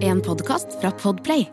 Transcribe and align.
En 0.00 0.20
podkast 0.20 0.66
fra 0.80 0.90
Podplay. 0.90 1.44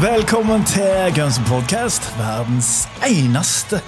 Velkommen 0.00 0.64
til 0.64 0.84
Guns 1.14 1.38
N' 1.38 1.48
Podcast, 1.48 2.18
verdens 2.18 2.88
eneste 3.06 3.80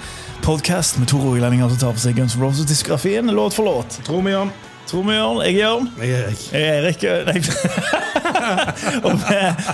podcast 0.43 0.99
med 0.99 1.07
to 1.07 1.17
rogalendinger 1.17 1.69
som 1.69 1.77
tar 1.77 1.97
for 1.97 2.05
seg 2.05 2.15
Guns 2.15 2.37
N' 2.37 2.45
Roses-diskografien 2.45 3.33
låt 3.33 3.53
for 3.53 3.65
låt. 3.65 4.01
Tror 4.05 4.21
vi 4.21 4.37
gjør. 4.37 4.66
Gjør 4.87 5.41
Jeg 5.43 5.53
er 5.53 5.59
Jørn. 5.59 5.87
Jeg 5.99 6.11
er 6.11 6.23
Erik. 6.27 6.43
Jeg 6.53 6.61
er 6.63 6.77
Erik. 6.81 7.01
Nei. 7.27 7.41
Og 9.07 9.17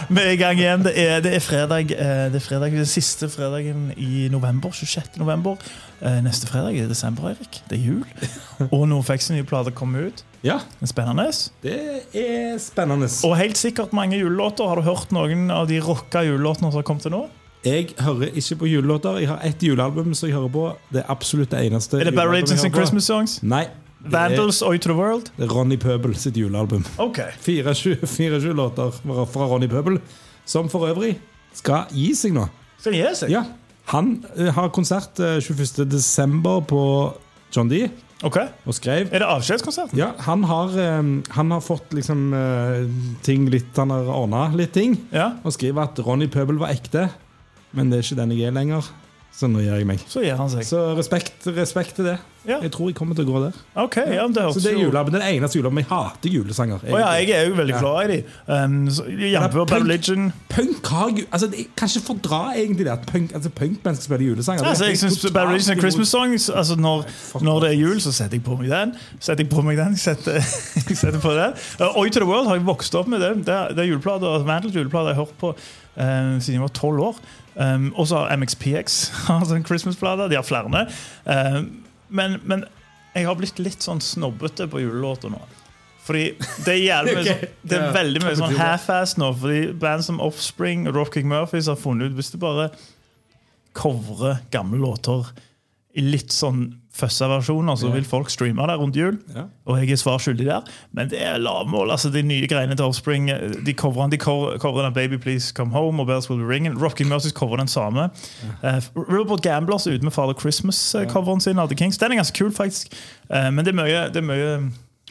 vi, 0.09 0.21
er 0.23 0.29
i 0.33 0.37
gang 0.39 0.57
igjen. 0.59 0.83
Det 0.85 0.93
er, 0.97 1.19
det 1.21 1.33
er 1.37 1.43
fredag. 1.43 1.91
eh, 1.93 2.31
Det 2.33 2.39
er 2.39 2.45
fredag, 2.45 2.71
den 2.73 2.85
siste 2.89 3.29
fredagen 3.29 3.91
i 3.97 4.27
november. 4.31 4.71
26. 4.73 5.19
november. 5.21 5.55
Eh, 6.01 6.17
Neste 6.25 6.47
fredag 6.49 6.77
er 6.81 6.87
desember, 6.89 7.29
Erik. 7.29 7.61
Det 7.69 7.77
er 7.77 7.83
jul. 7.85 8.03
Og 8.73 8.87
nå 8.89 9.01
fikk 9.05 9.21
sin 9.21 9.37
nye 9.37 9.45
plate 9.45 9.71
komme 9.77 10.07
ut. 10.09 10.23
Ja, 10.43 10.57
Det 10.79 10.89
er 10.89 10.91
Spennende. 10.91 11.27
det 11.63 11.77
er 12.19 12.57
spennende. 12.59 13.07
Og 13.23 13.37
helt 13.37 13.57
sikkert 13.57 13.93
mange 13.93 14.17
julelåter. 14.19 14.65
Har 14.67 14.75
du 14.81 14.81
hørt 14.89 15.11
noen 15.15 15.51
av 15.51 15.67
de 15.69 15.77
rocka 15.79 16.23
julelåtene 16.25 16.71
som 16.71 16.81
har 16.81 16.87
kommet 16.89 17.05
til 17.05 17.13
nå? 17.15 17.27
Jeg 17.63 17.93
hører 17.99 18.33
ikke 18.35 18.57
på 18.59 18.67
julelåter. 18.67 19.21
Jeg 19.23 19.29
har 19.29 19.39
ett 19.47 19.61
julealbum 19.63 20.11
som 20.13 20.27
jeg 20.27 20.35
hører 20.35 20.51
på. 20.51 20.65
Det 20.91 20.99
er 21.05 21.11
absolutt 21.13 21.53
det 21.53 21.61
eneste. 21.69 22.01
Er 22.01 22.09
det 22.09 22.15
Barry 22.17 22.41
and. 22.41 22.73
Christmas 22.75 23.05
Songs? 23.07 23.37
Nei. 23.43 23.67
Vandals, 24.03 24.59
the 24.59 24.93
World? 24.93 25.31
Det 25.37 25.45
er 25.47 25.53
Ronny 25.53 25.77
Pøbel 25.79 26.15
sitt 26.19 26.35
julealbum. 26.37 26.83
Ok. 26.99 27.19
24 27.41 28.53
låter 28.53 28.91
fra 29.31 29.47
Ronny 29.47 29.67
Pøbel, 29.71 29.99
som 30.45 30.69
for 30.69 30.89
øvrig 30.89 31.15
skal 31.55 31.85
gi 31.93 32.13
seg 32.17 32.33
nå. 32.35 32.47
Skal 32.81 32.97
gi 32.97 33.03
seg? 33.15 33.31
Ja, 33.31 33.43
Han 33.91 34.25
eh, 34.37 34.51
har 34.55 34.69
konsert 34.71 35.19
eh, 35.19 35.39
21. 35.43 35.85
desember 35.91 36.61
på 36.67 36.81
John 37.53 37.69
D. 37.71 37.89
Ok. 38.23 38.37
og 38.65 38.71
skrev 38.77 39.09
Er 39.11 39.19
det 39.19 39.27
avskjedskonserten? 39.27 39.97
ja, 39.99 40.13
han 40.23 40.45
har, 40.47 40.71
eh, 40.79 41.09
han 41.35 41.51
har 41.51 41.59
fått 41.63 41.91
liksom 41.91 42.31
eh, 42.33 42.85
ting 43.21 43.49
litt 43.51 43.75
Han 43.75 43.91
har 43.91 44.07
ordna 44.07 44.45
litt 44.55 44.71
ting. 44.73 44.95
Ja. 45.11 45.33
Og 45.43 45.51
skriver 45.55 45.83
at 45.83 45.99
Ronny 45.99 46.27
Pøbel 46.31 46.59
var 46.61 46.71
ekte, 46.71 47.09
men 47.75 47.91
det 47.91 47.99
er 47.99 48.07
ikke 48.07 48.21
den 48.21 48.31
jeg 48.37 48.47
er 48.47 48.55
lenger. 48.55 48.87
Så 49.33 49.47
nå 49.49 49.63
gir 49.63 49.73
jeg 49.73 49.87
meg. 49.89 50.01
Så 50.07 50.21
gir 50.21 50.35
han 50.37 50.49
seg. 50.51 50.61
Så 50.67 50.79
respekt, 50.97 51.47
respekt 51.57 51.95
til 51.97 52.05
det. 52.05 52.19
Ja. 52.45 52.57
Jeg 52.59 52.73
tror 52.75 52.89
jeg 52.91 52.95
kommer 52.97 53.15
til 53.15 53.23
å 53.23 53.31
gå 53.31 53.39
der. 53.45 53.55
Ok, 53.79 53.95
ja, 54.03 54.25
det 54.27 54.41
Så 54.51 54.59
det 54.59 54.73
er 54.73 54.81
jo 54.83 54.91
den 54.91 55.21
eneste 55.23 55.57
julealbumet. 55.57 55.85
Jeg 55.85 55.89
hater 55.89 56.29
julesanger. 56.33 56.81
Å 56.91 56.99
ja, 56.99 57.11
jeg 57.23 57.29
er 57.31 57.45
jo 57.47 57.55
veldig 57.55 57.77
glad 57.79 58.03
i 58.03 58.17
dem. 58.17 58.33
Um, 58.47 58.89
så- 58.91 59.05
Jf. 59.07 59.55
Bad 59.55 59.71
Religion. 59.71 60.33
Punk 60.51 60.85
har 60.85 61.09
ju- 61.09 61.25
altså, 61.31 61.47
Jeg 61.55 61.67
kan 61.75 61.87
ikke 61.87 62.05
fordra 62.05 62.41
egentlig 62.53 62.85
det 62.85 62.91
at 62.91 63.05
punk, 63.07 63.31
altså, 63.33 63.49
punkmennesker 63.49 64.03
spiller 64.03 64.25
julesanger. 64.27 64.65
Altså, 64.65 64.85
jeg 64.85 64.97
synes 64.97 65.31
Bad 65.31 65.47
Religion 65.47 65.77
og 65.77 65.81
Christmas 65.81 66.07
Songs 66.09 66.49
altså 66.49 66.75
når, 66.75 67.05
når 67.41 67.59
det 67.61 67.69
er 67.69 67.79
jul, 67.79 68.01
så 68.01 68.11
setter 68.11 68.37
jeg 68.37 68.43
på 68.43 68.57
meg 68.59 68.69
den. 68.69 68.93
Setter 69.19 69.43
jeg 69.43 69.49
på 69.49 69.61
meg 69.63 69.77
den, 69.77 69.95
setter, 69.97 70.33
jeg 70.33 70.97
setter 71.03 71.19
på 71.23 71.31
den. 71.33 71.53
Uh, 71.79 71.97
Oi 71.97 72.09
to 72.09 72.19
the 72.19 72.27
World 72.27 72.47
har 72.47 72.55
jeg 72.59 72.65
vokst 72.65 72.93
opp 72.95 73.07
med. 73.07 73.19
Det 73.21 73.45
Det 73.45 73.53
er, 73.55 73.67
det 73.73 73.79
er 73.79 73.89
juleplater, 73.95 74.43
Vandals 74.43 74.75
juleplater 74.75 75.07
jeg 75.07 75.15
har 75.15 75.25
hørt 75.25 75.37
på 75.39 75.55
uh, 75.97 76.37
siden 76.39 76.59
jeg 76.59 76.65
var 76.65 76.75
tolv 76.77 77.07
år. 77.09 77.23
Um, 77.55 77.91
og 77.93 78.07
så 78.09 78.23
har 78.23 78.37
MXPX 78.37 79.11
altså 79.29 79.57
en 79.57 79.65
Christmas-plate. 79.65 80.29
De 80.31 80.39
har 80.39 80.47
flere. 80.47 80.87
Um, 81.25 81.83
men, 82.09 82.39
men 82.43 82.65
jeg 83.13 83.27
har 83.29 83.37
blitt 83.37 83.61
litt 83.61 83.85
sånn 83.85 84.01
snobbete 84.01 84.67
på 84.71 84.81
julelåter 84.81 85.33
nå. 85.33 85.41
Fordi 86.03 86.25
det 86.65 86.75
er 86.91 87.05
mye 87.07 87.21
Ok, 87.21 87.29
sånn, 87.29 87.53
Det 87.69 87.79
er 87.79 87.95
veldig 87.95 88.23
mye 88.25 88.35
sånn 88.39 88.57
half-ass 88.59 89.15
nå. 89.21 89.29
Fordi 89.39 89.61
band 89.79 90.05
som 90.09 90.19
Offspring 90.23 90.87
og 90.89 90.97
Dropkick 90.97 91.27
Murphys 91.29 91.69
har 91.71 91.79
funnet 91.79 92.11
ut 92.11 92.17
Hvis 92.19 92.33
du 92.33 92.39
bare 92.41 92.71
covrer 93.73 94.43
gamle 94.53 94.77
låter 94.77 95.29
i 95.93 96.01
litt 96.01 96.33
sånn 96.33 96.71
føssa 96.93 97.25
versjoner, 97.29 97.77
så 97.77 97.89
vil 97.93 98.05
folk 98.05 98.29
streame 98.29 98.65
det 98.69 98.75
rundt 98.77 98.97
jul. 98.97 99.15
Ja. 99.33 99.47
Og 99.65 99.79
jeg 99.81 99.95
er 99.95 99.99
svar 100.01 100.21
skyldig 100.21 100.45
der. 100.45 100.67
Men 100.93 101.09
det 101.09 101.21
er 101.25 101.41
lavmål. 101.41 101.91
altså 101.95 102.11
De 102.13 102.21
nye 102.25 102.47
greiene 102.49 102.77
til 102.77 102.85
Offspring 102.85 103.31
eh, 103.33 103.55
De 103.65 103.73
coverer 103.73 104.13
de 104.13 104.19
cover, 104.21 104.81
den 104.83 104.93
Baby 104.93 105.17
Please 105.21 105.53
Come 105.57 105.73
Home 105.73 106.01
og 106.01 106.07
Bells 106.09 106.29
Will 106.29 106.41
Be 106.41 106.49
Ringing. 106.49 106.77
Rocking 106.81 107.09
Mercies 107.09 107.33
coverer 107.33 107.65
den 107.65 107.71
samme. 107.71 108.09
Uh, 108.61 108.77
Robert 108.95 109.41
Gamblers 109.41 109.87
er 109.87 109.97
ute 109.97 110.05
med 110.05 110.13
Father 110.13 110.37
Christmas-coveren 110.37 111.41
sin 111.41 111.59
av 111.59 111.69
The 111.69 111.77
Kings. 111.77 111.97
Den 111.97 112.11
er 112.11 112.21
ganske 112.21 112.37
kul, 112.37 112.53
faktisk. 112.53 112.93
Uh, 113.29 113.49
men 113.49 113.65
det 113.65 113.73
er 113.73 113.79
mye, 113.81 114.07
det 114.13 114.21
er 114.21 114.29
mye 114.29 114.53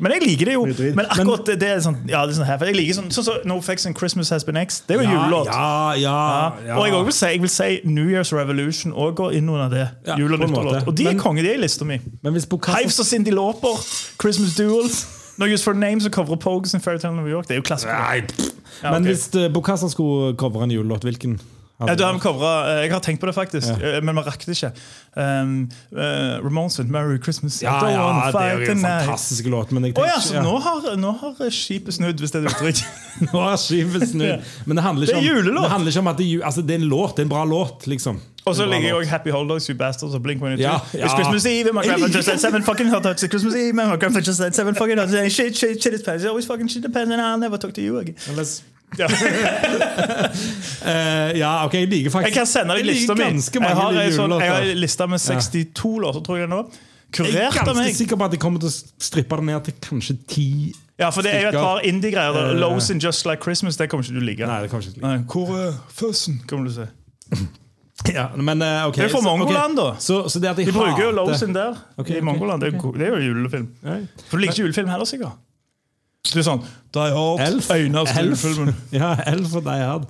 men 0.01 0.13
jeg 0.13 0.23
liker 0.25 0.49
det 0.49 0.55
jo. 0.55 0.63
Men 0.97 1.07
akkurat 1.11 1.47
det, 1.47 1.59
det 1.61 1.69
er 1.69 1.81
sånn, 1.85 1.99
ja, 2.09 2.23
det 2.27 2.33
er 2.33 2.39
sånn 2.39 2.47
her, 2.49 2.57
for 2.59 2.71
jeg 2.71 2.77
liker 2.79 2.97
sånn, 2.97 3.11
sånn 3.13 3.27
så 3.27 3.35
No 3.45 3.59
Facts 3.61 3.85
and 3.87 3.97
Christmas 3.99 4.31
Has 4.33 4.45
Been 4.49 4.57
X. 4.57 4.81
Det 4.89 4.97
er 4.97 5.03
jo 5.03 5.09
en 5.09 5.13
julelåt. 5.13 5.51
Ja, 5.53 5.93
ja, 6.01 6.15
Ja. 6.15 6.53
ja. 6.67 6.77
Og 6.81 6.87
jeg, 6.89 7.05
vil 7.05 7.13
si, 7.13 7.27
jeg 7.27 7.41
vil 7.45 7.53
si 7.53 7.81
New 7.85 8.09
Year's 8.09 8.33
Revolution 8.37 8.93
og 8.97 9.17
går 9.21 9.37
inn 9.39 9.49
under 9.53 9.69
det. 9.69 9.89
Ja, 10.07 10.17
Jul- 10.17 10.33
og 10.33 10.41
nyttårlåt. 10.41 10.87
Og 10.89 10.97
de 10.97 11.07
er 11.13 11.19
konge, 11.21 11.43
de 11.45 11.53
er 11.53 11.61
i 11.61 11.63
lista 11.67 11.85
mi. 11.85 11.99
Men 12.23 12.33
hvis 12.33 12.47
Bokassa 12.47 12.79
Hives 12.81 12.99
og 13.05 13.07
Cindy 13.07 13.31
Lauper, 13.37 13.77
Christmas 14.23 14.57
Duels. 14.57 15.03
No 15.39 15.47
Use 15.49 15.65
for 15.65 15.73
Names 15.73 16.05
og 16.07 16.13
covrer 16.13 16.37
Pogues 16.37 16.75
and 16.75 16.83
Fairytale 16.85 17.17
New 17.17 17.27
York. 17.29 17.47
Det 17.49 17.55
er 17.55 17.61
jo 17.63 17.63
klassikere. 17.65 18.23
Pff. 18.29 18.51
Ja, 18.83 18.91
Men 18.93 19.05
hvis 19.09 19.31
uh, 19.37 19.47
Bokassa 19.53 19.89
skulle 19.89 20.35
covre 20.37 20.65
en 20.65 20.71
julelåt, 20.71 21.03
hvilken? 21.09 21.39
Ja, 21.89 21.95
du 21.99 22.05
har 22.05 22.19
covret, 22.23 22.69
eh, 22.71 22.81
jeg 22.87 22.93
har 22.93 23.01
tenkt 23.05 23.21
på 23.23 23.29
det, 23.31 23.35
faktisk, 23.37 23.69
ja. 23.81 24.01
men 24.05 24.17
vi 24.17 24.25
rakk 24.27 24.47
det 24.47 24.57
ikke. 24.57 24.73
Um, 25.13 25.69
uh, 25.93 26.41
Ramones 26.41 26.79
with 26.79 26.91
Merry 26.91 27.19
Christmas. 27.23 27.61
Ja, 27.63 27.75
ja, 27.85 28.31
det 28.33 28.41
er 28.43 28.59
jo 28.59 28.73
en 28.73 28.85
fantastisk 28.85 29.47
låt. 29.53 29.73
Men 29.73 29.85
jeg 29.85 29.95
tenker, 29.95 30.09
Å 30.09 30.15
ja, 30.15 30.21
så 30.23 30.39
så 30.39 30.45
nå 30.45 30.57
har, 30.65 30.87
nå 30.97 31.13
har 31.21 31.53
skipet 31.53 31.99
snudd, 31.99 32.23
hvis 32.23 32.33
det 32.33 32.41
er 32.43 32.49
et 32.49 32.55
uttrykk. 32.55 32.85
Nå 33.29 33.41
har 33.45 33.59
skipet 33.61 34.07
snudd. 34.09 34.47
Men 34.65 34.79
det 34.79 34.85
handler 34.87 35.07
ikke 35.07 35.19
Det 35.19 35.21
er 35.21 35.31
om, 35.33 35.37
julelåt. 35.37 35.67
det 35.67 35.73
handler 35.75 35.93
ikke 35.93 36.05
om 36.05 36.13
at 36.13 36.21
det, 36.23 36.29
altså, 36.43 36.63
det 36.65 36.77
er 36.77 36.81
en 36.81 36.89
låt. 36.89 37.17
Det 37.17 37.25
er 37.25 37.29
en 37.29 37.35
bra 37.35 37.45
låt, 37.45 37.87
liksom. 37.87 38.21
Og 38.45 38.57
så 38.57 38.67
ligger 38.67 38.89
jo 38.89 39.03
Happy 39.07 39.31
Holidays, 39.31 39.69
You 39.71 39.77
Bastards 39.79 40.15
og 40.15 40.23
Blink-182. 40.25 40.61
Ja, 40.63 40.79
It's 40.79 40.99
ja. 40.99 41.09
Christmas 41.15 41.47
Eve, 41.47 41.73
my 41.73 41.85
grandpa 41.87 42.09
just 42.09 42.27
said 42.27 42.41
seven 42.41 42.65
fucking 42.65 42.89
hot 42.91 43.05
dogs. 43.05 43.23
It's 43.23 43.31
Christmas 43.31 43.55
Eve, 43.55 43.73
my 43.73 43.97
grandpa 43.97 44.19
just 44.21 44.39
said 44.39 44.53
seven 44.53 44.75
fucking 44.75 44.99
hot 44.99 45.13
dogs. 45.13 45.33
Shit, 45.33 45.57
shit, 45.57 45.83
shit, 45.83 45.95
it's 45.95 46.09
It's 46.09 46.25
always 46.25 46.47
fucking 46.47 46.69
shit 46.69 46.83
depends, 46.83 47.13
and 47.13 47.21
I'll 47.21 47.39
never 47.39 47.59
talk 47.59 47.73
to 47.75 47.83
you 47.83 47.99
again. 47.99 48.17
Ellers- 48.29 48.63
Ja. 48.99 49.07
uh, 50.85 51.39
ja, 51.43 51.65
ok, 51.67 51.75
jeg 51.75 51.89
liker 51.89 52.11
faktisk 52.13 52.29
Jeg 52.29 52.37
kan 52.37 52.49
sende 52.51 52.77
deg 52.77 52.87
lista 52.87 53.15
mi. 53.17 53.23
Jeg 53.23 53.77
har 53.79 53.99
en 54.03 54.13
sånn, 54.17 54.35
jeg 54.41 54.51
har 54.53 54.67
julelåter. 54.67 55.07
med 55.13 55.21
62 55.21 55.93
låter, 56.05 56.25
tror 56.27 56.43
jeg 56.43 56.51
nå. 56.53 56.63
Jeg 57.13 57.29
er 57.29 57.53
Kurert 57.53 57.55
ganske 57.59 57.77
meg. 57.77 57.95
sikker 57.97 58.17
på 58.17 58.25
at 58.25 58.33
jeg 58.37 58.41
kommer 58.41 58.63
til 58.63 58.71
å 58.71 58.75
strippe 59.05 59.37
det 59.37 59.45
ned 59.51 59.65
til 59.69 59.75
kanskje 59.85 60.15
ti. 60.29 60.47
Ja, 61.01 61.11
for 61.13 61.25
det 61.27 61.35
er 61.35 61.41
jo 61.43 61.49
et 61.51 61.59
par 61.61 61.83
indie-greier. 61.85 62.33
da. 62.33 62.45
Eh. 62.53 62.61
Lows 62.61 62.89
in 62.91 63.01
Just 63.03 63.27
Like 63.29 63.43
Christmas, 63.45 63.77
det 63.77 63.91
kommer 63.91 64.05
ikke 64.07 64.15
du 64.17 64.25
like. 64.25 64.47
Nei, 64.47 64.61
det 64.63 64.71
kommer 64.71 64.87
ikke 64.87 64.97
like. 64.97 65.07
Nei, 65.07 65.19
Hvor 65.29 65.53
er 65.59 65.75
føssen, 65.93 66.41
kommer 66.49 66.69
du 66.69 66.73
til 66.73 66.83
å 66.83 66.87
si. 66.87 67.43
Ja, 68.11 68.25
men, 68.35 68.59
uh, 68.59 68.89
ok, 68.89 68.97
Det 68.97 69.05
er 69.05 69.11
fra. 69.13 69.21
Mongoland, 69.23 69.77
da. 69.79 69.93
Så, 70.03 70.25
så 70.33 70.41
De 70.43 70.65
bruker 70.73 71.05
jo 71.05 71.11
Lows 71.15 71.43
in 71.45 71.53
der 71.55 71.77
Okay, 72.01 72.17
i 72.17 72.19
ok, 72.19 72.25
Mongoland. 72.25 72.65
Det 72.65 72.73
jo- 72.73 72.91
det 72.97 73.07
er 73.07 73.13
jo 73.15 73.21
julefilm. 73.29 73.69
For 74.27 74.37
du 74.37 74.43
liker 74.43 74.53
ikke 74.57 74.65
julefilm 74.65 74.89
heller, 74.91 75.07
sikkert? 75.07 75.37
Det 76.23 76.39
er 76.39 76.45
sånn 76.47 76.61
Elf. 77.43 77.67
eneste 77.73 78.21
Elf. 78.21 78.43
Ja, 78.95 79.09
Elf 79.27 79.55
og 79.59 79.65
Die 79.67 79.79
Hard. 79.83 80.05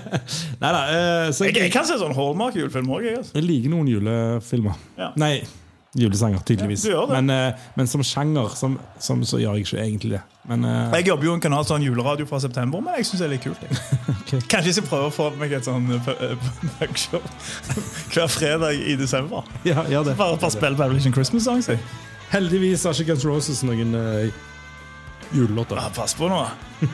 Nei 0.62 0.70
da. 0.74 0.82
eh, 0.92 1.30
så 1.34 1.48
Jeg, 1.48 1.56
jeg 1.64 1.72
kan 1.74 1.86
se 1.88 1.96
sånn 1.98 2.14
Hallmark-julefilm 2.14 2.90
òg. 2.94 3.06
Altså. 3.18 3.32
Jeg 3.34 3.46
liker 3.48 3.72
noen 3.72 3.88
julefilmer. 3.90 4.76
Ja. 5.00 5.08
Nei, 5.18 5.40
julesanger, 5.98 6.44
tydeligvis. 6.46 6.84
Ja, 6.92 7.02
men, 7.10 7.32
eh, 7.34 7.66
men 7.74 7.90
som 7.90 8.04
sjanger 8.06 8.52
som, 8.54 8.76
som, 9.02 9.24
så 9.26 9.40
gjør 9.42 9.56
jeg 9.58 9.66
ikke 9.66 9.80
egentlig 9.82 10.12
det. 10.14 10.22
Men 10.48 10.62
eh, 10.68 10.94
Jeg 11.00 11.08
jobber 11.10 11.26
jo 11.30 11.34
en 11.34 11.42
kanal 11.42 11.66
sånn 11.66 11.82
juleradio 11.88 12.28
fra 12.30 12.38
september, 12.44 12.84
men 12.84 13.00
jeg 13.00 13.08
syns 13.10 13.24
det 13.24 13.26
er 13.26 13.34
litt 13.34 13.46
kult. 13.48 13.64
Jeg. 13.66 13.80
Kanskje 14.52 14.68
jeg 14.70 14.76
skal 14.78 14.86
prøve 14.92 15.08
å 15.10 15.14
få 15.16 15.30
meg 15.42 15.56
et 15.58 15.66
sånn 15.66 15.88
eh, 15.96 16.04
pu- 16.06 16.20
eh, 16.28 16.36
hver 18.14 18.30
fredag 18.30 18.78
i 18.78 18.94
desember. 19.00 19.42
ja, 19.66 19.82
gjør 19.90 20.12
det. 20.12 20.14
Bare, 20.20 20.38
bare 20.38 20.54
spille 20.54 20.78
Babylon 20.78 21.18
Christmas 21.18 21.48
Songs. 21.50 21.66
jeg. 21.72 21.82
Heldigvis 22.30 22.84
har 22.84 22.92
ikke 22.94 23.14
Guns 23.14 23.24
Roses 23.24 23.64
noen 23.64 23.94
julelåter. 25.32 25.76
Ja, 25.76 25.90
pass 25.94 26.14
på 26.14 26.28
nå. 26.28 26.42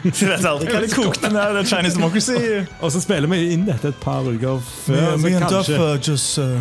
Du 0.02 0.26
vet 0.26 0.44
aldri 0.48 0.70
hva 0.72 0.80
det 0.80 0.94
kokte 0.94 1.28
ned 1.32 1.58
til 1.58 1.66
Chinese 1.74 1.96
Democracy. 1.98 2.38
Og 2.80 2.92
så 2.92 3.00
spiller 3.04 3.28
vi 3.30 3.52
inn 3.54 3.66
dette 3.68 3.88
et 3.92 4.00
par 4.00 4.24
uker 4.24 4.58
før. 4.86 5.16
Me, 5.16 5.28
me 5.30 5.36
and 5.36 5.48
Duff 5.52 5.68
uh, 5.68 5.94
just 6.08 6.38
uh, 6.38 6.58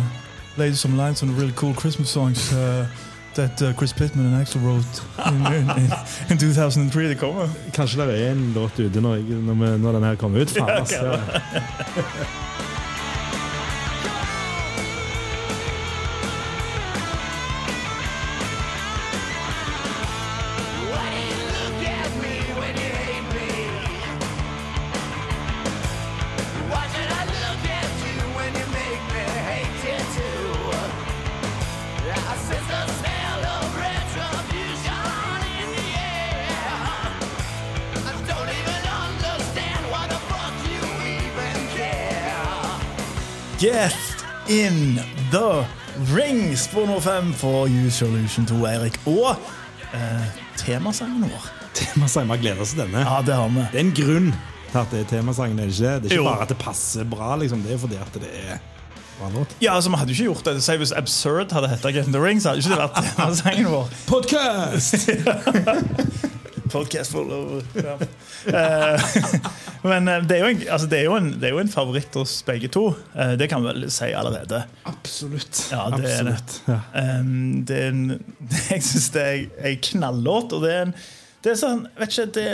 laid 0.56 0.76
some 0.76 0.96
lines 0.96 1.22
on 1.22 1.34
really 1.38 1.52
cool 1.56 1.74
Christmas 1.74 2.08
songs 2.08 2.52
uh, 2.52 2.84
that 3.34 3.62
uh, 3.62 3.72
Chris 3.78 3.92
Pittman 3.92 4.26
and 4.26 4.40
Axel 4.42 4.60
wrote 4.60 5.02
in, 5.26 5.46
in, 5.46 5.70
in, 5.84 5.92
in 6.30 6.38
2003. 6.38 7.08
Det 7.08 7.18
kommer. 7.18 7.48
Kanskje 7.74 8.06
det 8.06 8.20
er 8.26 8.32
en 8.32 8.52
låt 8.54 8.78
ute 8.80 9.00
når, 9.00 9.24
når, 9.40 9.76
når 9.78 9.92
den 9.98 10.02
her 10.10 10.14
kommer 10.20 10.40
ut. 10.44 10.50
Faen, 10.50 10.86
Ja, 10.92 11.18
Get 43.58 43.94
in 44.48 45.00
the 45.30 45.64
ring! 46.12 46.56
Spor 46.56 46.86
nummer 46.86 47.00
fem 47.00 47.32
for 47.32 47.66
Use 47.68 47.94
Solution 47.96 48.18
Illusion 48.18 48.46
2, 48.46 48.66
Eirik. 48.66 48.98
Og 49.06 49.36
eh, 49.94 50.26
temasangen 50.58 51.22
vår. 51.30 51.46
Temasangen, 51.74 52.28
Vi 52.28 52.34
har 52.36 52.42
gledet 52.42 52.60
oss 52.64 52.74
til 52.74 52.82
denne. 52.84 53.04
Ja, 53.06 53.20
det 53.26 53.34
har 53.38 53.48
vi. 53.48 53.64
Det 53.72 53.80
er 53.80 53.84
en 53.86 53.94
grunn 53.96 54.30
til 54.72 54.78
at 54.82 54.90
det 54.92 55.00
er 55.04 55.08
temasangen. 55.16 55.58
Er 55.58 55.70
det 55.70 55.74
ikke? 55.78 55.84
det 55.84 55.94
er 55.94 56.04
ikke 56.10 56.14
Jo. 56.20 56.24
bare 56.28 56.42
at 56.42 56.48
det 56.54 56.58
passer 56.58 57.04
bra, 57.04 57.36
liksom. 57.40 57.62
det 57.62 57.72
er 57.76 57.78
fordi 57.78 57.96
at 58.02 58.14
det 58.20 58.30
er 58.42 58.58
bra 59.20 59.30
låt. 59.38 59.56
Ja, 59.62 59.74
altså, 59.74 59.90
Vi 59.90 59.96
hadde 59.96 60.12
jo 60.12 60.14
ikke 60.14 60.32
gjort 60.34 60.44
det. 60.50 60.62
Si 60.62 60.76
Hvis 60.76 60.92
Absurd 60.92 61.52
hadde 61.52 61.68
hett 61.68 61.82
Get 61.94 62.06
in 62.06 62.12
the 62.12 62.20
ring, 62.24 62.42
så 62.42 62.48
hadde 62.48 62.60
ikke 62.64 62.74
det 62.74 62.82
vært 62.82 63.14
temasangen 63.14 63.70
vår. 63.70 63.88
Podcast! 64.12 65.10
Podcast 66.74 67.12
full 67.12 67.30
of 67.30 67.62
ja. 67.76 67.94
Eh, 68.50 69.00
Men 69.84 70.08
eh, 70.08 70.22
det 70.24 70.38
er, 70.38 70.44
jo 70.44 70.52
en, 70.54 70.62
altså, 70.76 70.88
det, 70.88 70.98
er 70.98 71.08
jo 71.08 71.16
en, 71.18 71.30
det 71.40 71.48
er 71.48 71.56
jo 71.56 71.60
en 71.60 71.72
favoritt 71.72 72.16
hos 72.16 72.38
begge 72.46 72.70
to. 72.72 72.86
Eh, 73.12 73.34
det 73.40 73.50
kan 73.52 73.64
vi 73.64 73.72
vel 73.72 73.90
si 73.92 74.10
allerede. 74.16 74.62
Absolutt. 74.88 75.66
Ja, 75.72 75.88
det 75.92 76.08
er 76.08 76.30
det. 76.30 76.38
Absolutt. 76.38 76.56
Ja. 76.70 76.78
Um, 77.20 77.64
det 77.68 77.82
er 77.82 77.92
en, 77.92 78.06
jeg 78.70 78.86
syns 78.86 79.10
det 79.16 79.26
er 79.26 79.68
en 79.74 79.84
knallåt. 79.90 80.56
Og 80.56 80.64
det 80.64 80.72
er 80.72 80.88
en 80.88 80.96
det 81.44 81.52
er, 81.52 81.58
sånn, 81.60 81.82
vet 81.98 82.14
ikke, 82.14 82.24
det, 82.38 82.44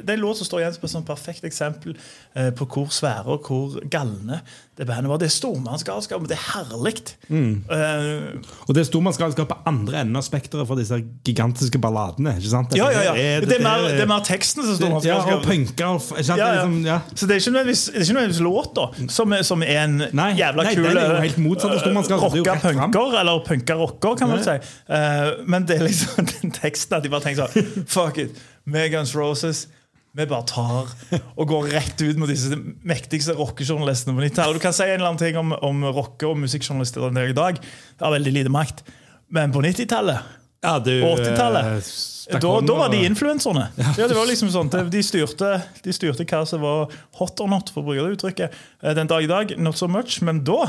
det 0.00 0.08
er 0.08 0.16
en 0.16 0.22
låt 0.24 0.38
som 0.40 0.48
står 0.48 0.62
igjen 0.62 0.76
som 0.78 0.86
et 0.88 0.92
sånn 0.94 1.04
perfekt 1.08 1.44
eksempel 1.44 1.92
eh, 2.34 2.48
på 2.56 2.64
hvor 2.72 2.88
svære 2.94 3.36
og 3.36 3.44
hvor 3.50 3.76
galne 3.92 4.40
det 4.78 4.86
bandet 4.86 5.10
var. 5.10 5.18
Det 5.18 5.26
er 5.26 5.34
stormannsgalskap, 5.34 6.20
men 6.22 6.30
det 6.30 6.36
er 6.38 6.44
herlig. 6.54 6.92
Mm. 7.28 7.64
Uh, 7.66 8.52
Og 8.68 8.76
det 8.76 8.84
er 8.84 8.86
stormannsgalskap 8.86 9.48
på 9.50 9.56
andre 9.66 10.04
enden 10.04 10.20
av 10.20 10.22
spekteret 10.22 10.68
for 10.70 10.78
disse 10.78 11.00
gigantiske 11.26 11.80
balladene. 11.82 12.36
ikke 12.38 12.52
sant? 12.52 12.76
ja, 12.78 12.86
ja, 12.94 13.02
ja. 13.08 13.14
er- 13.18 13.46
Det 13.48 13.56
er 13.58 13.64
mer, 13.64 13.82
det 13.90 14.04
er 14.04 14.10
mer 14.10 14.22
teksten 14.26 14.62
som 14.62 14.84
er 14.86 15.08
Ja, 15.08 15.18
og 15.34 15.42
punker? 15.42 15.98
Ja, 16.22 16.36
ja. 16.38 16.46
Liksom, 16.54 16.76
ja. 16.86 16.98
Så 17.14 17.26
det 17.26 17.36
er 17.36 17.42
ikke 17.42 17.54
nødvendigvis, 17.56 17.84
det 18.38 18.44
låta 18.46 18.86
som, 19.10 19.34
som 19.42 19.62
er 19.66 19.82
en 19.82 19.96
Nei, 20.12 20.28
jævla 20.38 20.68
nei, 20.68 20.74
kul. 20.74 20.86
Det 20.88 20.94
Rocka 22.22 22.54
punker, 22.62 23.18
eller 23.18 23.42
punka 23.48 23.74
rocker, 23.82 24.14
kan 24.22 24.30
man 24.30 24.38
Ja. 24.38 24.58
si. 24.60 24.76
Uh, 24.88 25.42
men 25.46 25.66
det 25.66 25.80
er 25.80 25.88
liksom 25.88 26.26
den 26.38 26.54
teksten 26.54 26.96
at 27.00 27.02
de 27.02 27.10
bare 27.12 27.26
tenker 27.26 27.50
sånn 27.50 27.84
Fuck 27.90 28.22
it. 28.22 28.37
Med 28.68 28.90
Guns 28.92 29.14
Roses. 29.16 29.66
Vi 30.18 30.24
bare 30.26 30.42
tar 30.48 30.88
og 31.38 31.44
går 31.50 31.68
rett 31.76 32.00
ut 32.02 32.16
mot 32.18 32.28
disse 32.30 32.56
mektigste 32.88 33.34
rockejournalistene 33.38 34.16
på 34.16 34.24
90-tallet. 34.24 34.56
Du 34.58 34.62
kan 34.64 34.74
si 34.74 34.86
en 34.86 34.94
eller 34.96 35.10
annen 35.12 35.20
ting 35.20 35.36
om, 35.38 35.52
om 35.62 35.84
rocke- 35.94 36.26
og 36.26 36.40
musikkjournalister 36.40 37.06
i 37.28 37.36
dag. 37.36 37.60
Det 37.60 38.04
har 38.06 38.14
veldig 38.16 38.32
lite 38.40 38.52
makt. 38.52 38.82
Men 39.30 39.52
på 39.54 39.62
90-tallet 39.62 40.34
Ja, 40.64 40.78
du, 40.82 40.90
80-tallet. 41.04 41.68
eh, 42.32 42.40
da, 42.42 42.54
da 42.66 42.78
var 42.80 42.90
de 42.90 43.04
influenserne. 43.06 43.68
Ja, 43.78 44.08
det 44.08 44.16
var 44.16 44.26
liksom 44.26 44.50
sånn, 44.50 44.72
de, 44.90 45.02
styrte, 45.06 45.52
de 45.84 45.94
styrte 45.94 46.26
hva 46.26 46.42
som 46.48 46.64
var 46.64 46.90
hot 47.20 47.38
or 47.44 47.52
not, 47.52 47.70
for 47.70 47.84
å 47.84 47.90
bruke 47.92 48.08
det 48.08 48.16
uttrykket. 48.18 48.58
Eh, 48.82 48.94
Den 48.98 49.06
dag 49.12 49.22
i 49.22 49.30
dag, 49.30 49.54
not 49.60 49.78
so 49.78 49.86
much, 49.92 50.18
men 50.26 50.42
da 50.48 50.64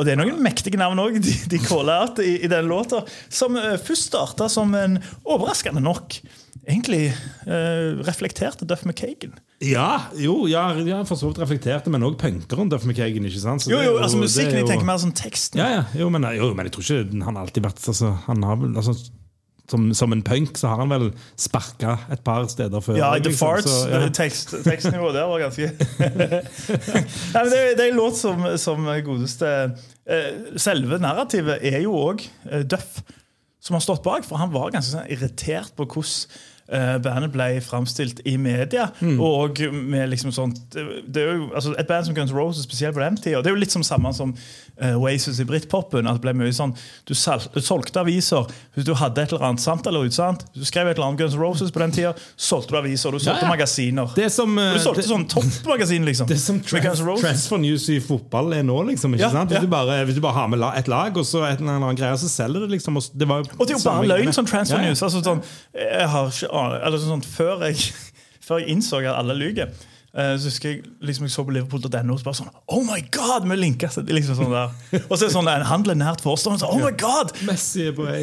og 0.00 0.06
det 0.06 0.12
er 0.14 0.20
noen 0.20 0.38
mektige 0.40 0.78
navn 0.80 1.00
òg 1.02 1.16
de, 1.20 1.32
de 1.50 1.58
caller 1.60 2.04
out 2.06 2.20
i, 2.22 2.36
i 2.46 2.48
den 2.48 2.68
låta. 2.70 3.02
Som 3.28 3.58
eh, 3.60 3.74
først 3.82 4.08
starta 4.08 4.46
som 4.48 4.70
en 4.78 4.96
overraskende 5.28 5.82
nok 5.84 6.16
egentlig 6.68 7.12
eh, 7.46 8.00
reflekterte 8.06 8.66
Duff 8.68 8.84
McKagan. 8.84 9.34
Ja, 9.60 10.10
jo, 10.16 10.46
ja, 10.48 10.70
ja 10.86 11.02
for 11.08 11.20
så 11.20 11.30
vidt 11.30 11.40
reflekterte, 11.42 11.92
men 11.92 12.04
òg 12.06 12.18
punkeren 12.20 12.70
Duff 12.72 12.86
McKagan. 12.88 13.26
ikke 13.28 13.42
sant? 13.42 13.64
Så 13.64 13.72
Jo, 13.72 13.80
jo, 13.84 13.96
altså 14.00 14.20
musikken, 14.20 14.54
er 14.54 14.62
jeg 14.62 14.66
jo- 14.66 14.72
tenker 14.74 14.88
mer 14.88 14.98
som 14.98 15.12
teksten. 15.12 15.60
Ja, 15.60 15.70
ja, 15.80 15.84
jo 16.00 16.10
men, 16.10 16.24
jo, 16.36 16.52
men 16.54 16.66
jeg 16.66 16.72
tror 16.76 16.86
ikke 16.86 17.24
han 17.24 17.36
alltid 17.40 17.64
vært 17.64 17.88
altså, 17.88 18.14
Han 18.26 18.42
har 18.42 18.56
vel 18.56 18.76
altså, 18.76 18.96
som, 19.70 19.94
som 19.94 20.12
en 20.12 20.22
punk 20.26 20.58
så 20.58 20.72
har 20.72 20.80
han 20.82 20.90
vel 20.90 21.12
sparka 21.38 21.98
et 22.10 22.24
par 22.26 22.48
steder 22.50 22.82
før. 22.82 22.96
Ja, 22.98 23.12
i 23.14 23.20
The 23.22 23.30
liksom, 23.30 23.46
Farts. 23.46 23.76
ja. 23.86 24.08
Tekst, 24.08 24.54
tekstnivået 24.66 25.14
der 25.14 25.28
var 25.30 25.44
ganske 25.44 25.70
Nei, 27.34 27.44
men 27.44 27.52
det, 27.52 27.60
det 27.78 27.84
er 27.84 27.92
en 27.92 28.00
låt 28.00 28.18
som, 28.18 28.42
som 28.58 28.88
godeste 29.06 29.52
eh, 30.10 30.56
Selve 30.58 30.98
narrativet 30.98 31.62
er 31.62 31.80
jo 31.84 31.94
òg 31.94 32.26
Duff 32.66 32.98
som 33.60 33.76
har 33.76 33.84
stått 33.84 34.02
bak, 34.02 34.24
for 34.24 34.40
han 34.40 34.52
var 34.54 34.72
ganske 34.72 34.94
sånn 34.94 35.10
irritert 35.12 35.74
på 35.76 35.84
hvordan 35.84 36.06
eh, 36.08 36.49
bandet 37.02 37.32
ble 37.34 37.60
framstilt 37.64 38.20
i 38.30 38.36
media. 38.38 38.88
Mm. 39.00 39.18
Og 39.20 39.58
med 39.72 40.08
liksom 40.12 40.30
sånt 40.32 40.60
det, 40.74 41.22
er 41.22 41.34
jo, 41.40 41.48
altså 41.54 41.72
Et 41.78 41.86
band 41.88 42.06
som 42.06 42.14
Guns 42.14 42.32
Roses, 42.32 42.62
spesielt 42.64 42.94
på 42.94 43.00
den 43.02 43.16
tida, 43.18 43.40
det 43.42 43.50
er 43.50 43.56
jo 43.56 43.60
litt 43.60 43.72
som 43.74 43.82
samme 43.86 44.12
som 44.14 44.34
uh, 44.82 44.94
Oasis 45.00 45.40
i 45.42 45.44
britpopen. 45.48 46.06
at 46.06 46.20
det 46.20 46.24
ble 46.24 46.34
mye 46.38 46.52
sånn, 46.54 46.74
Du, 47.08 47.14
sal, 47.14 47.42
du 47.54 47.60
solgte 47.60 48.00
aviser 48.00 48.46
hvis 48.76 48.86
du 48.86 48.94
hadde 48.94 49.22
et 49.22 49.32
eller 49.34 49.48
annet 49.50 49.60
sant 49.64 49.86
eller 49.90 50.06
usant. 50.06 50.44
Du 50.54 50.62
skrev 50.64 50.88
et 50.88 50.96
eller 50.96 51.08
annet 51.10 51.20
Guns 51.24 51.34
Roses 51.40 51.72
på 51.74 51.82
den 51.82 51.92
tida, 51.96 52.14
solgte 52.36 52.74
du 52.76 52.78
aviser. 52.78 53.10
Du 53.10 53.18
solgte 53.18 53.40
Ja, 53.42 53.48
ja. 53.48 53.52
magasiner. 53.54 54.14
Det 54.14 54.30
som, 54.32 54.54
uh, 54.58 54.72
du 54.74 54.80
solgte 54.84 55.02
det- 55.02 55.10
sånn 55.10 55.26
toppmagasin, 55.30 56.04
liksom. 56.06 56.28
Det 56.32 56.38
som 56.38 56.60
trans, 56.60 57.00
transfer 57.20 57.58
news 57.58 57.88
i 57.90 57.98
fotball 58.00 58.52
er 58.54 58.62
nå, 58.62 58.78
liksom. 58.92 59.14
ikke 59.18 59.26
Ja, 59.26 59.30
sant? 59.34 59.50
Hvis, 59.50 59.60
du 59.66 59.70
bare, 59.72 60.04
hvis 60.06 60.14
du 60.14 60.22
bare 60.24 60.38
har 60.38 60.48
med 60.48 60.62
et 60.76 60.88
lag, 60.88 61.16
og 61.16 61.26
så 61.26 61.44
et 61.50 61.60
eller 61.60 61.78
annet 61.80 61.98
greier, 61.98 62.16
så 62.20 62.30
selger 62.30 62.60
det 62.66 62.70
liksom. 62.76 62.96
Og 62.96 63.10
det 63.14 63.28
var 63.28 63.40
Og 63.58 63.66
det 63.66 63.74
er 63.74 63.78
jo 63.78 63.84
bare 63.90 64.06
løgn, 64.14 64.32
sånn 64.36 64.46
transfer 64.48 64.78
news. 64.84 65.02
Altså, 65.02 65.22
sånn, 65.24 65.42
jeg 65.74 66.08
har 66.14 66.30
ikke 66.30 66.50
eller 66.80 67.00
sånn, 67.02 67.22
før, 67.24 67.64
jeg, 67.68 67.92
før 68.46 68.62
jeg 68.62 68.74
innså 68.74 69.00
at 69.04 69.14
alle 69.14 69.36
lyver, 69.38 69.72
eh, 70.14 70.34
så 70.36 70.50
husker 70.50 70.72
jeg 70.72 70.82
liksom 71.06 71.28
jeg 71.28 71.34
så 71.34 71.44
på 71.46 71.54
Liverpool.no 71.56 72.16
og 72.16 72.26
bare 72.26 72.38
sånn 72.40 72.52
Oh 72.72 72.82
my 72.86 73.00
God! 73.14 73.48
Vi 73.50 73.58
linker 73.58 73.94
liksom 74.10 74.38
sånn 74.40 74.52
der. 74.54 74.76
Og 75.06 75.14
så 75.14 75.22
er 75.22 75.26
det 75.28 75.32
sånn 75.36 75.50
en 75.52 75.66
handel 75.70 75.98
nært 76.00 76.24
forestående. 76.24 76.64
Så, 76.64 76.70
oh 76.70 76.82
my 76.82 76.92
God! 77.00 77.34
Messi 77.48 77.88
er 77.90 77.96
på 77.96 78.06
vei. 78.08 78.22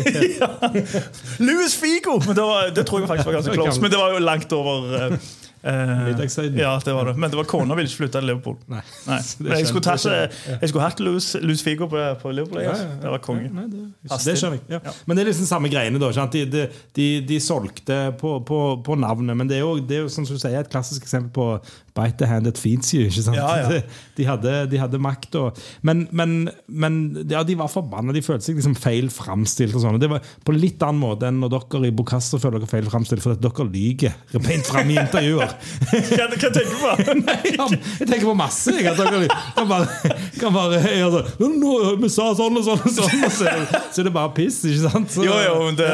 Louis 1.48 1.76
Figo! 1.78 2.20
Men 2.26 2.38
det, 2.38 2.48
var, 2.52 2.72
det 2.76 2.88
tror 2.88 3.04
jeg 3.04 3.12
faktisk 3.12 3.32
var 3.32 3.40
ganske 3.40 3.60
close. 3.60 3.84
Men 3.84 3.94
det 3.94 4.02
var 4.02 4.16
jo 4.18 4.24
langt 4.24 4.58
over 4.58 5.20
eh, 5.64 6.10
eh, 6.10 6.60
Ja, 6.60 6.74
det 6.86 6.94
var 6.94 7.10
det. 7.10 7.16
Men 7.18 7.32
det 7.32 7.40
var 7.40 7.48
kona 7.50 7.76
ville 7.78 7.90
ikke 7.90 8.04
flytte 8.04 8.20
til 8.20 8.28
Liverpool. 8.30 8.58
Nei. 8.72 8.82
Nei. 9.08 9.20
Jeg 9.58 9.70
skulle, 9.70 9.84
tatt, 9.86 10.06
jeg. 10.06 10.70
skulle 10.70 10.86
hatt 10.86 11.00
Louis, 11.04 11.28
Louis 11.42 11.64
Figo 11.64 11.88
på, 11.92 12.02
på 12.22 12.34
Liverpool. 12.36 12.62
Ja, 12.64 12.74
altså. 12.74 12.86
ja, 12.86 12.94
ja. 12.96 13.02
Det 13.04 13.14
var 13.16 13.24
konge. 13.26 13.50
Nei, 13.54 13.66
det, 13.72 14.20
det 14.28 14.38
skjønner 14.42 14.60
jeg. 14.78 14.96
Men 15.06 15.18
det 15.18 15.24
er 15.24 15.32
liksom 15.32 15.50
samme 15.50 15.72
greiene. 15.74 16.02
da, 16.02 16.12
sant? 16.16 16.38
De, 16.38 16.46
de, 16.52 16.68
de, 16.98 17.08
de 17.28 17.40
solgte 17.44 18.00
på, 18.22 18.38
på, 18.48 18.62
på 18.86 19.00
navnet, 19.00 19.38
men 19.38 19.50
det 19.50 19.60
er 19.60 19.66
jo, 19.66 19.78
det 19.80 20.00
er 20.00 20.06
jo 20.06 20.14
som 20.14 20.28
du 20.28 20.36
sier, 20.36 20.60
et 20.62 20.72
klassisk 20.72 21.08
eksempel 21.08 21.34
på 21.38 21.48
bite 21.98 22.20
the 22.22 22.28
hand 22.30 22.46
that 22.48 22.60
feeds 22.62 22.94
you. 22.94 23.08
ikke 23.10 23.24
sant? 23.26 23.40
Ja, 23.40 23.50
ja. 23.64 23.68
De, 23.72 23.82
de, 24.20 24.28
hadde, 24.30 24.54
de 24.72 24.80
hadde 24.82 25.00
makt. 25.02 25.36
Og, 25.42 25.58
men, 25.88 26.06
men, 26.16 26.36
men 26.70 27.00
ja, 27.30 27.42
de 27.48 27.58
var 27.60 27.72
forbanna. 27.74 28.14
De 28.16 28.22
følte 28.26 28.48
seg 28.52 28.60
liksom 28.62 28.78
feil 28.78 29.10
framstilt. 29.14 29.74
og 29.78 29.84
sånn. 29.84 29.98
Det 30.02 30.10
var 30.12 30.22
på 30.46 30.56
litt 30.56 30.82
annen 30.86 31.02
måte 31.02 31.28
enn 31.32 31.42
når 31.42 31.56
dere 31.58 31.90
i 31.90 31.96
Bokassa 31.98 32.40
føler 32.42 32.62
dere 32.62 32.70
feil 32.72 32.88
framstilt, 32.94 33.24
for 33.26 33.36
dere 33.42 33.68
lyver 33.74 34.14
rent 34.48 34.70
fram 34.70 34.94
i 34.94 35.00
intervjuer. 35.02 35.56
Hva, 35.88 36.28
hva 36.30 36.30
tenker 36.34 36.54
du 36.54 36.76
på? 36.78 36.94
Nei, 37.28 37.38
jeg, 37.50 37.80
jeg 38.02 38.08
tenker 38.12 38.28
på 38.30 38.38
masse. 38.38 38.74
Jeg, 38.78 38.92
at 38.94 39.00
dere 39.02 39.28
kan 39.58 39.68
bare, 39.70 40.14
kan 40.38 40.54
bare 40.56 40.82
gjøre 40.86 41.24
sånn 41.38 41.58
nå, 41.62 41.74
Vi 42.04 42.10
sa 42.14 42.30
sånn 42.38 42.60
og 42.62 42.66
sånn, 42.68 42.82
og 42.86 42.94
sånn 42.94 43.26
og 43.28 43.34
så, 43.34 43.50
det- 43.50 43.82
så 43.96 44.02
er 44.04 44.08
det 44.10 44.14
bare 44.16 44.32
piss, 44.38 44.60
ikke 44.68 44.92
sant? 44.92 45.10
Så, 45.14 45.24
Jo, 45.26 45.34
jo, 45.48 45.72
det, 45.78 45.90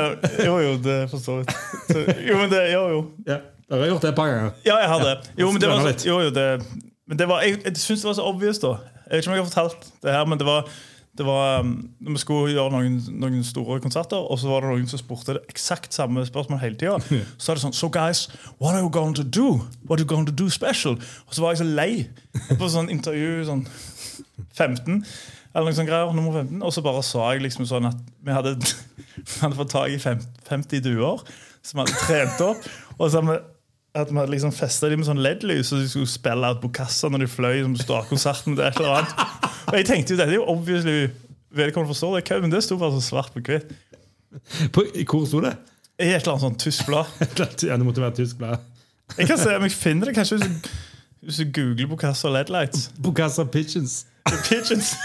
jo, 0.46 0.58
jo, 0.66 0.74
det 0.84 0.98
forstår 1.12 1.44
jeg. 1.44 2.18
Jo, 2.28 2.38
men 2.42 2.52
det, 2.52 2.62
jo, 2.74 2.82
jo. 2.94 3.02
Ja, 3.30 3.38
dere 3.74 3.88
har 3.88 3.94
gjort 3.96 4.06
det 4.06 4.10
et 4.14 4.18
par 4.18 4.32
ganger. 4.32 4.56
Ja, 4.66 4.80
jeg 4.82 4.90
har 4.92 5.04
det. 5.04 5.14
Jo, 5.40 5.52
men 5.52 5.62
det 5.62 5.70
var, 5.70 5.86
så, 5.86 6.08
jo, 6.08 6.20
jo, 6.22 6.34
det, 6.34 6.48
men 7.10 7.20
det 7.20 7.28
var, 7.30 7.42
jeg, 7.42 7.60
jeg 7.66 7.78
syns 7.82 8.04
det 8.04 8.10
var 8.12 8.18
så 8.20 8.26
obvious, 8.30 8.60
da. 8.62 8.76
Jeg 9.08 9.16
vet 9.16 9.24
ikke 9.24 9.32
om 9.32 9.38
jeg 9.38 9.44
har 9.44 9.50
fortalt 9.52 9.88
det 10.04 10.14
her, 10.14 10.26
men 10.30 10.40
det 10.40 10.48
var, 10.48 10.70
det 11.18 11.26
var 11.26 11.60
um, 11.62 11.74
vi 12.00 12.16
skulle 12.22 12.54
gjøre 12.54 12.72
noen, 12.74 12.96
noen 13.22 13.44
store 13.46 13.80
konserter, 13.84 14.18
og 14.18 14.40
så 14.40 14.50
var 14.50 14.64
det 14.64 14.72
noen 14.72 14.88
som 14.90 15.02
spurte 15.02 15.36
det 15.38 15.44
eksakt 15.52 15.94
samme 15.94 16.26
spørsmål 16.26 16.62
hele 16.62 16.80
tida. 16.80 16.98
Så 17.42 17.52
er 17.52 17.60
det 17.60 17.66
sånn 17.66 17.76
So 17.78 17.90
guys, 17.94 18.28
what 18.62 18.74
are 18.74 18.82
you 18.82 18.90
going 18.94 19.14
to 19.20 19.26
do? 19.26 19.60
What 19.86 20.00
are 20.00 20.06
you 20.06 20.10
going 20.10 20.26
to 20.30 20.34
do 20.34 20.50
special? 20.50 20.98
Og 21.28 21.36
så 21.36 21.44
var 21.44 21.54
jeg 21.54 21.62
så 21.62 21.70
lei 21.70 21.92
på 22.58 22.70
sånn 22.72 22.90
intervju 22.94 23.46
sånn 23.50 23.66
15, 24.54 25.04
eller 25.54 25.70
noe 25.70 25.78
sånt 25.78 25.90
greier, 25.90 26.14
nummer 26.18 26.40
15, 26.42 26.62
og 26.66 26.74
så 26.74 26.82
bare 26.86 27.06
sa 27.06 27.30
jeg 27.34 27.46
liksom 27.46 27.68
sånn 27.70 27.90
at 27.92 28.00
vi 28.26 28.34
hadde, 28.34 28.56
vi 29.18 29.40
hadde 29.44 29.58
fått 29.60 29.74
tak 29.76 29.94
i 29.94 30.02
50 30.02 30.86
duer 30.86 31.22
som 31.64 31.84
hadde 31.84 32.00
trent 32.08 32.42
opp. 32.44 32.66
Og 32.98 33.10
så 33.10 33.20
hadde 33.20 33.36
vi 33.36 33.42
at 33.94 34.10
vi 34.10 34.18
hadde 34.18 34.34
liksom 34.34 34.54
festa 34.56 34.90
dem 34.90 35.04
med 35.04 35.08
sånn 35.08 35.22
LED-lys, 35.22 35.70
og 35.76 35.84
de 35.84 35.90
skulle 35.92 36.10
spille 36.10 36.48
out 36.50 36.62
Bokassa 36.64 37.12
når 37.14 37.26
de 37.26 37.30
fløy 37.30 37.60
som 37.62 37.76
startkonserten 37.78 38.56
til 38.58 38.66
et 38.66 38.80
eller 38.82 38.96
annet. 38.98 39.44
Og 39.70 39.76
jeg 39.78 39.86
tenkte 39.90 40.16
jo, 40.16 40.18
dette 40.18 40.34
er 40.34 40.40
jo 40.40 40.48
obviously 40.50 40.96
vedkommende 41.54 41.94
forstår 41.94 42.16
det, 42.18 42.40
men 42.42 42.54
det 42.54 42.64
sto 42.66 42.80
bare 42.82 42.96
så 42.98 43.04
svart 43.06 43.36
på 43.36 43.44
hvitt. 43.46 43.70
Hvor 44.74 45.28
sto 45.30 45.44
det? 45.46 45.54
I 46.02 46.10
et 46.10 46.24
eller 46.24 46.34
annet 46.34 46.46
sånn 46.48 46.58
tysk 46.64 46.88
blad. 46.90 47.12
Ja, 47.68 47.78
det 47.78 47.86
måtte 47.86 48.02
være 48.02 48.18
tysk 48.18 48.40
blad. 48.42 48.66
Jeg 49.18 49.30
kan 49.30 49.38
se 49.38 49.54
om 49.54 49.68
jeg 49.68 49.76
finner 49.78 50.10
det 50.10 50.16
kanskje 50.18 50.40
hvis 50.40 50.48
du, 50.50 50.72
hvis 51.28 51.38
du 51.44 51.52
googler 51.54 51.92
Bokassa 51.92 52.32
LED-lights. 52.34 52.88
Bokassa 52.98 53.46
Pigeons. 53.46 54.08
Pigeons. 54.48 54.96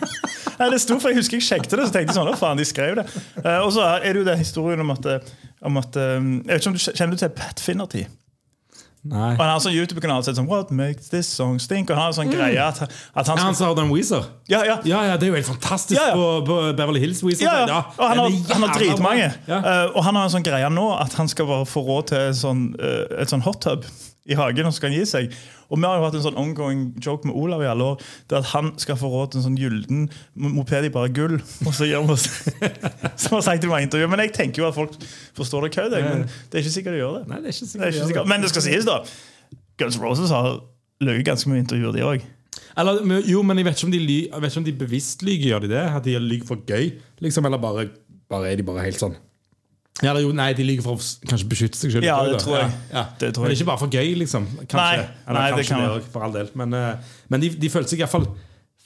Nei, 0.60 0.68
det 0.72 0.78
sto, 0.80 1.00
for 1.02 1.10
Jeg 1.10 1.18
husker 1.18 1.36
jeg 1.40 1.48
sjekket 1.48 1.74
det, 1.74 1.88
så 1.88 1.92
tenkte 1.96 2.12
jeg 2.12 2.18
sånn, 2.20 2.30
å 2.30 2.38
faen, 2.38 2.60
de 2.60 2.64
skrev 2.68 2.94
det. 3.00 3.08
Eh, 3.42 3.58
og 3.58 3.72
så 3.74 3.82
er 3.96 4.06
det 4.06 4.22
jo 4.22 4.28
den 4.28 4.38
historien 4.40 4.84
om 4.84 4.94
at, 4.94 5.08
eh, 5.10 5.34
om 5.66 5.82
at 5.82 5.98
eh, 5.98 6.14
Jeg 6.14 6.46
vet 6.46 6.62
ikke 6.62 6.70
om 6.70 6.78
du 6.78 6.84
kjenner 6.86 7.18
du 7.18 7.24
til 7.24 7.34
Pat 7.42 7.64
Finnerty? 7.64 8.04
Nei. 9.10 9.32
Og 9.34 9.40
han 9.40 9.50
har 9.50 9.58
en 9.58 9.64
sånn 9.64 9.76
YouTube-kanal 9.76 10.24
som 10.26 10.36
sånn 10.38 10.48
What 10.50 10.72
makes 10.74 11.10
this 11.12 11.28
song 11.30 11.60
stink? 11.62 11.90
Og 11.90 11.98
han 11.98 12.08
har 12.08 12.16
sånn 12.16 12.32
greie 12.32 12.62
at, 12.62 12.82
at 12.86 13.30
han 13.30 13.40
Han 13.42 13.54
har 13.58 13.76
den 13.78 13.92
Weezer? 13.92 14.26
Ja, 14.50 14.64
ja. 14.66 14.78
Ja, 14.88 15.04
ja, 15.10 15.16
det 15.20 15.28
er 15.28 15.34
jo 15.34 15.38
helt 15.38 15.50
fantastisk 15.50 15.98
Ja, 15.98 16.10
ja. 16.12 16.16
På, 16.18 16.42
på 16.46 16.58
Beverly 16.78 17.02
Hills 17.04 17.22
Weezer. 17.26 17.46
Ja, 17.46 17.66
ja. 17.68 17.78
Og 17.96 18.04
han 18.10 18.22
har, 18.24 18.36
han 18.52 18.66
har 18.66 18.74
dritmange. 18.78 19.30
Eh, 19.46 19.84
og 19.92 20.02
han 20.06 20.18
har 20.18 20.28
en 20.28 20.34
sånn 20.38 20.46
greie 20.46 20.72
nå 20.72 20.88
at 20.98 21.16
han 21.20 21.30
skal 21.30 21.48
bare 21.50 21.68
få 21.68 21.84
råd 21.86 22.12
til 22.12 22.36
sånn, 22.36 22.68
uh, 22.80 23.04
et 23.22 23.32
sånn 23.32 23.44
hot 23.46 23.62
tub 23.64 23.86
i 24.26 24.36
hagen, 24.38 24.66
og 24.66 24.72
så 24.74 24.80
skal 24.80 24.90
han 24.90 24.98
gi 24.98 25.06
seg. 25.08 25.34
Og 25.70 25.78
vi 25.78 25.86
har 25.86 25.98
jo 25.98 26.04
hatt 26.06 26.16
en 26.18 26.24
sånn 26.24 26.38
ongoing 26.38 26.82
joke 27.02 27.26
med 27.28 27.36
Olav 27.38 27.62
i 27.62 27.68
alle 27.70 27.86
år. 27.92 28.04
Det 28.30 28.38
at 28.40 28.50
han 28.52 28.72
skal 28.82 28.98
få 28.98 29.10
råd 29.10 29.32
til 29.32 29.40
en 29.40 29.46
sånn 29.48 29.58
gylden 29.58 30.04
moped 30.34 30.86
i 30.86 30.92
bare 30.94 31.10
gull. 31.14 31.36
Og 31.66 31.74
så 31.74 31.88
gjør 31.88 32.06
vi 32.06 32.14
oss 32.16 32.26
Som 33.22 33.38
har 33.38 33.44
sagt 33.46 33.66
i 33.66 33.70
mange 33.70 33.88
intervjuer. 33.88 34.10
Men 34.12 34.24
jeg 34.24 34.34
tenker 34.36 34.62
jo 34.62 34.68
at 34.70 34.78
folk 34.78 34.94
forstår 35.36 35.66
det 35.66 35.74
kødd. 35.76 35.98
Men 36.06 36.24
det 36.26 36.60
er 36.60 36.64
ikke 36.64 36.76
sikkert 36.78 36.96
de 36.96 37.02
gjør 37.02 37.18
det. 37.20 37.26
Nei, 37.32 37.42
det 37.42 37.52
er 37.52 37.58
ikke 37.58 37.68
Det 37.72 37.82
er 37.82 37.92
ikke 37.94 38.08
sikkert. 38.12 38.32
Men 38.32 38.46
det 38.46 38.54
skal 38.54 38.66
sies, 38.66 38.88
da. 38.88 38.98
Guns 39.80 40.00
Roses 40.02 40.32
har 40.32 40.50
løyet 41.04 41.26
ganske 41.26 41.50
mye 41.50 41.60
i 41.60 41.64
intervjuer, 41.66 41.94
de 41.96 42.06
òg. 42.06 42.26
Jo, 43.28 43.42
men 43.46 43.60
jeg 43.60 43.68
vet 43.68 43.78
ikke 43.78 43.88
om 43.88 43.94
de, 43.94 44.02
ly, 44.02 44.18
vet 44.32 44.52
ikke 44.52 44.62
om 44.62 44.66
de 44.66 44.76
bevisst 44.86 45.22
lyver. 45.26 45.50
Gjør 45.52 45.66
de 45.66 45.72
det? 45.74 45.84
At 45.98 46.06
de 46.06 46.18
lyver 46.20 46.48
for 46.48 46.62
gøy? 46.66 46.94
Liksom, 47.24 47.46
eller 47.48 47.60
bare, 47.60 47.88
bare 48.30 48.52
er 48.52 48.60
de 48.60 48.66
bare 48.66 48.84
helt 48.86 49.00
sånn 49.00 49.16
ja, 50.04 50.12
jo, 50.20 50.32
Nei, 50.36 50.50
de 50.52 50.64
lyver 50.66 50.84
for 50.84 50.98
å 50.98 51.28
kanskje 51.30 51.48
beskytte 51.48 51.78
seg 51.80 51.94
selv. 51.94 52.04
Ja, 52.04 52.18
det 52.28 52.40
tror 52.42 52.58
jeg. 52.58 52.72
Ja, 52.90 52.98
ja. 52.98 53.04
Det 53.20 53.30
tror 53.36 53.46
Men 53.46 53.54
jeg. 53.54 53.62
ikke 53.62 53.70
bare 53.70 53.80
for 53.80 53.96
gøy, 53.96 54.10
liksom. 54.20 54.48
Kanskje. 54.66 54.82
Nei, 54.82 55.06
eller 55.28 55.38
nei, 55.40 55.46
det 55.46 55.62
kanskje 55.62 55.72
kan 55.72 55.84
det 55.84 55.94
også, 55.94 56.10
for 56.12 56.26
all 56.26 56.34
del. 56.36 56.50
Men, 56.60 56.76
uh, 56.76 57.14
men 57.32 57.44
de, 57.44 57.50
de 57.62 57.70
følte 57.72 57.94
seg 57.94 58.02
iallfall 58.04 58.26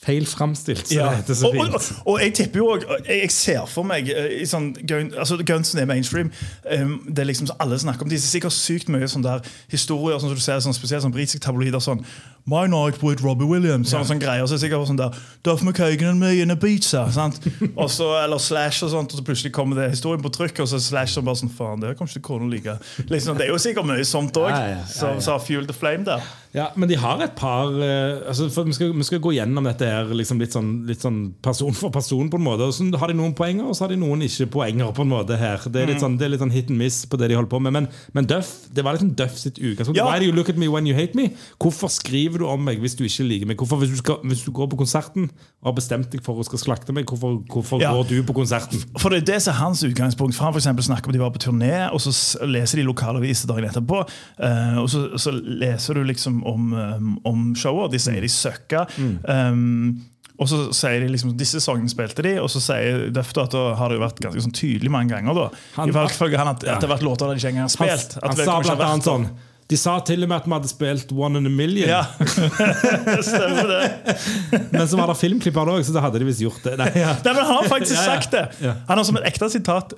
feil 0.00 0.24
framstilt. 0.26 0.86
Så 0.88 0.94
Ja. 0.96 1.08
det 1.10 1.16
heter 1.16 1.34
så 1.34 1.46
Og, 1.50 1.58
og, 1.74 1.82
fint. 1.82 1.98
og 2.06 2.20
jeg 2.20 2.34
tipper 2.34 2.58
jo 2.58 2.66
også, 2.72 2.96
jeg, 3.08 3.20
jeg 3.22 3.30
ser 3.30 3.66
for 3.68 3.82
meg 3.84 4.08
eh, 4.08 4.40
i 4.42 4.46
sånn, 4.48 4.70
altså 5.18 5.36
Gunsen 5.44 5.78
er 5.82 5.84
mainstream. 5.90 6.30
Um, 6.64 7.02
det 7.08 7.18
er 7.18 7.28
liksom 7.28 7.46
så 7.50 7.56
Alle 7.60 7.76
snakker 7.78 8.02
om 8.02 8.08
De 8.08 8.16
er 8.16 8.22
sikkert 8.24 8.52
sykt 8.56 8.88
mye 8.88 9.04
sånn 9.08 9.22
der 9.22 9.40
historier, 9.70 10.16
sånn 10.18 10.30
som 10.32 10.34
du 10.34 10.40
ser, 10.40 10.60
sånn, 10.64 10.72
spesielt 10.74 11.02
sånn 11.04 11.12
britiske 11.12 11.40
tabloider. 11.44 11.78
sånn 11.84 12.04
My 12.46 12.66
night 12.66 13.02
with 13.02 13.22
Robbie 13.22 13.44
Williams. 13.44 13.90
Sånn, 13.92 14.06
sånn 14.08 14.18
greier, 14.18 14.46
så 14.48 14.54
er 14.54 14.58
det 14.58 14.64
sikkert 14.70 14.88
sånn 14.88 14.96
der 14.96 15.12
Duff 15.44 15.60
McKagan 15.62 16.08
and 16.16 16.20
me 16.20 16.40
in 16.40 16.50
a 16.50 16.56
pizza. 16.56 17.04
Sant? 17.12 17.38
Og 17.76 17.90
så, 17.92 18.08
eller 18.24 18.38
Slash 18.40 18.82
og 18.82 18.90
sånt, 18.90 19.12
og 19.12 19.18
så 19.20 19.24
plutselig 19.24 19.52
kommer 19.52 19.76
det 19.76 19.90
historien 19.92 20.22
på 20.24 20.32
trykk, 20.32 20.60
og 20.64 20.68
så 20.72 20.80
Slash 20.80 21.12
som 21.12 21.24
bare 21.28 21.36
sånn 21.36 21.52
Faen, 21.52 21.80
det 21.84 21.92
kommer 21.98 22.10
ikke 22.10 22.24
kona 22.24 22.48
like. 22.48 22.78
Liksom, 23.12 23.36
det 23.36 23.46
er 23.46 23.52
jo 23.52 23.58
sikkert 23.60 23.84
mye 23.86 24.04
sånt 24.08 24.32
òg, 24.40 24.48
Ja, 24.48 24.60
ja, 24.64 24.76
ja, 24.80 24.84
som 24.88 25.20
som 25.20 25.36
har 25.36 25.44
fuel 25.44 25.66
the 25.68 25.76
flame 25.76 26.04
der. 26.08 26.24
Ja, 26.52 26.64
men 26.74 26.88
de 26.90 26.96
har 26.98 27.20
et 27.22 27.36
par 27.38 27.68
eh, 27.78 28.26
altså 28.26 28.48
vi, 28.66 28.72
skal, 28.74 28.88
vi 28.96 29.04
skal 29.06 29.20
gå 29.22 29.30
gjennom 29.36 29.62
dette 29.68 29.86
her 29.86 30.08
liksom 30.10 30.40
litt, 30.42 30.50
sånn, 30.56 30.70
litt 30.88 30.98
sånn 31.04 31.20
person 31.44 31.70
for 31.78 31.92
person. 31.94 32.26
på 32.28 32.40
en 32.40 32.42
måte 32.42 32.66
og 32.66 32.74
Så 32.74 32.88
har 32.98 33.12
de 33.12 33.14
noen 33.14 33.34
poenger, 33.38 33.68
og 33.70 33.76
så 33.78 33.84
har 33.84 33.92
de 33.94 33.98
noen 34.00 34.24
ikke 34.26 34.48
poenger. 34.50 34.90
på 34.96 35.02
en 35.04 35.12
måte 35.12 35.36
her 35.38 35.58
Det 35.70 35.76
er 35.82 35.86
Mm. 35.86 35.92
litt 35.94 36.02
sånn, 36.02 36.16
det 36.18 36.24
er 36.26 36.32
litt 36.34 36.40
sånn 36.42 36.50
hit 36.50 36.70
and 36.70 36.78
miss 36.78 37.04
på 37.06 37.16
det 37.18 37.28
de 37.30 37.36
holder 37.38 37.50
på 37.50 37.60
med. 37.62 37.72
Men, 37.72 37.88
men 38.12 38.26
Duff, 38.26 38.66
det 38.74 38.82
var 38.82 38.94
liksom 38.98 39.14
Duff 39.14 39.38
sitt 39.38 39.58
utgangspunkt. 39.58 39.96
Ja. 39.96 40.10
Why 40.10 40.18
do 40.18 40.24
you 40.26 40.32
look 40.32 40.48
at 40.50 40.56
me 40.58 40.66
when 40.68 40.86
you 40.86 40.94
hate 40.94 41.14
me? 41.14 41.30
Hvorfor 41.62 41.88
skriver 41.88 42.38
du 42.38 42.46
om 42.46 42.64
meg 42.64 42.80
hvis 42.80 42.96
du 42.98 43.04
ikke 43.04 43.28
liker 43.28 43.46
meg? 43.46 43.56
Hvorfor 43.56 43.78
Hvis 43.78 43.90
du, 43.90 43.96
skal, 44.02 44.16
hvis 44.24 44.42
du 44.44 44.50
går 44.50 44.66
på 44.70 44.76
konserten 44.82 45.30
og 45.62 45.70
har 45.70 45.76
bestemt 45.78 46.10
deg 46.10 46.22
for 46.24 46.34
å 46.34 46.44
skal 46.44 46.58
slakte 46.58 46.92
meg, 46.92 47.06
hvorfor, 47.06 47.38
hvorfor 47.46 47.80
Ja. 47.80 47.92
går 47.94 48.08
du 48.08 48.22
på 48.24 48.34
konserten? 48.34 48.82
For 48.98 49.08
det 49.10 49.22
er 49.22 49.34
det 49.34 49.42
som 49.42 49.54
er 49.54 49.58
hans 49.58 49.84
utgangspunkt. 49.84 50.34
For 50.34 50.44
Han 50.44 50.52
for 50.52 50.60
snakker 50.60 51.06
om 51.06 51.10
at 51.10 51.12
de 51.12 51.18
var 51.20 51.30
på 51.30 51.38
turné, 51.38 51.92
og 51.92 52.00
så 52.00 52.10
leser 52.46 52.76
de 52.82 52.84
lokalaviser 52.90 53.46
dagen 53.46 53.64
etterpå. 53.70 54.02
eh, 54.40 54.78
og 54.82 54.88
så, 54.88 55.14
så 55.16 55.30
leser 55.30 55.94
du 55.94 56.02
liksom 56.04 56.39
om, 56.46 56.72
um, 56.72 57.10
om 57.24 57.50
showet. 57.58 57.90
De 57.92 57.98
sier 58.02 58.20
de 58.24 58.28
søkka. 58.30 58.86
Um, 59.24 60.00
og 60.40 60.48
så 60.48 60.62
sier 60.72 61.02
de 61.04 61.10
liksom 61.12 61.34
Disse 61.36 61.60
sangene 61.60 61.90
spilte 61.92 62.22
de, 62.24 62.38
og 62.40 62.48
så 62.48 62.62
sier 62.64 63.10
Duff 63.12 63.34
at 63.36 63.52
da 63.52 63.74
har 63.76 63.92
det 63.92 63.98
jo 63.98 64.04
vært 64.06 64.22
ganske 64.24 64.40
sånn 64.46 64.54
tydelig 64.56 64.88
mange 64.90 65.12
ganger. 65.12 65.34
da 65.36 65.48
Han- 65.76 65.92
fall 65.92 66.32
han 66.36 66.48
at, 66.54 66.64
at 66.64 66.80
det 66.80 66.88
har 66.88 66.96
vært 66.96 67.04
låter 67.04 67.28
de 67.28 67.36
ikke 67.36 67.50
engang 67.52 67.68
har 67.68 67.76
Han, 67.76 67.98
spilt. 67.98 68.16
At 68.22 68.28
han 68.30 68.44
sa 68.46 68.60
blant 68.64 68.80
annet 68.86 69.04
sånn 69.04 69.26
De 69.70 69.76
sa 69.78 69.98
til 70.02 70.24
og 70.24 70.28
med 70.32 70.36
at 70.40 70.46
vi 70.48 70.50
hadde 70.56 70.68
spilt 70.72 71.12
One 71.14 71.36
in 71.38 71.46
a 71.46 71.50
Million. 71.52 71.88
Ja, 71.92 72.00
stemmer 73.22 73.68
det. 73.68 74.16
Men 74.72 74.88
så 74.88 74.96
var 74.98 75.06
det 75.12 75.16
filmklipp 75.20 75.56
av 75.60 75.68
det 75.68 75.74
òg, 75.78 75.84
så 75.86 75.94
da 75.94 76.02
hadde 76.06 76.18
de 76.22 76.26
visst 76.26 76.42
gjort 76.42 76.62
det. 76.64 76.76
Nei, 76.80 76.88
ja. 77.02 77.12
Nei, 77.24 77.34
men 77.36 77.44
Han 77.44 77.60
har 77.60 77.68
faktisk 77.70 78.00
sagt 78.10 78.32
det. 78.34 78.46
Han 78.88 78.96
har 78.98 79.04
som 79.06 79.20
et 79.20 79.28
ekte 79.30 79.50
sitat 79.52 79.94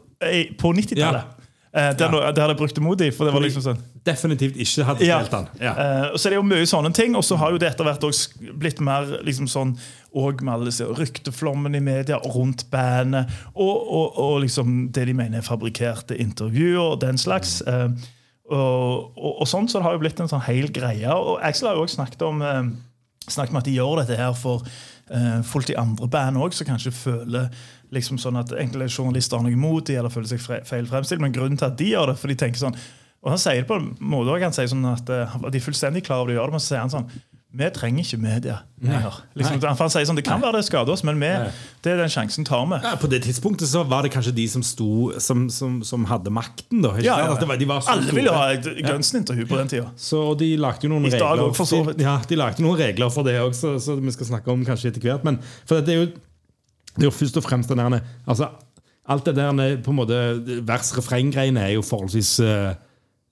på 0.61 0.75
90-tallet. 0.77 1.23
Ja. 1.23 1.42
Eh, 1.75 1.93
der, 1.97 2.33
der 2.37 2.51
jeg 2.53 2.57
brukt 2.57 2.77
det 2.77 2.83
mot 2.85 2.99
dem. 2.99 3.13
For 3.17 3.25
det 3.25 3.33
var 3.33 3.41
liksom 3.41 3.63
sånn 3.65 3.79
Definitivt 4.05 4.59
ikke 4.61 4.85
hadde 4.85 5.07
Ja. 5.07 5.21
spilt 5.23 5.33
den. 5.33 5.49
Ja. 5.63 5.73
Uh, 5.73 6.17
så 6.19 6.29
er 6.29 6.35
det 6.35 6.41
jo 6.41 6.45
mye 6.45 6.67
sånne 6.69 6.91
ting, 6.93 7.15
og 7.17 7.25
så 7.25 7.37
har 7.39 7.55
jo 7.55 7.61
det 7.63 7.71
etter 7.71 7.87
hvert 7.87 8.03
også 8.05 8.51
blitt 8.59 8.81
mer 8.83 9.07
liksom 9.25 9.47
sånn 9.49 9.77
og 10.13 10.43
med 10.43 10.53
alle 10.53 10.69
disse 10.69 10.85
rykteflommen 10.85 11.79
i 11.79 11.81
media 11.81 12.19
rundt 12.19 12.67
bandet, 12.71 13.31
og, 13.55 13.87
og, 13.89 14.19
og 14.19 14.41
liksom 14.43 14.91
det 14.93 15.07
de 15.09 15.15
mener 15.17 15.39
er 15.39 15.47
fabrikkerte 15.47 16.19
intervjuer 16.21 16.83
og 16.83 17.01
den 17.01 17.17
slags. 17.17 17.63
Uh, 17.63 17.89
og, 18.51 19.17
og, 19.17 19.47
sånn, 19.49 19.71
så 19.71 19.79
det 19.79 19.87
har 19.87 19.95
jo 19.97 20.03
blitt 20.03 20.21
en 20.21 20.29
sånn 20.29 20.45
hel 20.45 20.69
greie. 20.75 21.09
Og 21.09 21.39
Axel 21.41 21.71
har 21.71 21.79
jo 21.79 21.87
også 21.87 22.03
snakket 22.03 22.27
om 22.27 22.43
uh, 22.45 22.67
snakket 23.31 23.55
om 23.55 23.63
at 23.63 23.71
de 23.71 23.77
gjør 23.79 24.03
dette 24.03 24.19
her 24.19 24.35
for 24.37 24.67
folk 25.45 25.69
i 25.69 25.77
andre 25.77 26.07
band 26.09 26.39
òg, 26.41 26.55
som 26.57 26.69
kanskje 26.69 26.93
føler 26.95 27.49
liksom 27.93 28.21
sånn 28.21 28.39
at 28.41 28.53
enkelte 28.57 28.89
journalister 28.89 29.37
har 29.37 29.45
noe 29.45 29.55
imot 29.55 29.91
dem, 29.91 30.01
eller 30.01 30.13
føler 30.13 30.31
seg 30.31 30.65
feil 30.69 30.89
fremstilt. 30.89 31.21
Men 31.21 31.35
grunnen 31.35 31.59
til 31.61 31.69
at 31.69 31.79
de 31.79 31.91
gjør 31.93 32.13
det, 32.13 32.19
for 32.21 32.33
de 32.33 32.39
tenker 32.41 32.63
sånn 32.63 32.79
Og 33.23 33.31
han 33.31 33.39
sier 33.39 33.61
det 33.61 33.69
på 33.69 33.77
en 33.79 33.93
måte 34.01 34.33
også, 34.33 34.47
han 34.49 34.55
sier 34.57 34.71
sånn 34.73 34.89
at 34.91 35.11
eh, 35.15 35.35
de 35.45 35.59
er 35.61 35.63
fullstendig 35.63 36.01
klar 36.03 36.25
over 36.25 36.33
å 36.33 36.39
gjøre 36.41 36.51
det, 36.51 36.57
men 36.57 36.63
så 36.65 36.73
sier 36.73 36.81
han 36.83 36.91
sånn 36.91 37.11
vi 37.53 37.69
trenger 37.75 38.01
ikke 38.01 38.17
media 38.17 38.55
lenger. 38.81 39.17
Liksom, 39.37 39.59
han 39.61 39.91
sier 39.93 40.07
sånn, 40.09 40.17
Det 40.17 40.25
kan 40.25 40.41
være 40.41 40.57
det 40.63 40.65
skader 40.65 40.95
oss, 40.95 41.03
men 41.05 41.19
vi, 41.21 41.29
det 41.85 41.93
er 41.93 41.99
den 42.01 42.13
sjansen 42.13 42.47
tar 42.49 42.65
vi. 42.71 42.79
Ja, 42.81 42.95
på 43.01 43.11
det 43.13 43.21
tidspunktet 43.27 43.69
så 43.69 43.83
var 43.89 44.07
det 44.07 44.13
kanskje 44.15 44.33
de 44.37 44.47
som 44.49 44.65
sto 44.65 45.11
Som, 45.21 45.45
som, 45.53 45.81
som 45.85 46.07
hadde 46.09 46.33
makten, 46.33 46.81
da. 46.85 46.95
Ja, 47.05 47.19
ja, 47.27 47.35
det 47.37 47.49
var, 47.49 47.61
de 47.61 47.69
var 47.69 47.85
Alle 47.93 48.15
ville 48.17 48.33
ha 48.33 48.47
et 48.55 48.69
Gunsen-intervju 48.87 49.47
på 49.51 49.59
den 49.61 49.73
tida. 49.73 49.91
Så 50.01 50.23
og 50.33 50.39
de 50.41 50.55
lagde 50.57 50.87
jo 50.87 50.93
noen 50.95 51.11
regler 51.11 51.45
også, 51.45 51.67
for 51.69 51.93
de, 51.93 52.07
ja, 52.07 52.17
de 52.29 52.39
lagde 52.41 52.65
noen 52.65 52.79
regler 52.81 53.13
for 53.13 53.29
det 53.29 53.37
òg, 53.43 53.53
så, 53.59 53.75
så 53.83 53.99
vi 54.01 54.15
skal 54.17 54.33
snakke 54.33 54.53
om 54.55 54.65
kanskje 54.65 54.95
etter 54.95 55.05
hvert. 55.05 55.27
Men 55.29 55.41
for 55.69 55.85
det 55.85 55.93
er 55.93 56.01
jo, 56.01 56.07
det 56.97 57.05
er 57.05 57.11
jo 57.11 57.17
først 57.19 57.37
og 57.41 57.45
fremst 57.45 57.73
den 57.73 57.83
der 57.83 58.01
altså, 58.25 58.49
Alt 59.13 59.27
det 59.27 59.35
der 59.35 59.81
på 59.83 59.91
en 59.91 59.99
måte 59.99 60.17
vers-refreng-greiene 60.63 61.59
er 61.67 61.73
jo 61.75 61.83
forholdsvis 61.83 62.37
eh, 62.47 62.69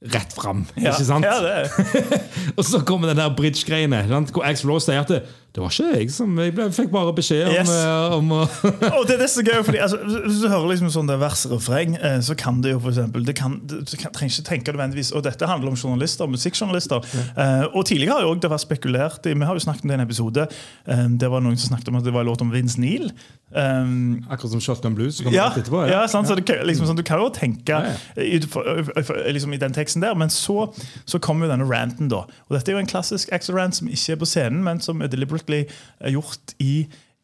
rett 0.01 0.33
fram. 0.33 0.65
Ja, 0.81 0.95
Ikke 0.95 1.05
sant? 1.05 1.25
ja, 1.29 1.37
det. 1.45 1.71
Og 2.59 2.65
så 2.65 2.81
kommer 2.89 3.11
den 3.13 3.21
der 3.21 3.35
bridge-greiene. 3.37 4.03
Hvor 4.33 4.45
Axl 4.49 4.71
Rose 4.71 4.89
sier 4.89 5.03
at 5.05 5.13
det, 5.55 5.59
var 5.63 5.73
ikke 5.73 5.89
jeg 5.99 6.11
som 6.15 6.37
Jeg 6.39 6.53
ble, 6.55 6.67
fikk 6.73 6.91
bare 6.95 7.13
beskjed 7.17 7.49
om, 7.49 7.55
Yes. 7.57 7.71
om, 8.15 8.29
om 8.31 8.35
å 8.39 8.43
Og 9.01 9.07
det 9.09 9.17
er 9.17 9.23
det 9.25 9.29
som 9.33 9.43
er 9.43 9.49
gøy, 9.51 9.63
fordi 9.67 9.81
altså, 9.83 9.99
Hvis 10.07 10.39
du 10.45 10.49
hører 10.53 10.69
liksom 10.71 10.93
sånn 10.95 11.11
det 11.11 11.17
vers-refreng, 11.23 11.97
eh, 11.99 12.19
så 12.23 12.37
kan 12.39 12.61
det 12.63 12.75
jo 12.77 12.79
for 12.85 12.93
eksempel, 12.93 13.25
det 13.27 13.35
kan, 13.41 13.57
Du 13.67 13.81
kan, 13.99 14.13
trenger 14.15 14.37
ikke 14.37 14.47
tenke 14.51 14.75
nødvendigvis 14.77 15.11
Og 15.19 15.25
dette 15.27 15.49
handler 15.51 15.73
om 15.73 15.79
journalister, 15.81 16.31
musikkjournalister. 16.31 17.03
Eh, 17.35 17.67
og 17.75 17.85
tidligere 17.91 18.21
har 18.21 18.29
jo 18.29 18.37
det 18.39 18.53
vært 18.55 18.65
spekulert 18.69 19.27
i 19.27 19.35
Vi 19.35 19.49
har 19.51 19.59
jo 19.59 19.65
snakket 19.67 19.85
om 19.87 19.91
det 19.91 19.99
i 19.99 20.01
en 20.01 20.07
episode. 20.07 20.47
eh, 20.87 21.05
det 21.21 21.31
var 21.35 21.43
noen 21.45 21.59
som 21.59 21.73
snakket 21.75 21.91
om 21.91 21.99
at 21.99 22.07
det 22.07 22.15
var 22.15 22.23
en 22.27 22.31
låt 22.31 22.43
om 22.47 22.51
Vince 22.55 22.79
Neil. 22.81 23.11
Um, 23.51 24.21
Akkurat 24.31 24.53
som 24.53 24.61
Shotgun 24.63 24.95
Blues. 24.95 25.17
som 25.19 25.33
ja, 25.35 25.49
etterpå, 25.51 25.81
ja, 25.91 26.05
sant? 26.07 26.29
Så 26.31 26.37
det, 26.39 26.45
liksom, 26.69 26.87
sånn, 26.87 26.95
du 26.95 27.03
kan 27.03 27.19
jo 27.19 27.27
tenke 27.35 27.75
Ja, 27.75 27.97
i, 28.23 28.39
for, 28.47 28.63
for, 29.03 29.19
liksom, 29.35 29.51
i 29.57 29.59
den 29.59 29.75
teksten 29.75 30.05
der, 30.05 30.15
men 30.15 30.31
så, 30.31 30.69
så 31.03 31.19
kommer 31.19 31.49
jo 31.49 31.51
denne 31.57 31.67
ranten, 31.67 32.07
da. 32.13 32.21
Og 32.47 32.55
dette 32.55 32.71
er 32.71 32.79
jo 32.79 32.83
en 32.85 32.87
klassisk 32.91 33.33
Axel 33.35 33.59
rant 33.59 33.75
som 33.75 33.91
ikke 33.91 34.15
er 34.15 34.21
på 34.23 34.29
scenen, 34.31 34.63
men 34.63 34.79
som 34.85 35.03
er 35.03 35.11
deliberately 35.11 35.40
eh, 35.49 36.13
gjort 36.13 36.55
i 36.59 36.75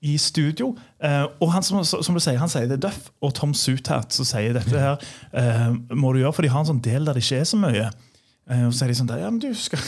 i 0.07 0.17
studio. 0.21 0.73
Eh, 1.03 1.25
og 1.41 1.53
han 1.55 1.65
som, 1.65 1.81
som 1.85 2.17
du 2.17 2.23
sier, 2.23 2.39
han 2.41 2.51
sier 2.53 2.69
det 2.69 2.79
er 2.79 2.85
Duff 2.89 3.09
og 3.25 3.33
Tom 3.37 3.55
Suthat 3.57 4.15
som 4.15 4.29
sier 4.29 4.57
dette 4.57 4.77
her. 4.77 5.01
eh, 5.33 5.71
må 5.97 6.13
du 6.13 6.21
gjøre, 6.21 6.35
For 6.37 6.47
de 6.47 6.53
har 6.53 6.63
en 6.63 6.75
sånn 6.75 6.85
del 6.85 7.09
der 7.09 7.17
det 7.17 7.25
ikke 7.25 7.41
er 7.41 7.49
så 7.49 7.61
mye. 7.61 7.89
Eh, 8.47 8.63
og 8.69 8.75
så 8.77 8.85
er 8.85 8.93
de 8.93 8.99
sånn 9.01 9.09
der, 9.11 9.25
ja, 9.25 9.31
men 9.33 9.41
du 9.43 9.49
skal, 9.59 9.81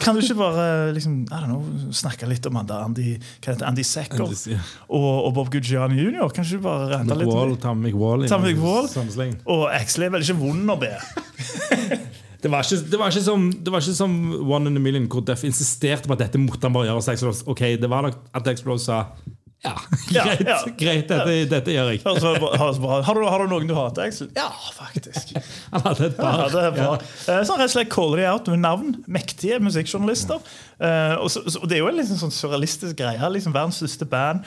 Kan 0.00 0.16
du 0.16 0.22
ikke 0.24 0.38
bare 0.38 0.94
liksom, 0.96 1.18
I 1.26 1.40
don't 1.42 1.50
know, 1.50 1.90
snakke 1.92 2.28
litt 2.30 2.46
om 2.48 2.56
Andy, 2.62 3.18
Andy 3.52 3.84
Secker 3.84 4.24
Andy, 4.24 4.54
ja. 4.54 4.62
og, 4.88 5.08
og 5.26 5.34
Bob 5.36 5.52
Gugiani 5.52 5.98
jr.? 6.00 6.30
Kan 6.32 6.46
ikke 6.46 6.62
du 6.62 6.64
bare 6.64 6.88
rante 6.94 7.18
litt? 7.20 7.28
Wall, 7.28 7.56
Tom 7.60 7.84
McWall. 7.84 8.28
Tom 8.30 8.46
McWall. 8.46 8.88
Og 9.44 9.66
Axley 9.74 10.08
er 10.08 10.16
vel 10.16 10.24
ikke 10.24 10.40
vond 10.40 10.76
å 10.76 10.80
be. 10.80 10.94
Det 12.44 12.50
var, 12.52 12.60
ikke, 12.60 12.90
det, 12.90 12.98
var 13.00 13.08
ikke 13.08 13.24
som, 13.24 13.44
det 13.64 13.72
var 13.72 13.80
ikke 13.80 13.94
som 13.96 14.16
One 14.44 14.68
in 14.68 14.76
a 14.76 14.80
Million, 14.82 15.06
hvor 15.08 15.22
Duff 15.24 15.46
insisterte 15.48 16.10
på 16.10 16.12
at 16.12 16.26
dette 16.26 16.40
måtte 16.42 16.68
han 16.68 16.74
bare 16.76 16.90
gjøre. 16.90 17.16
Så 17.16 17.32
ok, 17.48 17.62
Det 17.80 17.88
var 17.88 18.04
nok 18.04 18.18
at 18.36 18.50
Explode 18.52 18.84
sa 18.84 18.98
ja, 19.64 19.72
Ja, 20.12 20.24
greit, 20.24 20.42
ja. 20.48 20.58
greit 20.76 21.08
dette, 21.08 21.36
dette 21.48 21.72
gjør 21.72 21.94
jeg. 21.94 22.02
Bra. 22.04 22.98
Har, 23.06 23.16
du, 23.16 23.24
har 23.24 23.44
du 23.44 23.48
noen 23.48 23.70
du 23.70 23.72
hater, 23.76 24.10
Axel? 24.10 24.28
Ja, 24.36 24.50
faktisk. 24.76 25.32
Han 25.72 25.86
hadde 25.86 26.10
et 26.10 26.18
par. 26.18 26.42
Ja, 26.42 26.50
det 26.52 26.66
er 26.66 26.76
bra. 26.76 26.90
Så 27.24 27.38
han 27.54 27.62
rett 27.62 27.70
og 27.70 27.74
slett 27.78 27.92
caller 27.94 28.20
de 28.20 28.28
out 28.28 28.50
med 28.52 28.60
navn. 28.60 28.92
Mektige 29.08 29.56
musikkjournalister. 29.64 30.44
Eh, 30.76 31.16
og, 31.16 31.30
så, 31.32 31.46
så, 31.48 31.62
og 31.64 31.70
det 31.70 31.78
er 31.78 31.84
jo 31.84 31.88
en 31.88 31.96
liksom 31.96 32.20
sånn 32.26 32.34
surrealistisk 32.34 33.00
greie. 33.00 33.32
Liksom 33.38 33.56
Verdens 33.56 33.80
største 33.80 34.08
band. 34.10 34.44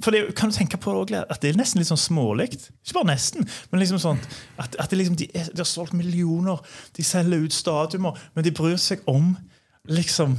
For 0.00 0.10
det, 0.14 0.34
kan 0.38 0.48
du 0.50 0.56
tenke 0.56 0.78
på 0.80 0.92
det 0.94 1.00
også, 1.14 1.24
at 1.30 1.40
det 1.42 1.50
er 1.52 1.58
nesten 1.60 1.80
litt 1.82 1.88
sånn 1.90 2.00
smålig. 2.00 2.46
Ikke 2.56 2.94
bare 2.96 3.10
nesten, 3.12 3.46
men 3.70 3.80
liksom 3.82 3.98
sånn 4.00 4.20
at, 4.58 4.76
at 4.80 4.90
det 4.90 4.98
liksom, 5.02 5.16
de, 5.20 5.28
er, 5.34 5.50
de 5.52 5.60
har 5.60 5.68
solgt 5.68 5.92
millioner. 5.92 6.60
De 6.96 7.04
selger 7.04 7.44
ut 7.44 7.52
stadioner, 7.52 8.16
men 8.34 8.44
de 8.46 8.52
bryr 8.56 8.76
seg 8.80 9.02
om 9.10 9.34
liksom 9.88 10.36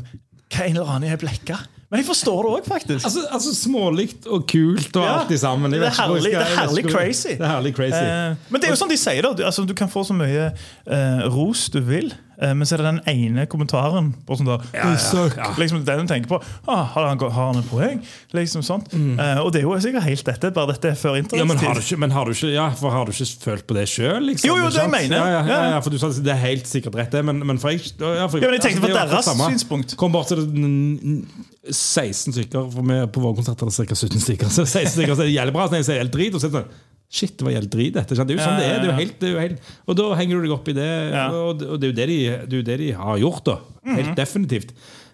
hva 0.48 0.64
en 0.66 0.78
eller 0.78 0.94
annen 0.96 1.12
er 1.12 1.20
blekka. 1.22 1.58
Men 1.92 2.02
jeg 2.02 2.08
forstår 2.10 2.44
det 2.44 2.50
òg, 2.52 2.66
faktisk. 2.68 3.06
Altså, 3.08 3.22
altså 3.32 3.52
Smålig 3.56 4.10
og 4.28 4.44
kult 4.52 4.96
og 5.00 5.06
Ja. 5.06 5.20
alt 5.22 5.30
i 5.32 5.38
sammen. 5.40 5.72
Det 5.72 5.80
er 5.80 5.90
herlig- 5.96 6.22
skal- 6.26 6.34
det 6.34 6.48
er 6.52 6.58
herlig 6.58 6.84
crazy. 6.92 7.30
Det 7.30 7.42
er 7.42 7.52
herlig 7.54 7.76
crazy. 7.76 8.02
Eh, 8.04 8.36
men 8.50 8.60
det 8.62 8.68
er 8.68 8.74
jo 8.74 8.80
sånn 8.82 8.90
de 8.92 8.98
sier, 8.98 9.22
da. 9.22 9.46
Altså, 9.46 9.64
du 9.66 9.74
kan 9.74 9.88
få 9.88 10.04
så 10.04 10.14
mye 10.14 10.52
eh, 10.88 11.22
ros 11.32 11.70
du 11.70 11.80
vil. 11.80 12.12
Eh, 12.42 12.54
men 12.54 12.66
så 12.68 12.76
er 12.78 12.84
det 12.84 12.90
den 12.92 13.02
ene 13.12 13.46
kommentaren 13.50 14.14
på 14.28 14.38
sånn 14.38 14.48
da, 14.50 14.58
Ja, 14.74 14.92
ja, 14.94 15.24
ja. 15.38 15.52
liksom 15.58 15.84
den 15.88 16.06
du 16.06 16.12
tenker 16.14 16.30
på. 16.32 16.40
Ah, 16.68 16.84
har, 16.94 17.08
han, 17.10 17.20
har 17.20 17.48
han 17.54 17.58
en 17.62 17.68
poeng? 17.70 18.02
Liksom 18.38 18.64
sånt. 18.66 18.94
Eh, 18.94 19.40
og 19.42 19.52
det 19.54 19.62
er 19.62 19.68
jo 19.68 19.76
sikkert 19.82 20.04
helt 20.08 20.26
dette, 20.26 20.52
bare 20.54 20.74
dette 20.76 20.92
er 20.94 20.96
før 21.00 21.18
Mm. 21.18 21.38
Ja, 21.40 21.46
men 21.46 21.58
har 21.58 21.74
du 21.74 21.82
ikke, 21.82 22.12
har 22.14 22.26
du 22.26 22.32
ikke, 22.36 22.52
ja, 22.54 22.70
for 22.78 22.92
har 22.94 23.06
du 23.06 23.12
ikke 23.12 23.26
følt 23.44 23.66
på 23.68 23.74
det 23.78 23.88
sjøl? 23.90 24.22
Liksom, 24.28 24.48
Jo, 24.52 24.58
jo, 24.62 24.70
det 24.70 24.82
jeg 24.84 24.92
mener. 24.92 25.18
jeg. 25.48 25.84
for 25.84 25.90
du 25.90 25.98
sa 25.98 26.10
det 26.14 26.32
er 26.34 26.42
helt 26.44 26.68
sikkert 26.70 26.96
rett, 26.96 27.12
det. 27.12 27.24
Men, 27.26 27.40
men 27.48 27.58
for 27.58 27.70
jeg, 27.74 27.80
for, 27.98 28.38
Ja, 28.38 28.48
men 28.52 28.58
jeg 28.60 28.62
tenkte 28.62 28.92
altså, 28.92 29.02
akkurat 29.02 29.26
deres 29.26 29.48
synspunkt. 29.56 29.96
Kom 29.98 30.12
bort 30.14 30.28
til 30.28 30.38
det, 30.44 30.54
n- 30.54 31.00
n- 31.02 31.46
16 31.72 32.34
stykker 32.34 32.70
for 32.72 32.82
vi, 32.88 33.00
På 33.12 33.24
vår 33.24 33.36
konsert 33.40 33.62
er 33.62 33.66
det 33.72 33.88
ca. 33.90 33.96
17 33.96 34.20
stykker. 34.24 34.50
Så 34.54 34.66
16 34.66 34.94
stykker 34.98 35.16
så 35.18 35.22
er 35.26 35.32
det 35.32 35.36
jævlig 35.36 35.54
bra, 35.58 35.68
så 35.68 35.80
jeg 35.80 35.86
sier 35.90 36.00
helt 36.04 36.14
drit. 36.14 36.34
Og 36.38 36.42
så 36.44 36.48
er 36.48 36.54
det 36.54 36.62
sånn 36.62 36.86
Shit, 37.10 37.38
det 37.40 37.46
var 37.48 37.54
helt 37.56 37.72
drit, 37.72 37.94
dette. 37.96 38.16
Det 38.16 38.36
er 38.36 38.36
jo 38.36 38.44
sånn 38.44 38.58
det 38.60 38.66
er. 38.68 38.80
det 38.82 38.88
er 38.88 38.92
jo 38.92 38.98
helt, 39.00 39.20
det 39.22 39.28
er 39.30 39.34
jo 39.34 39.40
helt 39.40 39.60
Og 39.88 39.96
da 39.96 40.08
henger 40.20 40.36
du 40.36 40.42
deg 40.48 40.52
opp 40.58 40.68
i 40.68 40.74
det, 40.76 40.90
og, 41.32 41.58
det- 41.60 41.68
er 41.68 41.88
jo 41.88 41.96
det 41.96 42.08
de, 42.12 42.20
det 42.52 42.64
det 42.68 42.78
de 42.84 42.92
har 42.92 43.18
gjort, 43.18 43.44
da. 43.46 43.58
Mhm. 43.86 43.96
Helt 43.96 44.16
definitivt. 44.20 44.74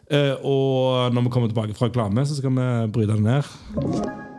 Eh, 0.09 0.33
og 0.43 1.13
når 1.13 1.23
vi 1.23 1.29
kommer 1.29 1.47
tilbake 1.53 1.75
fra 1.77 1.87
reklame, 1.89 2.25
så 2.25 2.35
skal 2.35 2.49
vi 2.49 2.91
bryte 2.91 3.13
det 3.13 3.21
ned. 3.21 4.32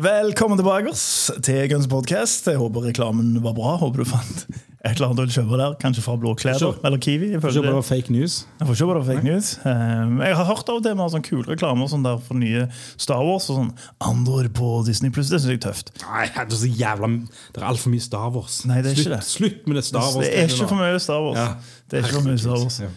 Velkommen 0.00 0.56
tilbake 0.56 0.88
oss 0.88 1.28
til 1.44 1.66
Guns 1.68 1.84
Podcast. 1.90 2.46
Jeg 2.48 2.56
håper 2.56 2.86
reklamen 2.88 3.34
var 3.44 3.52
bra. 3.52 3.74
Håper 3.82 4.00
du 4.00 4.06
fant 4.08 4.46
et 4.48 4.94
eller 4.94 5.10
annet 5.10 5.26
å 5.26 5.34
kjøpe 5.34 5.58
der. 5.60 5.74
Kanskje 5.82 6.04
fra 6.06 6.14
Blå 6.16 6.30
Kleder 6.40 6.78
eller 6.88 6.96
Kiwi. 7.04 7.34
Jeg, 7.34 7.40
får 7.42 7.52
kjøpe 7.58 7.68
det 7.68 7.74
var 7.76 7.84
fake 7.84 8.14
news. 8.14 8.36
jeg 8.62 8.68
får 8.70 8.78
kjøpe 8.80 8.94
det 8.94 9.02
var 9.02 9.08
fake 9.10 9.26
news. 9.26 9.50
Um, 9.60 10.14
Jeg 10.24 10.38
har 10.38 10.48
hørt 10.48 10.72
av 10.72 10.80
og 10.80 10.86
til 10.86 10.96
med 10.96 11.12
sånn 11.12 11.26
kule 11.26 11.44
reklamer 11.50 11.92
sånn 11.92 12.06
der 12.06 12.22
for 12.24 12.40
nye 12.40 12.64
Star 12.94 13.20
Wars 13.28 13.50
og 13.52 13.60
sånn 13.60 13.68
Andor 14.08 14.48
på 14.56 14.70
Disney 14.88 15.12
Pluss. 15.12 15.28
Det 15.34 15.42
syns 15.42 15.52
jeg 15.52 15.60
er 15.60 15.62
tøft. 15.66 15.92
Nei, 16.06 16.24
det 16.32 16.46
er 16.46 16.62
så 16.62 16.72
jævla 16.80 17.12
Det 17.18 17.60
er 17.60 17.68
altfor 17.74 17.92
mye 17.92 18.08
Star 18.08 18.32
Wars. 18.38 18.58
Nei, 18.72 18.80
det 18.80 18.94
er 18.94 19.04
ikke 19.04 19.14
det. 19.18 19.22
Slutt 19.28 19.68
med 19.68 19.82
det 19.82 19.86
Star 19.90 20.08
Wars. 20.08 20.18
Det 20.24 20.32
er 20.32 20.48
ikke 20.48 20.72
for 20.72 20.80
mye 20.80 21.06
Star 21.10 21.24
Wars. 21.28 21.44
Ja. 21.44 21.78
Det 21.92 22.00
er 22.00 22.08
ikke 22.08 22.16
for 22.22 22.32
mye 22.32 22.40
Star 22.46 22.56
Wars. 22.64 22.80
Ja. 22.86 22.92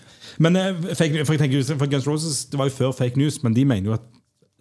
Men 0.48 0.56
eh, 0.64 0.72
fake, 0.96 1.28
for 1.28 1.36
jeg 1.36 1.44
tenker, 1.44 1.68
for 1.76 1.92
Guns 1.92 2.08
Roses 2.08 2.46
det 2.48 2.64
var 2.64 2.72
jo 2.72 2.80
før 2.80 2.96
fake 3.04 3.20
news, 3.20 3.44
men 3.44 3.60
de 3.60 3.68
mener 3.68 3.92
jo 3.92 4.00
at 4.00 4.08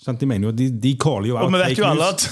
sant, 0.03 0.19
De 0.21 0.27
mener 0.27 0.49
jo 0.49 0.53
de, 0.57 0.67
de 0.83 0.95
caller 1.01 1.31
jo 1.31 1.37
Og 1.39 1.53
vi 1.53 1.61
vet 1.63 1.79
jo 1.79 1.87
alle 1.89 2.09
at 2.15 2.25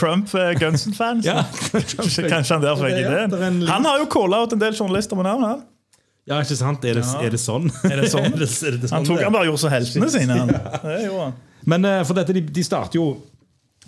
Trump 0.00 0.32
er 0.40 0.58
Gunson-fan. 0.60 1.22
Ja. 1.28 1.44
Kanskje 1.72 2.28
han 2.56 2.64
derfor 2.64 2.88
fikk 2.88 3.00
ideen. 3.04 3.62
Han 3.70 3.86
har 3.88 4.02
jo 4.02 4.08
calla 4.12 4.42
ut 4.44 4.52
en 4.56 4.62
del 4.64 4.74
journalister 4.76 5.18
med 5.18 5.28
navn. 5.30 5.46
Han, 5.48 5.62
ja, 6.24 6.38
ikke 6.40 6.56
sant? 6.56 6.84
Er 6.88 6.96
det, 7.00 7.04
Ja. 7.04 7.20
er 7.26 7.34
det 7.34 7.40
sånn? 7.42 7.66
Er 7.92 8.00
det 8.00 8.10
sånn? 8.12 8.30
er 8.32 8.38
det, 8.42 8.48
er 8.48 8.78
det 8.80 8.88
sånn 8.88 8.96
han 8.98 9.08
tok 9.08 9.20
han 9.26 9.34
bare 9.34 9.48
gjorde 9.50 9.62
så 9.66 9.72
heltene 9.72 10.08
sine. 10.12 10.38
Han. 10.40 10.52
Det 10.84 11.00
gjorde 11.04 11.26
han. 11.28 11.34
Men 11.68 11.84
eh, 11.88 12.00
for 12.08 12.16
dette, 12.18 12.32
de, 12.36 12.42
de 12.58 12.64
starter 12.64 12.98
jo 13.00 13.06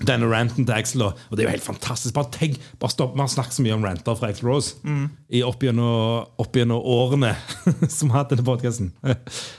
denne 0.04 0.28
ranten 0.28 0.66
til 0.66 0.74
Axel, 0.76 1.02
og 1.06 1.16
det 1.32 1.40
er 1.40 1.48
jo 1.48 1.54
helt 1.54 1.64
fantastisk. 1.64 2.12
Bare 2.14 2.28
tenk, 2.34 2.58
bare 2.82 2.90
stopp, 2.92 3.14
Vi 3.16 3.20
har 3.24 3.30
snakket 3.32 3.56
så 3.56 3.62
mye 3.64 3.72
om 3.78 3.84
ranter 3.86 4.14
fra 4.18 4.28
Axel 4.28 4.48
Rose 4.48 4.74
Mm. 4.84 5.08
i 5.30 5.42
opp 5.42 5.62
gjennom, 5.64 6.26
årene 6.84 7.34
som 7.96 8.10
har 8.10 8.24
hatt 8.24 8.30
denne 8.34 8.44
podkasten. 8.44 8.92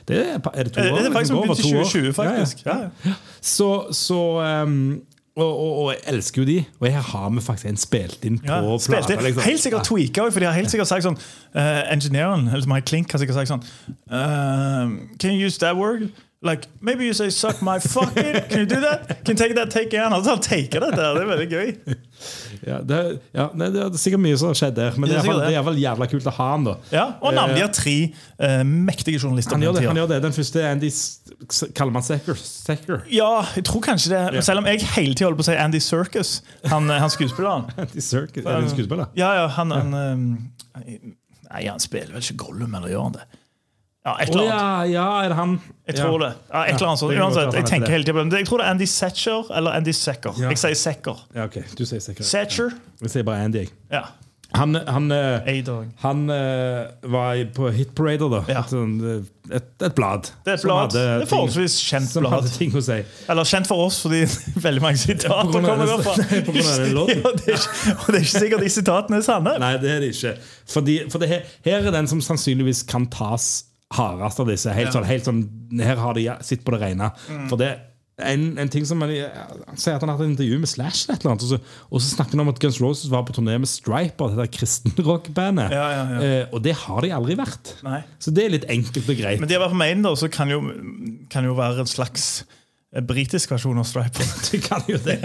Det 0.08 0.17
er, 0.22 0.38
er 0.53 0.63
det 0.70 0.74
to 0.74 0.82
år? 0.82 0.98
Det 1.01 1.10
er 1.10 1.13
faktisk 1.15 1.34
begynt 1.34 1.60
i 1.60 1.70
2020, 1.72 2.13
faktisk. 2.13 2.65
Ja, 2.65 2.77
Ja, 2.77 2.89
ja. 3.06 3.13
Så, 3.41 3.88
så 3.91 4.22
um, 4.63 5.01
og, 5.38 5.46
og, 5.60 5.72
og 5.84 5.89
jeg 5.94 6.00
elsker 6.10 6.41
jo 6.41 6.46
de, 6.50 6.56
og 6.79 6.88
her 6.89 7.01
har 7.12 7.27
vi 7.29 7.41
faktisk 7.46 7.67
en 7.70 7.77
spilt 7.77 8.24
inn 8.25 8.39
på 8.41 8.48
Ja, 8.50 8.77
plata. 8.89 9.17
liksom. 9.22 9.44
Helt 9.46 9.62
sikkert 9.62 9.86
tweaka 9.86 10.24
òg, 10.25 10.32
for 10.34 10.41
de 10.41 10.48
har 10.50 10.56
helt 10.58 10.72
sikkert 10.74 10.89
sagt 10.89 11.06
sånn 11.06 11.17
uh, 11.17 11.84
Engineeren, 11.94 12.48
eller 12.50 12.65
Mike 12.72 12.88
Klink, 12.89 13.12
har 13.13 13.22
sikkert 13.22 13.38
sagt 13.38 13.51
sånn 13.51 13.62
uh, 14.10 14.89
Can 15.22 15.36
you 15.38 15.46
use 15.46 15.60
that 15.62 15.77
word? 15.77 16.08
Like, 16.41 16.67
maybe 16.82 17.03
you 17.06 17.13
say 17.13 17.29
'suck 17.29 17.62
my 17.62 17.79
fucking. 17.79 18.34
Can 18.50 18.60
you 18.60 18.65
do 18.65 18.79
that? 18.82 19.08
Can 19.25 19.34
you 19.34 19.36
take 19.36 19.56
that 19.56 19.72
take 19.72 19.88
again? 19.88 20.13
Altså, 20.13 20.29
han 20.36 20.39
taker 20.39 20.79
det 20.79 20.91
der. 20.96 21.13
Det 21.13 21.24
er 21.24 21.25
veldig 21.25 21.50
gøy. 21.50 21.96
Ja, 22.67 22.77
det, 22.82 23.20
ja, 23.34 23.48
nei, 23.58 23.70
det 23.74 23.82
er 23.82 23.98
sikkert 23.98 24.22
mye 24.22 24.38
som 24.38 24.51
har 24.51 24.58
skjedd 24.58 24.75
der, 24.77 24.94
men 24.98 25.10
det 25.10 25.17
Det 25.17 25.25
er 25.25 25.32
er 25.32 25.39
det. 25.39 25.48
det 25.50 25.58
er 25.58 25.65
vel 25.65 25.79
jævla 25.82 26.08
kult 26.12 26.27
å 26.29 26.34
ha 26.38 26.48
han, 26.51 26.67
da. 26.67 26.75
Ja, 26.91 27.06
Og 27.22 27.34
har 27.38 27.72
tre 27.74 27.96
uh, 28.41 28.63
mektige 28.65 29.20
journalister. 29.22 29.58
Han 29.58 29.65
gjør 29.65 29.77
det. 29.79 29.88
han 29.88 30.00
gjør 30.01 30.12
det 30.13 30.20
Den 30.24 30.34
første 30.34 30.62
er 30.62 30.72
Andy 30.75 30.91
Kaller 31.77 31.94
man 31.94 32.06
Secker? 32.06 32.38
Secker. 32.41 33.01
Ja, 33.13 33.46
jeg 33.56 33.65
tror 33.70 33.82
kanskje 33.82 34.13
det. 34.13 34.22
Ja. 34.38 34.41
Selv 34.41 34.62
om 34.62 34.70
jeg 34.70 34.82
hele 34.96 35.13
tida 35.13 35.29
holder 35.29 35.41
på 35.41 35.46
å 35.46 35.50
si 35.50 35.58
Andy 35.58 35.79
Circus, 35.79 36.36
han, 36.65 36.89
han 36.89 37.10
skuespilleren. 37.13 37.65
Andy 37.82 38.01
Circus, 38.01 38.46
Er 38.46 38.62
det 38.62 38.63
en 38.63 38.70
skuespiller? 38.75 39.10
Ja, 39.17 39.34
ja, 39.41 39.48
han, 39.58 39.72
han 39.74 39.94
um, 39.94 40.29
Nei, 41.48 41.65
han 41.65 41.79
spiller 41.79 42.13
vel 42.13 42.22
ikke 42.25 42.41
Gollum, 42.46 42.74
eller 42.75 42.94
gjør 42.94 43.10
han 43.10 43.20
det? 43.22 43.27
Ja, 44.08 44.14
et 44.24 44.30
eller 44.32 44.46
annet. 44.48 44.94
ja, 44.94 45.02
ja, 45.02 45.08
er 45.26 45.34
det 45.34 45.36
han? 45.36 45.58
Jeg 45.88 45.98
tror 45.98 46.22
det. 46.24 46.30
Ja, 46.53 46.62
et 46.64 46.77
eller 46.77 46.92
annet 46.94 47.01
sånt. 47.01 47.18
Uansett, 47.18 47.58
jeg 47.60 47.66
tenker 47.68 47.92
hele 47.92 48.08
tiden. 48.08 48.31
Jeg 48.31 48.48
tror 48.48 48.62
det 48.62 48.68
er 48.70 48.75
Andy 48.77 48.88
Setcher 48.88 49.51
eller 49.58 49.75
Andy 49.75 49.92
Secker. 49.96 50.40
Jeg 50.48 50.62
sier 50.62 50.79
Secker. 50.79 51.25
Ja, 51.36 51.50
ok, 51.50 51.60
du 51.75 51.84
sier 51.84 52.00
Secker. 52.00 52.24
Setcher? 52.24 52.77
Jeg 53.03 53.18
sier 53.18 53.27
bare 53.27 53.44
Andy. 53.50 53.68
Ja. 53.92 54.08
Han, 54.55 54.75
han, 54.88 55.12
eh, 55.12 55.66
han 55.96 56.29
eh, 56.29 56.88
var 57.12 57.53
på 57.53 57.68
Hit 57.75 57.92
Parader, 57.96 58.29
da. 58.31 58.40
Et, 58.48 58.70
sånn, 58.72 58.94
eh, 59.03 59.58
et, 59.60 59.68
et 59.84 59.96
blad. 59.96 60.29
Det 60.46 60.53
er 60.53 60.55
et 60.55 60.64
blad. 60.64 60.94
Det 60.96 61.03
er 61.03 61.25
forholdsvis 61.27 61.75
kjent 61.84 62.16
blad. 62.16 62.48
si. 62.48 62.70
Eller 63.27 63.50
kjent 63.50 63.68
for 63.68 63.90
oss, 63.90 64.00
fordi 64.05 64.24
veldig 64.68 64.84
mange 64.86 65.01
sitater 65.03 65.51
kommer 65.51 65.84
derfra. 65.84 66.16
på 66.48 66.55
grunn 66.55 66.72
av 66.72 66.79
den 66.79 66.96
låten. 66.96 67.24
Ja, 67.25 67.34
det 67.36 67.58
er 67.58 67.68
og 67.98 68.08
det 68.08 68.22
er 68.22 68.24
ikke 68.24 68.46
sikkert 68.46 68.64
de 68.64 68.72
sitatene 68.77 69.20
er 69.20 69.27
sanne. 69.27 69.58
Nei, 69.60 69.74
det 69.84 69.92
er 69.98 70.05
det 70.05 70.14
ikke. 70.16 70.38
Fordi, 70.77 71.00
for 71.12 71.24
det 71.24 71.34
her, 71.34 71.55
her 71.68 71.90
er 71.92 71.98
den 72.00 72.08
som 72.16 72.24
sannsynligvis 72.24 72.86
kan 72.88 73.10
tas 73.12 73.51
hardest 73.94 74.40
av 74.44 74.48
disse. 74.50 74.74
Helt 74.74 74.90
Ja. 74.90 74.96
sånn, 75.00 75.06
helt 75.08 75.24
sånn, 75.28 75.44
her 75.80 75.96
har 75.96 76.14
de 76.18 76.26
sitt 76.44 76.66
på 76.66 76.72
det 76.76 76.82
rene. 76.82 77.12
Mm. 77.30 77.46
For 77.50 77.58
det 77.62 77.76
en, 78.18 78.58
en 78.58 78.70
ting 78.74 78.82
som 78.84 79.00
han, 79.06 79.12
han 79.14 79.78
sier 79.78 79.94
at 79.94 80.02
han 80.02 80.10
har 80.10 80.18
hatt 80.18 80.26
et 80.26 80.32
intervju 80.32 80.58
med 80.58 80.68
Slash, 80.72 81.04
eller 81.06 81.20
et 81.20 81.22
eller 81.22 81.32
annet, 81.36 81.44
og, 81.46 81.50
så, 81.52 81.84
og 81.94 82.02
så 82.02 82.16
snakker 82.16 82.34
han 82.34 82.42
om 82.48 82.50
at 82.50 82.60
Guns 82.64 82.80
Roses 82.82 83.12
var 83.14 83.22
på 83.28 83.36
turné 83.38 83.60
med 83.62 83.70
Striper, 83.70 84.32
det 84.34 84.40
der 84.42 84.50
kristenrockbandet. 84.58 85.70
Ja, 85.72 85.84
ja, 85.94 86.04
ja. 86.16 86.22
eh, 86.26 86.48
og 86.52 86.64
det 86.66 86.74
har 86.82 87.06
de 87.06 87.12
aldri 87.14 87.36
vært. 87.38 87.76
Nei. 87.86 88.00
Så 88.18 88.34
det 88.34 88.48
er 88.48 88.56
litt 88.56 88.66
enkelt 88.74 89.06
og 89.14 89.20
greit. 89.22 89.40
Men 89.40 89.48
det 89.52 89.60
har 89.60 89.68
vært 89.68 89.76
på 89.76 89.82
main, 89.84 90.02
da, 90.02 90.16
så 90.18 90.32
kan 90.34 90.50
jo, 90.50 90.64
kan 91.30 91.46
jo 91.46 91.54
være 91.58 91.86
en 91.86 91.92
slags 91.94 92.42
britisk 93.04 93.52
versjon 93.52 93.78
av 93.78 93.88
Striper. 93.88 94.30
Du 94.48 94.62
kan 94.64 94.84
jo 94.88 94.98
det. 95.04 95.18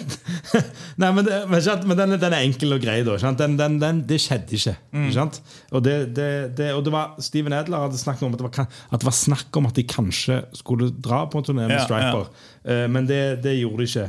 Nei, 1.00 1.10
men, 1.14 1.22
det, 1.26 1.36
men, 1.50 1.62
sant, 1.62 1.84
men 1.86 1.98
den, 1.98 2.16
den 2.18 2.34
er 2.34 2.42
enkel 2.42 2.74
og 2.74 2.82
grei, 2.82 2.96
da. 3.06 3.14
sant? 3.22 3.38
Den, 3.38 3.54
den, 3.60 3.78
den, 3.82 4.02
det 4.08 4.18
skjedde 4.24 4.58
ikke. 4.58 4.74
Mm. 4.90 5.06
ikke 5.06 5.18
sant? 5.20 5.38
Og, 5.70 5.84
det, 5.86 5.94
det, 6.16 6.28
det, 6.58 6.72
og 6.74 6.82
det 6.86 6.94
var 6.94 7.14
Steven 7.22 7.54
Edler 7.54 7.86
hadde 7.86 8.00
snakket 8.00 8.26
om 8.26 8.34
at 8.34 8.42
det, 8.42 8.48
var, 8.48 8.74
at 8.90 9.04
det 9.04 9.08
var 9.08 9.16
snakk 9.16 9.60
om 9.60 9.70
at 9.70 9.78
de 9.78 9.86
kanskje 9.86 10.42
skulle 10.58 10.90
dra 10.98 11.24
på 11.30 11.40
en 11.40 11.46
turné 11.46 11.68
med 11.68 11.78
Ja, 11.78 11.86
Striper, 11.86 12.50
Eh, 12.64 12.86
men 12.88 13.04
det, 13.04 13.42
det 13.44 13.58
gjorde 13.58 13.82
de 13.82 13.88
ikke. 13.90 14.04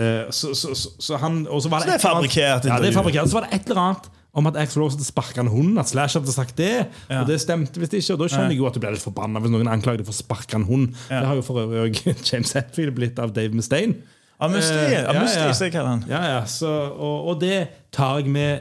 Eh, 0.00 0.30
så, 0.32 0.54
så, 0.56 0.70
så, 0.72 0.92
så 1.04 1.18
han 1.20 1.42
og 1.44 1.60
så 1.60 1.68
var 1.68 1.82
Så 1.84 1.90
det 1.90 1.98
er 1.98 2.00
fabrikkert 2.00 2.64
Ja, 2.64 2.78
det 2.80 2.88
er 2.88 2.94
fabrikkert. 2.96 3.28
Så 3.28 3.36
var 3.36 3.44
det 3.44 3.58
et 3.58 3.68
eller 3.68 3.82
annet 3.82 4.06
om 4.38 4.48
at 4.50 4.56
Axel 4.62 4.82
Rose 4.82 4.96
hadde 4.96 5.06
sparka 5.08 5.42
en 5.42 5.50
hund. 5.52 5.78
At 5.82 5.90
Slash 5.90 6.16
hadde 6.18 6.32
sagt 6.34 6.56
det. 6.60 6.70
Ja. 7.10 7.20
Og 7.22 7.28
det 7.30 7.40
stemte 7.42 7.80
visst 7.82 7.96
ikke. 7.98 8.14
Og 8.16 8.22
da 8.22 8.28
skjønner 8.32 8.54
jeg 8.54 8.60
jo 8.62 8.68
at 8.70 8.76
du 8.78 8.80
blir 8.82 8.94
litt 8.94 9.04
forbanna 9.04 9.42
hvis 9.44 9.52
noen 9.54 9.70
anklager 9.72 10.02
deg 10.02 10.08
for 10.08 10.16
å 10.16 10.20
sparke 10.22 10.56
en 10.60 10.66
hund. 10.68 10.92
Ja. 11.10 11.20
Det 11.22 11.26
har 11.32 11.40
jo 11.40 11.44
for 11.46 11.60
øvrig 11.64 12.00
James 12.30 12.54
Hetfield 12.56 12.94
blitt 12.96 13.18
av 13.22 13.34
Dave 13.36 13.52
Mustaine. 13.58 13.98
Av 14.38 14.52
Mustaine, 14.54 15.02
ja, 15.02 15.50
så 15.50 15.66
jeg 15.66 15.72
kaller 15.74 15.96
han. 15.96 16.02
Ja, 16.06 16.20
ja, 16.36 16.42
så, 16.46 16.70
og, 16.94 17.32
og 17.32 17.40
det 17.42 17.56
tar 17.90 18.20
jeg 18.20 18.30
med 18.30 18.60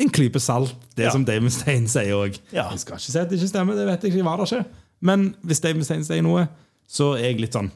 en 0.00 0.08
klype 0.10 0.40
salt, 0.40 0.72
det 0.96 1.10
som 1.12 1.26
Dave 1.28 1.44
Mustaine 1.44 1.86
sier 1.92 2.16
òg. 2.16 2.38
Ja. 2.56 2.70
Jeg 2.72 2.80
skal 2.82 2.96
ikke 2.96 3.04
si 3.12 3.18
at 3.20 3.28
det 3.30 3.36
ikke 3.38 3.50
stemmer, 3.52 3.76
det 3.78 3.84
vet 3.90 4.06
jeg 4.08 4.14
ikke. 4.14 4.24
Var 4.26 4.40
det 4.40 4.46
ikke. 4.48 4.64
Men 5.04 5.26
hvis 5.44 5.60
Dave 5.60 5.76
Mustaine 5.78 6.06
sier 6.08 6.24
noe, 6.24 6.46
så 6.88 7.12
er 7.18 7.28
jeg 7.34 7.42
litt 7.44 7.56
sånn 7.58 7.68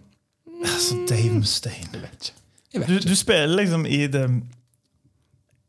Altså, 0.59 0.97
Dave 1.07 1.37
Mustaine. 1.37 1.87
Jeg 1.93 2.01
vet 2.03 2.17
ikke. 2.31 2.35
Jeg 2.73 2.81
vet 2.83 2.88
Du, 2.88 2.95
ikke. 2.97 3.09
du 3.12 3.21
spiller 3.21 3.55
liksom 3.61 3.85
i 3.87 4.01
det 4.11 4.25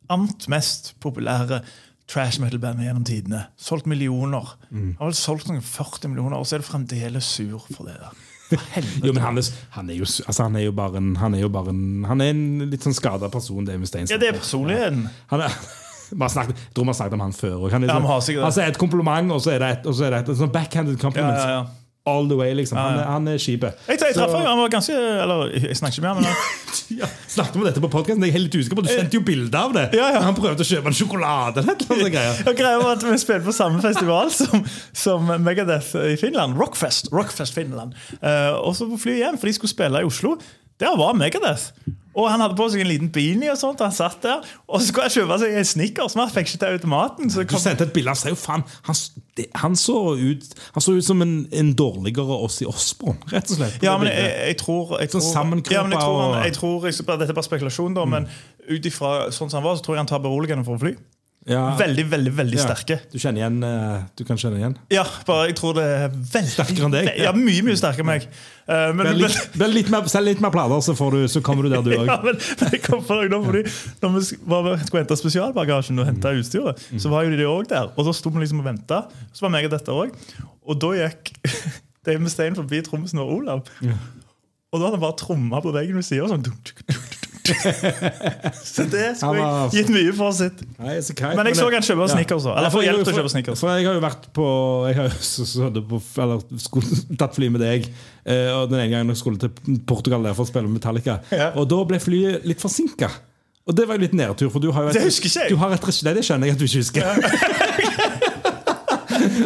amt 0.09 0.47
mest 0.51 0.93
populære 1.03 1.61
trash 2.09 2.39
metal-bandet 2.41 2.87
gjennom 2.87 3.03
tidene. 3.05 3.43
Solgt 3.61 3.85
millioner. 3.85 4.55
Mm. 4.73 4.95
Har 4.97 5.11
vel 5.11 5.17
solgt 5.17 5.47
noen 5.51 5.61
40 5.61 6.09
millioner, 6.09 6.37
og 6.41 6.47
så 6.49 6.57
er 6.57 6.63
du 6.63 6.65
fremdeles 6.65 7.27
sur 7.37 7.59
for 7.75 7.85
det 7.85 7.99
der. 8.01 8.25
Jo, 9.05 9.11
men 9.13 9.21
han 9.21 9.37
er, 9.37 9.45
han 9.75 9.91
er 9.93 9.99
jo 9.99 10.07
altså, 10.25 10.41
han 10.47 10.55
er 10.57 10.63
jo 10.65 10.71
bare 10.73 10.97
en 10.97 11.11
Han 11.21 11.35
er 11.37 11.43
jo 11.43 11.49
bare 11.53 11.69
en 11.69 12.03
Han 12.09 12.21
er 12.25 12.31
en 12.33 12.63
litt 12.71 12.81
sånn 12.81 12.95
skada 12.97 13.29
person, 13.29 13.61
Dave 13.67 13.77
Mustaine. 13.77 14.09
Ja, 14.09 14.17
det 14.17 14.31
er 14.31 14.39
personligheten. 14.39 15.03
Han 15.29 15.43
er, 15.45 15.53
snakket, 16.33 16.57
jeg 16.57 16.73
tror 16.73 16.87
vi 16.87 16.89
har 16.89 16.97
snakket 16.97 17.13
om 17.19 17.23
han 17.27 17.35
før. 17.37 17.67
Han 17.75 17.85
er 17.85 17.91
Ja, 17.91 17.99
sånn- 17.99 18.07
har 18.09 18.23
sikkert 18.25 18.41
det. 18.41 18.47
altså, 18.49 18.63
et 18.65 18.79
kompliment, 18.81 19.31
og 19.37 19.43
så 19.45 19.53
er 19.53 19.59
det 19.61 19.69
et, 19.77 19.85
og 19.85 19.93
så 19.99 20.07
er 20.07 20.15
det 20.15 20.23
et, 20.23 20.31
et 20.33 20.41
sånn 20.41 20.51
backhanded 20.55 20.97
Ja, 20.97 21.11
ja, 21.29 21.45
ja. 21.59 21.61
All 22.09 22.27
the 22.29 22.37
way, 22.39 22.53
liksom. 22.57 22.77
Han, 22.81 22.97
er- 22.99 23.09
han 23.13 23.27
er 23.33 23.37
skipet. 23.41 23.77
Jeg, 23.87 23.99
jeg 24.01 24.15
traff 24.17 24.31
Så- 24.31 24.37
ham, 24.37 24.45
han 24.49 24.57
var 24.63 24.71
ganske 24.73 24.95
Eller, 24.97 25.51
jeg 25.53 25.77
snakker 25.77 25.99
ikke 25.99 26.05
med 26.07 26.09
ham, 26.09 26.17
men 26.23 26.25
han- 26.25 26.35
Ja, 26.99 27.05
Snakket 27.29 27.55
om 27.59 27.63
dette 27.67 27.81
på 27.83 27.89
podcasten? 27.93 28.23
Jeg 28.25 28.33
er 28.33 28.37
helt 28.39 28.55
usikker 28.57 28.79
på 28.79 28.83
Du 28.87 28.89
sendte 28.89 29.13
jo 29.19 29.21
bilde 29.25 29.57
av 29.59 29.73
det. 29.75 29.83
Ja, 29.93 30.07
ja. 30.15 30.21
Han 30.25 30.33
prøvde 30.37 30.65
å 30.65 30.69
kjøpe 30.69 30.89
en 30.89 30.97
sjokolade 30.97 31.61
eller 31.61 31.75
et 31.77 31.83
eller 31.85 31.99
annet. 31.99 32.13
greier. 32.15 32.39
Og 32.49 32.57
greia 32.57 32.79
var 32.81 32.95
at 32.97 33.05
Vi 33.05 33.17
spilte 33.21 33.45
på 33.45 33.53
samme 33.55 33.81
festival 33.83 34.31
som, 34.33 34.65
som 35.05 35.29
Megadeth 35.45 35.93
i 36.09 36.15
Finland. 36.17 36.57
Rockfest 36.59 37.11
Rockfest 37.13 37.53
Finland. 37.53 37.93
Eh, 38.21 38.51
og 38.57 38.73
så 38.75 38.89
på 38.89 38.97
flyet 39.05 39.21
hjem, 39.23 39.37
for 39.37 39.51
de 39.51 39.53
skulle 39.59 39.71
spille 39.75 40.01
i 40.01 40.07
Oslo. 40.09 40.35
Der 40.81 40.97
var 40.97 41.13
Megadeth. 41.13 41.69
Og 42.19 42.25
Han 42.33 42.43
hadde 42.43 42.57
på 42.59 42.65
seg 42.73 42.83
en 42.83 42.89
liten 42.89 43.11
beanie, 43.15 43.51
og 43.53 43.59
sånt, 43.61 43.79
og 43.79 43.87
han 43.87 43.95
satt 43.95 44.19
der. 44.25 44.43
Og 44.67 44.81
så 44.81 44.89
skulle 44.89 45.07
jeg 45.07 45.21
kjøpe 45.21 45.37
seg 45.41 45.55
en 45.61 45.67
Snickers, 45.69 46.17
men 46.17 46.25
han 46.25 46.33
fikk 46.35 46.49
ikke 46.51 46.61
til 46.65 46.75
automaten. 46.77 47.31
Så 47.31 47.45
Du 47.47 47.55
sendte 47.61 47.87
et 47.87 47.93
bilde. 47.95 48.11
Han 48.11 48.19
sa 48.19 48.33
jo 48.33 48.39
faen 48.39 48.65
Han, 48.89 48.99
han, 49.63 49.75
så, 49.79 49.95
ut, 50.19 50.49
han 50.75 50.83
så 50.83 50.97
ut 50.97 51.05
som 51.05 51.21
en, 51.23 51.35
en 51.61 51.69
dårligere 51.79 52.39
Ossi 52.43 52.67
Osborn, 52.67 53.21
rett 53.31 53.53
og 53.53 53.61
slett. 53.61 53.79
ja, 53.85 53.93
men 54.01 54.11
jeg, 54.11 54.33
jeg 54.51 54.57
tror, 54.59 54.97
jeg 54.99 55.13
Sånn 55.13 55.23
tror, 55.23 55.71
ja, 55.71 55.83
men 55.85 55.95
jeg 55.95 56.03
tror, 56.03 56.19
han, 56.25 56.35
jeg 56.43 56.57
tror 56.57 56.89
jeg, 56.89 56.97
Dette 57.07 57.29
er 57.31 57.37
bare 57.39 57.47
spekulasjon, 57.47 57.95
da, 57.95 58.03
men 58.09 58.27
ut 58.69 58.89
ifra 58.91 59.13
sånn 59.31 59.47
som 59.49 59.61
han 59.61 59.69
var, 59.69 59.79
så 59.79 59.85
tror 59.85 59.95
jeg 59.97 60.03
han 60.03 60.11
tar 60.11 60.21
beroligende 60.25 60.67
for 60.67 60.75
å 60.75 60.83
fly. 60.83 60.97
Ja. 61.47 61.75
Veldig, 61.79 62.03
veldig 62.11 62.31
veldig 62.35 62.57
Ja. 62.59 62.65
sterke. 62.67 62.99
Du 63.09 63.17
kjenner 63.17 63.39
igjen 63.39 63.63
eh, 63.63 64.01
Du 64.17 64.23
kan 64.27 64.37
kjenne 64.37 64.59
igjen? 64.59 64.75
Ja, 64.91 65.05
bare 65.25 65.47
jeg 65.47 65.55
tror 65.55 65.73
det 65.77 65.85
er 65.87 66.09
veldig 66.11 66.51
Sterkere 66.51 66.85
enn 66.89 66.91
deg? 66.93 67.07
Ja, 67.17 67.31
Mye 67.33 67.63
mye 67.63 67.77
sterkere 67.79 68.03
enn 68.03 68.09
meg. 68.11 68.27
Uh, 68.69 68.91
men, 68.93 69.07
Vel 69.07 69.21
men, 69.23 69.23
litt, 69.23 69.73
litt 69.73 69.89
mer, 69.89 70.05
selv 70.11 70.29
litt 70.29 70.43
mer 70.43 70.51
plater, 70.53 70.83
så, 70.85 70.93
får 70.99 71.15
du, 71.15 71.23
så 71.31 71.41
kommer 71.41 71.65
du 71.65 71.71
der, 71.71 71.81
du 71.81 71.95
òg. 71.95 72.05
ja, 72.11 72.19
men, 72.21 72.37
men 72.37 72.75
jeg 72.75 72.83
kom 72.83 73.01
på 73.07 73.17
deg 73.21 73.31
nå, 73.33 73.39
fordi 73.47 73.63
Når 74.03 74.13
vi 74.17 74.25
skulle 74.27 75.01
hente 75.01 75.17
spesialbagasjen 75.23 76.03
og 76.03 76.09
hente 76.11 76.35
utstyret, 76.43 76.85
så 76.99 77.09
var 77.09 77.25
jo 77.25 77.33
de 77.39 77.47
òg 77.49 77.71
der. 77.71 77.89
Og 77.95 78.05
da 78.05 78.13
sto 78.13 78.29
vi 78.35 78.43
liksom 78.43 78.61
og 78.61 78.69
venta. 78.69 79.05
Så 79.33 79.47
var 79.47 79.55
meg 79.55 79.69
og 79.71 79.73
dette 79.73 79.95
òg. 79.95 80.13
Og 80.69 80.77
da 80.83 80.93
gikk 80.99 81.33
Dave 82.05 82.29
Stein 82.29 82.59
forbi 82.59 82.83
trommisen 82.85 83.23
og 83.23 83.31
Olav. 83.39 83.65
Og 84.69 84.77
da 84.77 84.85
hadde 84.85 84.99
han 84.99 85.01
bare 85.07 85.17
tromma 85.17 85.63
på 85.65 85.73
veggen 85.73 85.97
ved 85.97 86.05
sida. 86.05 86.29
Sånn. 86.29 86.45
Så 88.73 88.85
det 88.91 89.05
skulle 89.19 89.41
jeg 89.41 89.71
gitt 89.77 89.91
mye 89.93 90.13
for 90.17 90.35
sitt. 90.35 90.61
Nei, 90.79 90.97
Men 91.37 91.49
jeg 91.49 91.59
så 91.59 91.69
han 91.71 91.85
kjøpe 91.85 92.07
sneakers 92.11 92.37
også. 92.39 92.55
Eller 92.55 92.73
få 92.73 92.83
hjelp 92.85 93.03
til 93.03 93.13
å 93.13 93.17
kjøpe 93.19 93.31
sneakers. 93.33 93.63
For 93.63 93.73
jeg 93.73 93.87
har 93.87 93.97
jo 93.97 94.03
vært 94.03 94.27
på 94.35 94.47
Jeg 94.89 94.99
har 94.99 95.09
jo 95.09 95.15
så, 95.31 95.47
så 95.49 95.71
på, 95.93 96.01
eller 96.25 96.43
skulle 96.65 97.01
tatt 97.21 97.37
fly 97.37 97.51
med 97.53 97.63
deg. 97.65 97.89
uh, 98.27 98.61
Og 98.61 98.69
den 98.71 98.79
ene 98.83 98.91
gangen 98.93 99.15
jeg 99.15 99.21
skulle 99.23 99.41
til 99.41 99.81
Portugal 99.89 100.25
der 100.25 100.37
for 100.37 100.47
å 100.47 100.51
spille 100.51 100.71
Metallica. 100.71 101.19
Ja. 101.35 101.51
Og 101.55 101.69
da 101.71 101.81
ble 101.89 102.01
flyet 102.03 102.47
litt 102.49 102.61
forsinka. 102.63 103.11
Og 103.69 103.75
det 103.77 103.85
var 103.85 103.99
jo 103.99 104.05
litt 104.07 104.15
nedtur. 104.17 104.49
For 104.53 104.63
du 104.63 104.71
har 104.73 104.87
jo 104.87 104.93
et, 104.93 104.97
Det 104.97 105.05
husker 105.05 105.29
ikke 105.29 105.45
jeg. 105.45 105.53
Du 105.53 105.61
har 105.61 105.75
et, 105.75 105.83
nei, 106.07 106.13
det 106.17 106.25
skjønner 106.25 106.49
jeg 106.49 106.57
at 106.57 106.61
du 106.61 106.65
ikke 106.65 106.81
husker. 106.81 107.03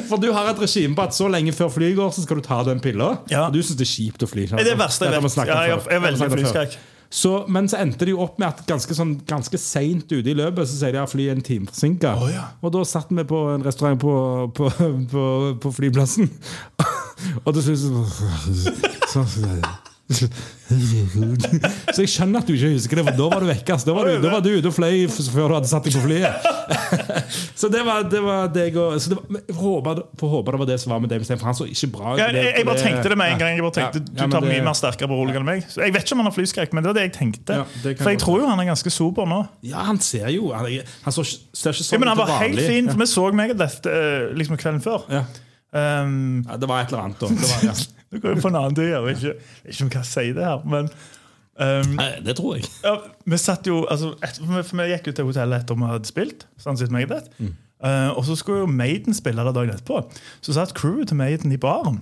For 0.08 0.22
du 0.22 0.30
har 0.34 0.50
et 0.52 0.60
regime 0.62 0.96
på 0.98 1.06
at 1.08 1.16
så 1.16 1.28
lenge 1.32 1.54
før 1.56 1.72
flyet 1.74 1.96
går, 1.98 2.12
så 2.16 2.24
skal 2.24 2.40
du 2.40 2.46
ta 2.46 2.62
den 2.68 2.82
pilla. 2.84 3.16
Ja. 3.32 3.48
Du 3.54 3.60
syns 3.62 3.78
det 3.80 3.88
er 3.88 3.92
kjipt 3.92 4.26
å 4.26 4.30
fly. 4.30 4.48
Det 4.52 4.62
er 4.62 4.72
det 4.74 4.80
verste 4.80 5.10
jeg 5.10 5.24
vet. 5.24 5.38
Ja, 5.50 5.62
jeg, 5.72 5.80
er 5.98 6.04
veldig 6.04 6.30
flyskrekk. 6.38 6.78
Så, 7.14 7.32
men 7.46 7.68
så 7.70 7.78
endte 7.78 8.08
det 8.08 8.16
jo 8.16 8.24
opp 8.24 8.40
med 8.42 8.48
at 8.50 8.64
ganske, 8.66 8.96
sånn, 8.98 9.20
ganske 9.30 9.60
seint 9.62 10.10
ute 10.10 10.32
i 10.32 10.34
løpet 10.34 10.66
så 10.66 10.80
sier 10.80 10.96
de 10.96 11.02
at 11.04 11.12
flyet 11.12 11.30
er 11.30 11.38
en 11.38 11.46
time 11.46 11.70
forsinka. 11.70 12.16
Oh, 12.18 12.32
ja. 12.32 12.48
Og 12.66 12.74
da 12.74 12.82
satt 12.90 13.14
vi 13.14 13.26
på 13.30 13.44
en 13.54 13.66
restaurant 13.66 14.02
på, 14.02 14.16
på, 14.58 14.72
på, 15.14 15.26
på 15.62 15.74
flyplassen. 15.78 16.32
Og 17.46 17.54
til 17.54 17.62
slutt 17.70 17.84
så, 17.84 18.60
så, 19.14 19.26
så 19.30 19.83
jeg 21.98 22.10
skjønner 22.12 22.42
at 22.42 22.48
du 22.50 22.54
ikke 22.54 22.74
husker 22.74 23.00
det, 23.00 23.06
for 23.08 23.16
da 23.18 23.28
var 23.32 23.40
du 23.44 23.48
vekke. 23.48 23.78
Da 23.88 23.94
var 23.96 24.10
du, 24.10 24.18
da 24.24 24.30
var 24.34 24.42
du 24.44 24.50
og 24.60 24.74
fløy 24.76 25.06
før 25.08 25.48
du 25.48 25.56
hadde 25.56 25.70
satt 25.72 25.86
deg 25.88 25.96
på 25.96 26.02
flyet. 26.04 26.34
Så 27.60 27.70
det 27.72 27.84
var, 27.88 28.04
det 28.12 28.20
var 28.24 28.50
og 28.52 29.00
så 29.00 29.10
det 29.14 29.18
var, 29.18 29.26
Jeg 29.48 29.56
håper, 29.56 30.02
får 30.20 30.30
håpe 30.34 30.54
det 30.54 30.60
var 30.60 30.68
det 30.70 30.78
som 30.82 30.94
var 30.94 31.00
med 31.04 31.10
David 31.12 31.28
Steen, 31.28 31.40
for 31.40 31.48
han 31.50 31.56
så 31.58 31.66
ikke 31.70 31.90
bra 31.96 32.14
ut. 32.14 32.20
Ja, 32.20 32.28
jeg, 32.36 32.52
jeg 32.58 32.66
bare 32.68 32.82
tenkte 32.84 33.12
det 33.14 33.18
med 33.20 33.32
en 33.34 33.40
gang. 33.42 33.56
Jeg 33.56 33.64
bare 33.66 33.76
tenkte 33.78 34.00
Ja, 34.02 34.06
Du 34.10 34.22
ja, 34.24 34.28
tar 34.34 34.48
mye 34.48 34.64
mer 34.66 34.78
sterkere 34.78 35.10
beroligende 35.12 35.42
enn 35.44 35.50
meg. 35.50 35.62
Så 35.72 35.84
jeg 35.84 35.96
vet 35.96 36.04
ikke 36.06 36.18
om 36.18 36.24
han 36.24 36.30
har 36.30 36.36
flyskrekk, 36.36 36.76
men 36.76 36.84
det 36.84 36.92
var 36.92 36.98
det 37.00 37.06
jeg 37.08 37.14
tenkte. 37.18 37.60
Ja, 37.62 37.66
For 38.04 38.12
jeg 38.12 38.22
tror 38.24 38.44
jo 38.44 38.50
han 38.52 38.64
er 38.64 38.70
ganske 38.72 38.94
sober 38.94 39.30
nå. 39.30 39.40
Ja, 39.68 39.86
han 39.88 40.02
ser 40.04 40.28
jo 40.34 40.52
Han, 40.56 40.68
han 41.08 41.16
så, 41.16 41.26
ser 41.28 41.76
ikke 41.76 41.84
Ja, 41.84 41.90
sånn 41.90 42.04
men 42.04 42.12
han 42.12 42.20
var 42.20 42.36
helt 42.44 42.64
fin, 42.64 42.92
for 42.92 43.04
vi 43.04 43.10
så 43.14 43.26
meg 43.40 43.56
dette 43.60 43.98
eh, 44.04 44.30
liksom 44.40 44.60
kvelden 44.60 44.84
før. 44.84 45.08
Ja. 45.12 45.26
Um, 45.74 46.44
Ja, 46.48 46.60
det 46.60 46.70
var 46.70 46.84
et 46.84 46.92
eller 46.92 47.08
annet. 47.08 47.24
Da. 47.24 47.32
Det 47.34 47.50
var, 47.50 47.68
ja. 47.72 47.78
Det 48.14 48.22
går 48.24 48.36
jo 48.38 48.44
på 48.46 48.52
en 48.54 48.60
annen 48.62 48.78
tid. 48.78 48.92
Jeg 48.94 49.04
vet 49.08 49.24
ikke, 49.24 49.52
ikke 49.74 49.84
om 49.88 49.92
jeg 49.98 50.10
sier 50.12 50.38
det 50.38 50.46
her, 50.48 50.64
men 50.76 50.88
um, 51.58 51.92
Nei, 52.00 52.08
det 52.26 52.38
tror 52.40 52.56
jeg. 52.60 52.70
ja, 52.86 52.96
Vi 53.34 53.40
satt 53.42 53.68
jo, 53.70 53.82
altså, 53.92 54.14
et, 54.24 54.40
for 54.64 54.80
vi- 54.80 54.88
gikk 54.94 55.12
jo 55.12 55.16
til 55.20 55.30
hotellet 55.32 55.64
etter 55.66 55.80
vi 55.82 55.90
hadde 55.92 56.10
spilt. 56.10 56.48
Sånn 56.62 56.80
sett 56.80 56.94
Megadeth. 56.94 57.30
Mm. 57.40 57.54
Uh, 57.84 58.12
og 58.16 58.24
så 58.24 58.38
skulle 58.40 58.64
jo 58.64 58.72
Maiden 58.72 59.14
spille 59.18 59.44
det 59.44 59.56
dagen 59.58 59.74
etterpå. 59.76 60.06
Så 60.46 60.56
satt 60.56 60.72
crewet 60.78 61.10
til 61.12 61.20
Maiden 61.20 61.52
i 61.52 61.60
baren. 61.60 62.00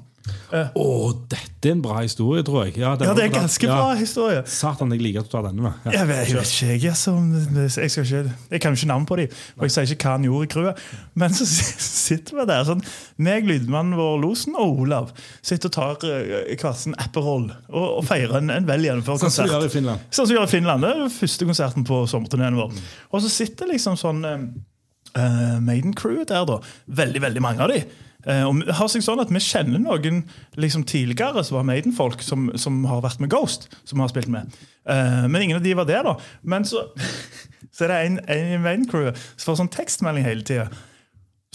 Å, 0.51 0.85
dette 1.31 1.69
er 1.69 1.75
en 1.75 1.81
bra 1.83 1.99
historie, 2.01 2.43
tror 2.47 2.65
jeg. 2.65 2.77
Ja, 2.81 2.93
Ja, 2.99 3.13
det 3.17 3.23
er 3.23 3.29
en 3.29 3.35
ganske 3.35 3.67
ja. 3.67 3.75
bra 3.77 3.95
historie. 3.99 4.41
Satan, 4.49 4.91
jeg 4.95 5.03
liker 5.03 5.23
at 5.23 5.29
du 5.29 5.33
tar 5.33 5.45
denne 5.47 5.65
med. 5.65 5.85
Ja. 5.85 5.93
Jeg 5.99 6.09
vet, 6.09 6.21
jeg 6.27 6.37
vet 6.39 6.53
ikke, 6.55 6.87
jeg, 6.87 6.97
som, 6.99 7.29
jeg, 7.57 7.91
skal 7.93 8.07
ikke, 8.07 8.35
jeg 8.51 8.63
kan 8.63 8.75
jo 8.75 8.81
ikke 8.81 8.89
navn 8.91 9.05
på 9.09 9.19
dem, 9.21 9.37
og 9.57 9.65
jeg 9.67 9.75
sier 9.75 9.93
ikke 9.95 10.09
hva 10.09 10.15
han 10.17 10.27
gjorde 10.27 10.47
i 10.47 10.51
crewet. 10.55 10.81
Men 11.23 11.37
så 11.37 11.47
sitter 11.47 12.41
vi 12.41 12.47
der, 12.51 12.65
sånn, 12.67 12.83
meg, 13.21 13.47
lydmannen 13.49 13.99
vår, 13.99 14.17
Losen 14.23 14.57
og 14.59 14.83
Olav, 14.85 15.13
sitter 15.45 15.71
og 15.71 15.75
tar 15.77 16.07
uh, 16.07 16.55
hver 16.61 16.75
sin 16.77 16.97
Aperol 17.01 17.47
og, 17.71 17.87
og 18.01 18.03
feirer 18.09 18.39
en, 18.41 18.51
en 18.53 18.67
vel 18.67 18.85
gjennomført 18.89 19.23
Sånn 19.23 19.31
som 19.31 19.45
konsert. 19.45 19.55
gjør 19.55 19.69
i 19.69 19.73
Finland. 19.73 20.09
Sånn 20.11 20.27
som 20.27 20.33
vi 20.33 20.39
gjør 20.39 20.49
i 20.49 20.53
Finland. 20.55 20.85
Det 20.85 20.91
er 20.95 21.15
første 21.15 21.47
konserten 21.49 21.87
på 21.87 22.03
sommerturneen 22.11 22.59
vår. 22.59 22.77
Og 23.11 23.23
så 23.23 23.31
sitter 23.31 23.69
liksom 23.71 23.97
sånn 23.99 24.23
uh, 24.25 25.57
Maiden-crewet 25.63 26.31
der, 26.31 26.45
da. 26.47 26.59
Veldig, 27.01 27.21
veldig 27.29 27.43
mange 27.43 27.65
av 27.65 27.73
de. 27.73 27.83
Eh, 28.27 28.43
og 28.45 28.61
det 28.67 28.75
har 28.77 28.89
seg 28.91 29.01
sånn 29.05 29.21
at 29.23 29.31
Vi 29.33 29.41
kjenner 29.41 29.81
noen 29.81 30.21
liksom 30.61 30.83
tidligere 30.89 31.43
som 31.45 31.57
var 31.57 31.67
Maiden-folk, 31.69 32.21
som, 32.25 32.49
som 32.59 32.83
har 32.89 33.01
vært 33.05 33.23
med 33.23 33.31
Ghost. 33.33 33.69
som 33.85 33.99
har 34.03 34.11
spilt 34.11 34.31
med. 34.31 34.53
Eh, 34.85 35.27
men 35.27 35.41
ingen 35.41 35.57
av 35.57 35.65
de 35.65 35.75
var 35.77 35.89
det, 35.89 36.01
da. 36.05 36.15
Men 36.43 36.65
så, 36.67 36.87
så 37.75 37.85
er 37.85 37.93
det 37.93 37.99
en, 38.05 38.19
en 38.27 38.55
i 38.55 38.63
Maiden-crewet 38.63 39.19
som 39.35 39.51
får 39.51 39.61
sånn 39.63 39.73
tekstmelding 39.73 40.27
hele 40.27 40.45
tida. 40.47 40.69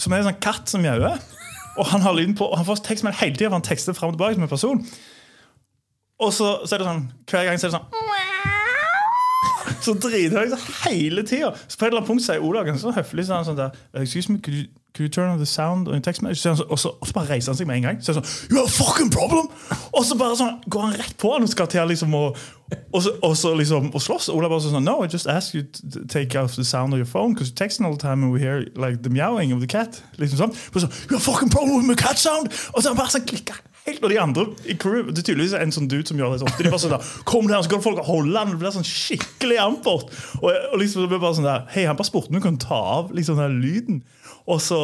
Som 0.01 0.13
er 0.13 0.21
en 0.21 0.31
sånn 0.31 0.41
katt 0.43 0.69
som 0.69 0.83
mjauer. 0.83 1.21
Og 1.77 1.91
han 1.91 2.01
har 2.01 2.15
lyden 2.17 2.35
på, 2.37 2.47
og 2.47 2.57
han 2.57 2.65
får 2.67 2.81
tekstmelding 2.87 3.21
hele 3.21 3.37
tida, 3.37 3.51
for 3.51 3.59
han 3.59 3.69
tekster 3.69 3.97
fram 3.97 4.11
og 4.11 4.17
tilbake 4.17 4.37
som 4.37 4.47
en 4.47 4.55
person. 4.55 4.83
Og 6.17 6.33
så, 6.33 6.49
så 6.65 6.75
er 6.75 6.81
det 6.81 6.89
sånn, 6.89 7.07
hver 7.29 7.45
gang 7.45 7.59
så 7.61 7.67
er 7.67 7.71
det 7.71 7.77
sånn 7.77 8.36
så 9.85 9.93
drithøyt 9.93 10.57
hele 10.85 11.23
tida. 11.27 11.53
Så 11.67 11.77
på 11.77 11.85
et 11.85 11.91
eller 11.91 12.01
annet 12.01 12.07
punkt 12.11 12.25
sier 12.25 12.43
Olav 12.43 12.65
ganske 12.67 12.83
sånn 12.87 12.97
høflig 12.97 13.25
så 13.27 13.39
han 13.39 13.47
sånn 13.47 13.59
der, 13.59 13.71
Excuse 14.01 14.31
me, 14.31 14.39
could 14.39 14.57
you, 14.57 14.65
could 14.95 15.05
you 15.05 15.13
turn 15.13 15.29
on 15.29 15.37
the 15.37 15.45
sound 15.45 15.87
on 15.87 15.93
your 15.99 16.01
text 16.05 16.21
message? 16.25 16.41
Så 16.41 16.49
han 16.53 16.57
sånn- 16.61 16.71
Og 16.71 16.79
så, 16.81 16.89
og 17.01 17.07
så 17.07 17.13
bare 17.13 17.29
reiser 17.35 17.51
han 17.53 17.57
seg 17.59 17.67
med 17.69 17.77
en 17.77 17.87
gang. 17.89 17.99
Så 18.01 18.11
er 18.13 18.19
sånn, 18.19 18.29
you 18.49 18.57
have 18.57 18.67
a 18.67 18.75
fucking 18.77 19.11
problem! 19.13 19.49
Og 19.93 20.05
så 20.05 20.17
bare 20.17 20.37
sånn, 20.39 20.57
går 20.69 20.81
han 20.87 20.97
rett 20.99 21.17
på 21.21 21.31
han 21.33 21.43
og 21.45 21.49
skal 21.53 21.67
til 21.71 21.87
liksom 21.87 22.15
å 22.17 22.23
og 22.91 22.99
så, 22.99 23.13
og 23.23 23.37
så 23.39 23.53
liksom 23.55 23.93
og 23.95 24.01
slåss. 24.03 24.27
Olav 24.33 24.49
bare 24.51 24.65
sånn 24.65 24.83
No, 24.83 24.97
I 25.03 25.07
just 25.07 25.27
ask 25.31 25.53
you 25.55 25.63
to 25.63 26.01
take 26.11 26.35
off 26.35 26.55
the 26.57 26.65
sound 26.65 26.91
of 26.93 26.99
your 26.99 27.07
phone 27.07 27.33
because 27.33 27.47
you're 27.53 27.55
texting 27.61 27.85
all 27.87 27.93
the 27.95 28.01
time 28.01 28.23
and 28.23 28.33
we 28.33 28.39
hear 28.41 28.65
like 28.75 29.03
the 29.03 29.09
meowing 29.09 29.53
of 29.53 29.61
the 29.61 29.67
cat. 29.71 30.01
Liksom 30.19 30.37
sånn. 30.41 30.53
Så, 30.75 30.89
you 31.07 31.15
have 31.15 31.21
a 31.21 31.31
fucking 31.31 31.49
problem 31.49 31.77
with 31.77 31.87
my 31.87 31.95
cat 31.95 32.19
sound! 32.19 32.51
Og 32.75 32.83
så 32.83 32.93
bare 32.97 33.13
sånn 33.13 33.23
klikka 33.29 33.55
helt. 33.87 34.03
Og 34.03 34.11
de 34.11 34.19
andre 34.21 34.45
i 34.67 34.75
crew 34.79 35.09
Det 35.09 35.21
er 35.23 35.27
tydeligvis 35.29 35.55
en 35.57 35.73
sånn 35.75 35.89
dude 35.91 36.07
som 36.09 36.19
gjør 36.19 36.35
det 36.35 36.41
sånn. 36.43 36.55
De 36.59 36.71
bare 36.71 36.81
sånn 36.83 36.95
der, 36.95 37.13
Kom 37.29 37.47
der, 37.49 37.61
så 37.65 37.73
kan 37.73 37.85
folk 37.85 38.01
holde 38.07 38.35
han. 38.35 38.51
Det 38.53 38.61
blir 38.61 38.75
sånn 38.75 38.87
skikkelig 38.87 39.61
ampert. 39.63 40.11
Og, 40.41 40.49
og 40.51 40.77
liksom 40.81 41.05
det 41.05 41.11
blir 41.13 41.23
bare 41.23 41.39
sånn 41.39 41.47
der 41.47 41.65
Hei, 41.73 41.87
han 41.89 41.99
bare 41.99 42.09
spurte 42.09 42.31
om 42.31 42.37
du 42.37 42.43
kan 42.43 42.59
ta 42.61 42.81
av 42.99 43.15
liksom 43.15 43.39
den 43.41 43.57
lyden. 43.63 44.03
Og 44.47 44.61
så, 44.63 44.81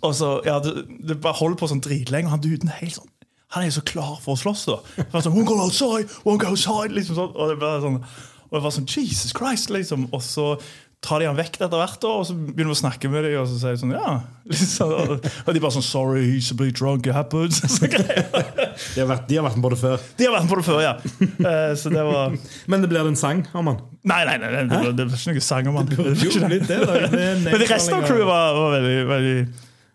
og 0.00 0.12
så 0.16 0.36
ja, 0.46 0.58
det, 0.64 0.84
det 1.06 1.20
bare 1.22 1.38
holder 1.40 1.58
på 1.60 1.70
sånn 1.70 1.82
dritlenge. 1.84 2.28
Og 2.30 2.36
han 2.36 2.44
duden 2.44 2.72
er 2.72 2.82
helt 2.82 2.98
sånn 3.00 3.10
han 3.50 3.64
er 3.64 3.66
jo 3.66 3.80
så 3.80 3.82
klar 3.82 4.12
for 4.22 4.36
å 4.36 4.38
slåss. 4.38 4.60
da. 4.68 4.76
Sånn, 5.24 5.34
One 5.34 5.42
go 5.48 5.56
outside, 5.58 6.06
one 6.22 6.38
go 6.38 6.52
outside, 6.52 6.92
liksom 6.94 7.16
sånn. 7.18 7.32
Og 7.34 7.50
det 7.50 7.56
var 7.58 7.80
sånn, 7.82 7.96
og 8.46 8.52
det 8.54 8.60
var 8.62 8.74
sånn, 8.76 8.86
Jesus 8.86 9.34
Christ, 9.34 9.72
liksom. 9.74 10.06
Og 10.14 10.22
så 10.22 10.52
tar 11.00 11.22
de 11.22 11.26
han 11.30 11.36
vekk 11.38 11.54
etter 11.56 11.80
hvert, 11.80 12.02
og 12.04 12.26
så 12.28 12.34
begynner 12.36 12.74
vi 12.74 12.76
å 12.76 12.80
snakke 12.82 13.08
med 13.08 13.24
dem, 13.24 13.36
og 13.40 13.46
så 13.48 13.56
sier 13.56 13.76
de 13.76 13.80
sånn, 13.80 13.94
ja. 13.96 14.10
Liksom, 14.50 14.90
og, 14.92 15.28
og 15.46 15.54
de 15.56 15.62
bare 15.62 15.72
sånn 15.72 15.84
Sorry, 15.86 16.26
he's 16.34 16.50
a 16.52 16.56
bit 16.58 16.76
drunk, 16.76 17.06
it 17.08 17.16
happens. 17.16 17.62
Så 17.76 17.88
greier. 17.88 18.26
De, 18.34 18.98
har 19.00 19.08
vært, 19.08 19.24
de 19.30 19.38
har 19.38 19.46
vært 19.46 19.56
med 19.56 19.64
på 19.64 19.70
det 19.72 19.78
før. 19.80 20.04
De 20.18 20.26
har 20.28 20.34
vært 20.34 20.44
med 20.44 20.52
på 20.52 20.58
det 20.60 20.66
før, 20.66 20.82
ja. 20.84 20.92
Eh, 21.24 21.72
Så 21.80 21.92
det 21.94 22.04
var 22.04 22.36
Men 22.68 22.84
det 22.84 22.90
blir 22.92 23.00
det 23.00 23.14
en 23.14 23.18
sang, 23.20 23.40
Herman? 23.54 23.80
Nei, 24.10 24.20
nei, 24.28 24.36
nei, 24.42 24.50
nei 24.52 24.66
det, 24.68 24.82
blir 24.82 24.92
det 24.98 25.06
var 25.08 25.22
ikke 25.22 25.36
noen 25.38 25.46
sang 25.48 25.70
om 25.72 25.80
han. 25.80 25.88
Det 25.88 25.96
det. 26.04 26.52
litt 26.52 26.68
det, 26.68 26.78
da. 26.84 27.00
Det 27.14 27.24
Men 27.46 27.58
de 27.64 27.70
resten 27.72 27.96
av 27.96 28.04
crewet 28.04 28.28
var, 28.28 28.52
var 28.58 28.76
veldig, 28.76 28.98
veldig, 29.14 29.34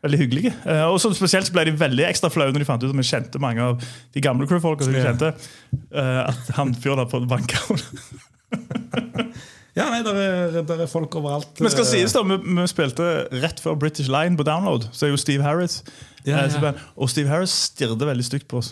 veldig 0.08 0.22
hyggelige. 0.24 0.56
Eh, 0.74 0.84
og 0.90 0.98
så 1.04 1.14
Spesielt 1.18 1.52
så 1.52 1.58
ble 1.58 1.68
de 1.70 1.76
veldig 1.86 2.10
ekstra 2.10 2.34
flaue 2.34 2.56
når 2.56 2.66
de 2.66 2.70
fant 2.72 2.82
ut 2.86 2.90
at 2.90 2.98
vi 2.98 3.08
kjente 3.12 3.44
mange 3.44 3.70
av 3.70 3.86
de 3.86 4.26
gamle 4.26 4.50
crewfolka. 4.50 4.90
kjente 4.90 5.36
eh, 5.36 6.22
At 6.26 6.54
han 6.58 6.74
fyren 6.74 7.04
der 7.04 7.10
på 7.14 7.22
banka 7.30 7.62
Ja, 9.76 9.90
nei, 9.92 10.00
der 10.08 10.16
er, 10.16 10.62
der 10.64 10.86
er 10.86 10.88
folk 10.88 11.16
overalt. 11.20 11.60
Men 11.60 11.72
skal 11.74 11.86
sies 11.90 12.14
da, 12.16 12.22
vi, 12.24 12.38
vi 12.40 12.64
spilte 12.72 13.08
rett 13.44 13.60
før 13.60 13.76
British 13.80 14.08
Line 14.12 14.38
på 14.40 14.46
download. 14.48 14.88
Så 14.96 15.10
er 15.10 15.12
jo 15.12 15.20
Steve 15.20 15.44
Harris 15.44 15.82
Ja, 16.26 16.46
eh, 16.46 16.56
ja. 16.64 16.72
Og 16.96 17.12
Steve 17.12 17.28
Harris 17.30 17.52
stirret 17.74 18.00
veldig 18.00 18.24
stygt 18.26 18.48
på 18.52 18.62
oss. 18.64 18.72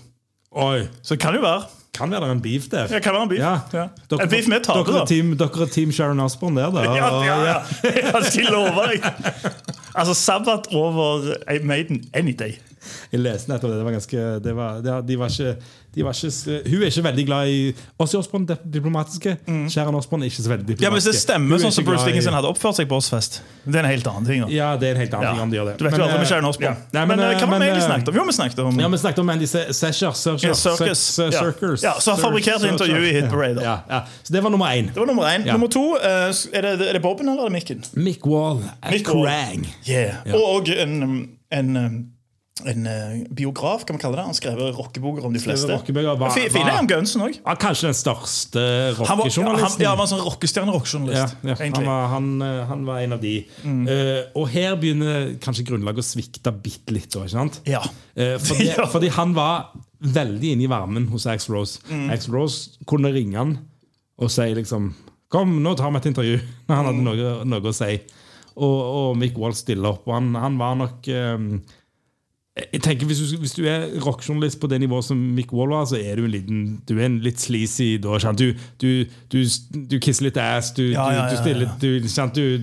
Oi, 0.54 0.86
Så 1.02 1.16
det 1.18 1.20
kan 1.26 1.36
jo 1.36 1.42
være. 1.44 1.66
kan 1.94 2.12
være 2.14 2.32
en 2.32 2.42
beef 2.42 2.70
der. 2.72 2.88
Ja, 2.90 3.00
kan 3.04 3.14
være 3.14 3.24
en 3.28 3.30
beef. 3.30 3.40
Ja. 3.42 3.54
Ja. 3.74 3.88
Dere, 4.10 4.24
En 4.24 4.30
beef 4.32 4.48
med 4.48 4.64
Tare, 4.64 4.84
dere, 4.86 4.96
da. 4.96 5.02
er 5.02 5.12
team, 5.12 5.36
dere 5.38 5.66
er 5.68 5.72
team 5.76 5.92
Sharon 5.92 6.20
Osborne 6.24 6.62
der, 6.62 6.72
da. 6.72 6.84
Ja, 7.02 7.10
ja, 7.26 7.38
ja. 7.52 7.58
Jeg 8.14 8.24
skal 8.32 8.52
love 8.54 8.88
deg. 8.88 9.04
Altså, 9.94 10.14
Sabbat 10.14 10.72
over 10.74 11.34
Maiden 11.64 12.04
any 12.14 12.34
day. 12.40 12.56
Jeg 13.12 13.22
leste 13.24 13.50
nettopp 13.52 13.72
det. 13.72 13.78
det 13.80 13.86
var 13.86 13.96
ganske, 13.96 14.24
det 14.44 14.56
var, 14.56 14.80
det, 14.84 14.96
de 15.08 15.20
var 15.20 15.32
ikke, 15.32 15.54
de 15.54 15.60
var 15.60 15.66
ikke, 15.96 16.70
hun 16.70 16.82
er 16.82 16.90
ikke 16.90 17.04
veldig 17.06 17.26
glad 17.28 17.48
i 17.48 17.60
Ozzy 18.00 18.16
Osbourne, 18.18 18.48
det 18.48 18.58
diplomatiske. 18.74 19.38
Sharon 19.70 19.96
Osborn 19.96 20.24
er 20.24 20.32
ikke 20.32 20.42
så 20.44 20.50
veldig 20.50 20.66
diplomatiske. 20.68 20.82
Mm. 20.82 20.86
Ja, 20.86 20.90
men 20.90 21.00
Hvis 21.02 21.10
det 21.12 21.16
stemmer 21.22 21.56
er 21.56 21.64
sånn 21.64 21.76
som 21.76 21.86
Bruce 21.86 22.06
Dickinson 22.08 22.34
hadde 22.34 22.50
oppført 22.50 22.76
seg 22.80 22.90
på 22.90 22.98
Ozzfest, 22.98 23.42
det 23.66 23.76
er 23.76 23.86
en 23.86 23.92
helt 23.92 24.08
annen 24.08 24.26
ting. 24.26 24.42
da. 24.42 24.48
Ja, 24.54 24.76
det 24.78 24.88
er 24.90 24.96
en 24.96 25.02
helt 25.04 25.14
annen 25.14 25.28
Ja. 25.28 25.32
ting 25.34 25.44
om 25.44 25.50
de 25.54 25.58
gjør 25.58 25.66
det. 25.72 25.78
Du 25.78 25.84
vet 25.86 25.98
jo 25.98 26.04
aldri 26.04 26.18
med 26.18 26.28
Kjæren 26.28 26.50
Osbourne. 26.50 26.76
ja. 26.76 26.90
Nei, 26.94 27.06
men, 27.06 27.18
men, 27.18 27.26
eh, 27.30 27.40
hva 27.40 27.50
var 27.50 27.60
det 27.60 27.70
vi 27.72 27.78
eh, 27.78 27.88
snakket 27.88 28.08
om? 28.10 28.16
Jo, 28.16 28.24
vi 28.26 28.34
snakket 28.40 28.60
om 28.60 28.80
Ja, 28.80 28.88
vi 28.88 28.98
snakket 28.98 29.20
om 29.20 29.30
Andy 29.30 29.46
Sesher. 29.46 30.12
Circus. 30.14 31.84
Ja. 31.84 31.94
Så 32.00 32.12
har 32.12 32.18
fabrikkert 32.18 32.64
intervju 32.64 32.98
i 33.10 33.14
Hit 33.14 33.30
Parade. 33.30 33.62
Ja, 33.64 33.80
ja. 33.90 34.02
Så 34.24 34.34
det 34.34 34.42
var 34.42 34.50
nummer 34.50 34.66
én. 34.66 34.88
Det 34.94 35.00
var 35.00 35.06
nummer 35.06 35.24
én. 35.24 35.46
Nummer 35.52 35.68
to, 35.68 35.98
eh, 35.98 36.34
er 36.54 36.62
det, 36.62 36.90
er 36.90 36.94
det 36.94 37.02
Boben 37.02 37.30
eller 37.30 37.46
er 37.46 37.50
det 37.50 37.54
Mikken? 37.54 37.84
Mick 37.94 38.26
Wall, 38.26 38.64
Mick 38.92 39.10
Wall. 39.14 39.28
Yeah. 39.88 40.16
Ja. 40.26 40.36
Og 40.36 40.70
en, 40.70 41.30
en, 41.52 41.78
um, 41.78 42.06
en 42.70 42.86
eh, 42.86 43.24
biograf, 43.34 43.82
kan 43.86 43.96
man 43.96 44.02
kalle 44.04 44.20
det. 44.20 44.26
Han 44.28 44.36
skrev 44.38 44.60
rockeboker 44.78 45.26
om 45.26 45.34
de 45.34 45.40
fleste. 45.42 45.72
rockebøker, 45.74 46.18
var- 46.22 46.30
Fi- 46.36 46.50
Fine 46.54 46.70
var- 46.70 46.80
om 46.84 46.88
Gunsen 46.88 47.22
òg. 47.26 47.40
Kanskje 47.58 47.88
den 47.90 47.98
største 47.98 48.62
rockejournalisten. 49.00 49.82
ja, 49.82 49.90
han 49.90 49.98
var 49.98 50.06
en 50.06 50.12
sånn 50.14 50.22
rockestjerne 50.22 51.14
Ja, 51.14 51.26
ja, 51.44 51.56
han, 51.58 51.86
han, 52.14 52.42
eh, 52.42 52.66
han 52.70 52.86
var 52.86 53.00
en 53.02 53.14
av 53.14 53.22
de. 53.22 53.48
Eh, 53.66 54.24
og 54.36 54.48
her 54.54 54.76
begynner 54.76 55.34
kanskje 55.42 55.66
grunnlaget 55.66 55.98
å 56.04 56.06
svikte 56.06 56.54
bitte 56.62 56.94
litt. 56.94 57.10
Ikke 57.10 57.30
sant? 57.30 57.60
Ja. 57.66 57.82
Uh, 58.16 58.38
fordi, 58.38 58.70
fordi 58.94 59.10
han 59.10 59.34
var 59.34 59.72
veldig 60.04 60.52
inne 60.54 60.64
i 60.64 60.68
varmen 60.70 61.08
hos 61.10 61.26
Axl 61.26 61.54
Rose. 61.56 61.80
Mm. 61.90 62.12
Axl 62.14 62.32
Rose 62.32 62.78
kunne 62.86 63.12
ringe 63.12 63.36
han 63.36 63.58
og 64.20 64.30
si 64.30 64.42
liksom 64.54 64.94
Kom, 65.34 65.64
nå 65.64 65.76
tar 65.76 65.90
vi 65.90 65.98
et 65.98 66.06
intervju. 66.06 66.36
Når 66.70 66.76
han 66.76 66.86
hadde 66.86 67.00
Mm. 67.02 67.06
noe, 67.06 67.46
noe 67.46 67.72
å 67.72 67.74
si. 67.74 67.96
Og, 68.56 68.82
og 68.94 69.18
Mick 69.18 69.36
Wall 69.42 69.56
stiller 69.58 69.90
opp. 69.96 70.04
Og 70.08 70.14
han, 70.14 70.36
han 70.36 70.60
var 70.60 70.76
nok 70.78 71.08
eh, 71.10 71.38
jeg 72.54 72.84
tenker 72.86 73.08
hvis 73.10 73.18
du, 73.18 73.38
hvis 73.42 73.56
du 73.58 73.64
er 73.66 73.88
rockjournalist 74.04 74.60
på 74.62 74.68
det 74.70 74.78
nivået 74.84 75.08
som 75.08 75.18
Mick 75.18 75.54
Wall 75.54 75.72
var, 75.74 75.88
så 75.90 75.98
er 75.98 76.20
du 76.20 76.28
en 76.28 76.34
liten 76.36 76.60
Du 76.86 77.00
er 77.00 77.08
en 77.08 77.18
litt 77.26 77.42
sleazy 77.42 77.96
da. 78.02 78.20
Du, 78.38 78.52
du, 78.82 78.90
du, 79.34 79.40
du 79.90 79.96
kisser 79.98 80.28
litt 80.28 80.38
ass, 80.38 80.70
du, 80.78 80.84
Ja, 80.92 81.08
ja, 81.16 81.24
ja, 81.32 81.40
stiller 81.42 81.72
du, 81.82 82.08
sant? 82.08 82.38
du 82.38 82.62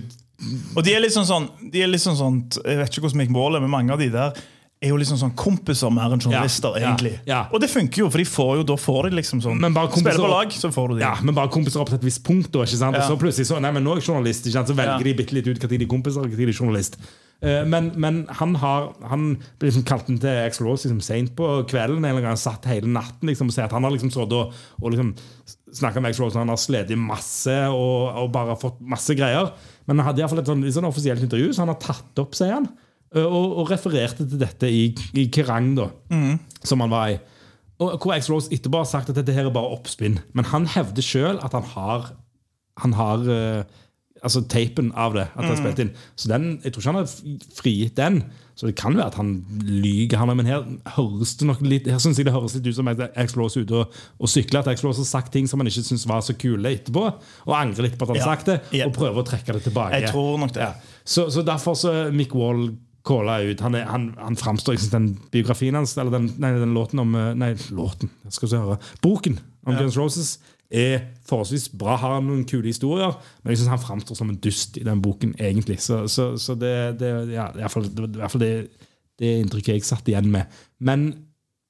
Og 0.77 0.85
de 0.87 0.95
er 0.95 1.03
litt 1.03 1.11
sånn 1.11 1.27
sånn, 1.27 1.49
de 1.73 1.83
er 1.83 1.91
litt 1.91 2.03
sånn 2.03 2.15
sånt, 2.15 2.61
Jeg 2.63 2.79
vet 2.79 2.93
ikke 2.93 3.03
hvordan 3.03 3.23
Mick 3.25 3.35
Wall 3.35 3.59
er, 3.59 3.65
men 3.65 3.73
mange 3.73 3.91
av 3.91 3.99
de 3.99 4.07
der 4.13 4.39
er 4.81 4.89
jo 4.89 4.97
liksom 4.97 5.17
sånn 5.21 5.33
kompiser 5.37 5.91
mer 5.93 6.09
enn 6.15 6.21
journalister. 6.23 6.73
Ja, 6.73 6.81
ja, 6.81 6.87
egentlig 6.95 7.11
ja. 7.29 7.41
Og 7.53 7.61
det 7.61 7.69
funker 7.69 8.01
jo, 8.01 8.09
for 8.09 8.17
de 8.17 8.25
får 8.25 8.53
jo, 8.57 8.63
da 8.71 8.77
får 8.81 9.09
de 9.09 9.15
liksom 9.19 9.41
sånn 9.45 9.59
Men 9.61 9.75
bare 9.77 9.91
Spiller 9.93 10.17
på 10.17 10.29
lag, 10.31 10.51
så 10.57 10.71
får 10.73 10.87
du 10.89 10.95
de. 10.95 11.03
Ja, 11.05 11.13
men 11.21 11.35
bare 11.37 11.51
kompiser 11.53 11.83
opp 11.83 11.91
til 11.93 11.99
et 11.99 12.07
visst 12.07 12.23
punkt. 12.25 12.49
da, 12.51 12.63
ikke 12.65 12.79
sant? 12.81 12.97
Ja. 12.97 13.03
Og 13.05 13.11
så 13.13 13.19
plutselig 13.21 13.45
så, 13.51 13.59
nei, 13.61 13.71
men 13.75 13.85
nå 13.85 13.93
er 13.93 14.01
jeg 14.01 14.07
journalist. 14.09 14.47
ikke 14.47 14.57
sant? 14.57 14.71
Så 14.73 14.77
velger 14.77 14.97
Ja. 14.97 15.03
de 15.05 15.13
bitte 15.21 15.33
litt 15.37 15.47
ut 15.47 15.61
når 15.61 15.69
de 15.75 15.83
er 15.85 15.91
kompiser 15.91 16.23
og 16.25 16.31
når 16.31 16.37
de 16.41 16.47
er 16.49 16.57
journalist. 16.57 16.97
Eh, 17.43 17.63
Men, 17.65 17.91
men 17.97 18.27
han 18.37 18.53
har 18.55 18.91
Han 19.09 19.35
ble 19.59 19.69
liksom 19.69 19.83
kalt 19.85 20.09
inn 20.09 20.19
til 20.21 20.49
Rose 20.65 20.85
liksom, 20.89 21.01
sent 21.01 21.35
på 21.35 21.45
kvelden. 21.69 22.01
En 22.01 22.11
eller 22.15 22.21
gang 22.21 22.37
satt 22.37 22.65
hele 22.65 22.85
natten 22.89 23.29
liksom, 23.29 23.47
og 23.49 23.53
sier 23.53 23.65
at 23.65 23.71
han 23.77 23.83
har 23.83 23.91
liksom 23.91 24.09
sittet 24.13 24.33
og, 24.33 24.53
og 24.81 24.91
liksom 24.91 25.13
snakka 25.73 26.01
med 26.01 26.17
Rose. 26.19 26.37
Han 26.37 26.49
har 26.49 26.57
slitt 26.57 26.89
masse 26.97 27.53
og, 27.69 28.17
og 28.17 28.31
bare 28.33 28.57
fått 28.57 28.81
masse 28.81 29.13
greier. 29.13 29.53
Men 29.85 29.97
han 30.01 30.07
hadde 30.09 30.21
i 30.21 30.25
hvert 30.25 30.33
fall 30.33 30.39
et 30.41 30.49
sånn, 30.49 30.65
sånn 30.73 30.89
offisielt 30.89 31.21
intervju, 31.21 31.53
så 31.53 31.61
han 31.65 31.69
har 31.73 31.79
tatt 31.81 32.17
opp, 32.21 32.33
sier 32.33 32.53
han. 32.57 32.67
Eh, 33.15 33.25
Og, 33.25 33.57
og 33.61 33.71
refererte 33.71 34.27
til 34.27 34.39
dette 34.41 34.69
i, 34.71 34.85
i 35.17 35.27
Kerrang, 35.33 35.73
da, 35.77 35.89
som 36.63 36.83
han 36.85 36.93
var 36.93 37.09
i. 37.15 37.19
Og 37.81 37.95
hvor 37.97 38.13
X 38.13 38.29
Rose 38.29 38.51
etterpå 38.53 38.77
har 38.83 38.85
sagt 38.89 39.09
at 39.09 39.17
dette 39.17 39.33
her 39.33 39.47
er 39.49 39.53
bare 39.55 39.73
oppspinn. 39.73 40.19
Men 40.37 40.45
han 40.51 40.67
hevder 40.69 41.01
sjøl 41.01 41.39
at 41.41 41.55
han 41.57 41.63
har 41.75 42.11
Han 42.81 42.93
har 42.93 43.17
uh, 43.27 43.63
altså 44.23 44.41
tapen 44.47 44.91
av 44.95 45.13
det. 45.17 45.25
At 45.33 45.41
han 45.43 45.49
har 45.49 45.57
spilt 45.59 45.79
inn 45.83 45.89
Så 46.15 46.29
den, 46.29 46.45
jeg 46.63 46.71
tror 46.73 46.81
ikke 46.81 46.91
han 46.93 46.99
har 47.01 47.09
frigitt 47.57 47.97
den. 47.97 48.19
Så 48.55 48.69
det 48.69 48.75
kan 48.77 48.93
være 48.95 49.07
at 49.09 49.17
han 49.17 49.31
lyger. 49.65 50.17
Han, 50.21 50.31
men 50.37 50.45
her 50.45 50.61
høres 50.95 51.33
det 51.39 51.47
nok 51.49 51.61
litt 51.65 51.89
Her 51.89 51.97
synes 51.99 52.19
jeg 52.21 52.27
det 52.29 52.33
høres 52.35 52.53
litt 52.55 52.69
ut 52.69 52.77
som 52.77 52.87
X 52.93 53.35
Rose 53.37 53.59
er 53.59 53.65
ute 53.65 53.81
og, 53.81 53.97
og 54.21 54.29
sykler. 54.29 54.61
At 54.61 54.71
X 54.77 54.85
Rose 54.85 55.01
har 55.01 55.09
sagt 55.09 55.33
ting 55.33 55.49
som 55.49 55.59
han 55.59 55.67
ikke 55.71 55.83
syns 55.89 56.05
var 56.09 56.21
så 56.21 56.37
kule 56.37 56.69
etterpå. 56.77 57.07
Og 57.49 57.57
angrer 57.57 57.89
litt 57.89 57.97
på 57.97 58.05
at 58.05 58.13
han 58.13 58.21
har 58.21 58.27
Ja. 58.27 58.29
sagt 58.37 58.53
det, 58.53 58.85
og 58.85 58.93
prøver 58.93 59.23
å 59.23 59.27
trekke 59.27 59.57
det 59.57 59.65
tilbake. 59.65 59.99
Jeg 60.05 60.13
tror 60.13 60.37
nok 60.45 60.53
det. 60.53 60.69
Ja. 60.69 61.01
Så, 61.03 61.27
så 61.33 61.41
derfor 61.41 61.73
så 61.75 61.95
Mick 62.13 62.37
Wall 62.37 62.69
calla 63.07 63.39
ut. 63.41 63.61
Han, 63.65 63.75
er, 63.75 63.85
han, 63.89 64.09
han 64.19 64.37
framstår 64.37 64.75
ikke 64.77 64.85
som 64.87 64.95
den 64.97 65.09
biografien 65.33 65.77
hans, 65.77 65.95
eller 65.97 66.13
den, 66.13 66.27
nei, 66.41 66.51
den 66.61 66.75
låten 66.77 67.01
om 67.01 67.15
eh, 67.17 67.31
Nei, 67.37 67.53
låten, 67.73 68.11
jeg 68.27 68.35
skal 68.37 68.51
se 68.51 68.59
høre. 68.61 68.77
Boken 69.01 69.39
om 69.65 69.77
Guns 69.77 69.97
Roses 69.97 70.35
er 70.71 71.01
forholdsvis 71.27 71.65
bra, 71.75 71.97
har 71.99 72.21
noen 72.23 72.45
kule 72.47 72.69
historier, 72.71 73.17
men 73.43 73.51
jeg 73.51 73.59
synes 73.59 73.73
han 73.73 73.81
framstår 73.83 74.15
som 74.21 74.29
en 74.31 74.37
dust 74.39 74.77
i 74.79 74.85
den 74.87 75.01
boken, 75.03 75.33
egentlig. 75.41 75.79
Så, 75.83 76.05
så, 76.07 76.29
så 76.39 76.55
det, 76.55 76.71
det, 77.01 77.09
ja, 77.33 77.49
i 77.51 77.59
hvert 77.59 77.73
fall, 77.73 77.89
det, 77.91 78.07
i 78.15 78.21
hvert 78.21 78.31
fall 78.31 78.45
det, 78.45 78.53
det 79.19 79.33
inntrykket 79.41 79.75
jeg 79.75 79.87
satt 79.89 80.07
igjen 80.13 80.29
med. 80.31 80.61
Men 80.79 81.09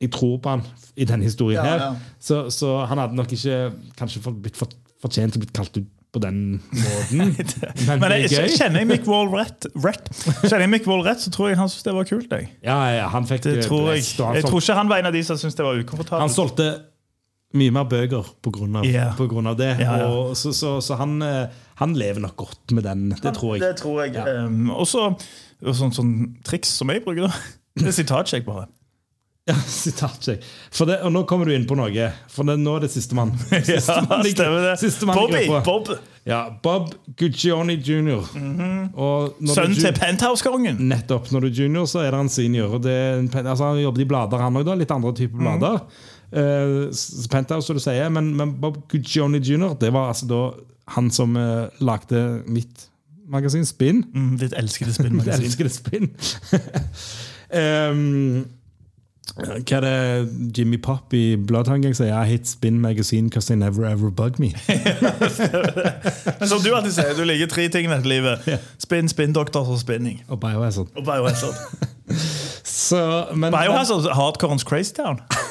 jeg 0.02 0.12
tror 0.14 0.38
på 0.42 0.54
han 0.54 0.62
i 0.98 1.06
denne 1.10 1.26
historien 1.26 1.62
Ja, 1.64 1.72
her. 1.72 1.82
ja. 1.88 2.14
Så, 2.22 2.44
så 2.54 2.76
han 2.90 3.02
hadde 3.02 3.18
nok 3.18 3.34
ikke 3.36 3.58
kanskje 4.00 4.22
blitt 4.34 4.58
for, 4.60 4.70
fortjent 5.02 5.34
til 5.36 5.42
å 5.42 5.46
bli 5.48 5.52
kalt 5.58 5.78
ut 5.82 5.90
på 6.12 6.20
den 6.20 6.40
måten. 6.76 7.32
Men, 7.88 8.02
Men 8.02 8.14
jeg, 8.18 8.30
gøy. 8.34 8.50
kjenner 8.58 8.84
jeg 8.84 8.90
Mick 8.90 9.06
Wall 9.08 9.30
rett, 9.32 9.68
rett 9.80 10.10
Kjenner 10.44 10.66
jeg 10.66 10.72
Mick 10.74 10.88
Wall 10.90 11.06
rett, 11.06 11.24
så 11.24 11.32
tror 11.32 11.52
jeg 11.52 11.60
han 11.62 11.72
syntes 11.72 11.88
det 11.88 11.94
var 11.96 12.08
kult. 12.10 12.34
Jeg. 12.36 12.50
Ja, 12.66 12.78
ja, 12.92 13.06
han 13.14 13.28
fikk 13.30 13.46
Det 13.48 13.58
eh, 13.62 13.68
tror 13.68 13.92
jeg. 13.94 14.02
blest, 14.02 14.20
han 14.20 14.40
jeg 14.40 14.48
tror 14.50 14.64
ikke 14.64 14.80
han 14.82 14.92
var 14.92 15.04
en 15.04 15.12
av 15.12 15.16
de 15.16 15.22
som 15.28 15.40
syntes 15.40 15.56
det 15.60 15.68
var 15.68 15.80
ukomfortabelt. 15.80 16.26
Han 16.26 16.34
solgte 16.34 16.68
mye 17.56 17.72
mer 17.76 17.88
bøker 17.92 18.28
på 18.44 18.52
grunn 18.56 18.76
av, 18.80 18.88
på 19.18 19.28
grunn 19.32 19.50
av 19.52 19.58
det. 19.60 19.72
Ja, 19.84 19.96
ja. 20.04 20.10
Og, 20.12 20.36
så 20.40 20.54
så, 20.56 20.78
så 20.84 21.00
han, 21.00 21.18
eh, 21.26 21.64
han 21.82 21.96
lever 22.00 22.24
nok 22.24 22.36
godt 22.44 22.76
med 22.76 22.88
den. 22.88 23.10
Det 23.16 23.34
tror 23.36 23.56
jeg. 23.56 23.64
Det 23.64 23.74
tror 23.82 24.04
jeg. 24.04 24.16
Ja. 24.16 24.46
Um, 24.48 24.70
og 24.72 24.88
så 24.88 25.10
sånn, 25.62 25.96
sånn 25.96 26.14
triks 26.48 26.72
som 26.82 26.92
jeg 26.94 27.04
bruker. 27.08 27.32
Det 27.80 27.88
er 27.88 27.96
sitatsjekk, 27.96 28.44
bare. 28.44 28.66
Ja, 29.52 29.58
sitatsjekk. 29.82 30.46
Og 31.04 31.12
nå 31.14 31.24
kommer 31.30 31.50
du 31.50 31.54
inn 31.56 31.68
på 31.70 31.76
noe. 31.80 32.08
For 32.32 32.48
det, 32.48 32.56
nå 32.64 32.78
er 32.80 32.86
det 32.88 32.92
sistemann. 32.94 33.34
Ja, 33.52 33.62
Sistemann 33.68 34.26
i- 34.26 34.32
stemmer 34.34 34.66
det. 34.70 34.78
sistemann 34.82 35.20
Bobby! 35.20 35.44
Bob. 35.66 35.92
Ja, 36.28 36.40
Bob 36.64 36.92
Guccioni 37.18 37.76
jr. 37.82 38.22
Mm 38.36 38.60
-hmm. 38.60 39.54
Sønnen 39.54 39.76
til 39.76 39.94
Penthouse-kongen. 40.00 40.78
Nettopp. 40.88 41.32
Når 41.32 41.40
du 41.40 41.48
er 41.48 41.52
junior, 41.52 41.86
så 41.86 42.00
er 42.00 42.12
det 42.12 42.20
en 42.20 42.30
senior. 42.30 42.68
Og 42.76 42.86
altså, 42.86 43.64
han 43.66 43.82
jobbet 43.82 44.02
i 44.02 44.06
blader, 44.06 44.38
han 44.38 44.56
òg. 44.58 44.78
Litt 44.78 44.92
andre 44.92 45.14
typer 45.14 45.38
blader. 45.38 45.80
Eh, 46.34 46.90
s- 46.94 47.28
Penthouse, 47.28 47.68
som 47.68 47.76
du 47.76 47.80
sier. 47.82 48.10
Men, 48.10 48.36
men 48.36 48.54
Bob 48.62 48.78
Guccioni 48.90 49.40
jr. 49.40 49.74
Det 49.80 49.92
var 49.94 50.08
altså 50.08 50.28
da 50.28 50.52
han 50.88 51.12
som 51.12 51.36
uh, 51.36 51.68
lagde 51.80 52.44
mitt 52.48 52.88
magasin, 53.30 53.66
Spinn. 53.66 54.04
Mm, 54.14 54.38
ditt 54.38 54.54
elskede 54.58 54.94
Spin-magasin. 54.94 55.44
elsker 55.46 55.64
det 55.64 55.72
spinn. 55.72 56.10
um, 57.54 58.46
hva 59.36 59.78
er 59.78 59.82
det 59.86 60.58
Jimmy 60.58 60.78
Pop 60.82 61.14
i 61.14 61.36
Bloodhound 61.36 61.86
sier? 61.96 62.12
I 62.12 62.28
hate 62.28 62.50
spin 62.50 62.82
magazine 62.82 63.30
because 63.30 63.48
they 63.48 63.56
never 63.56 63.86
ever 63.86 64.10
bug 64.10 64.40
me. 64.40 64.52
Men 66.40 66.50
som 66.50 66.60
du 66.60 66.74
alltid 66.76 66.92
sier, 66.98 67.14
du 67.16 67.24
liker 67.24 67.48
tre 67.48 67.70
ting 67.72 67.88
i 67.88 67.94
dette 67.94 68.10
livet. 68.10 68.44
Spinn, 68.82 69.10
spinn, 69.10 69.34
doktor 69.34 69.68
og 69.68 69.80
spinning. 69.80 70.22
Og 70.28 70.40
Biohazard. 70.40 70.92
Og 70.96 71.06
Biohazard. 71.08 71.56
Så, 72.68 73.26
men, 73.36 73.54
Biohazard, 73.54 74.10
hardcorens 74.16 74.64
Crazy 74.68 74.94
Town. 74.94 75.16
men, 75.16 75.51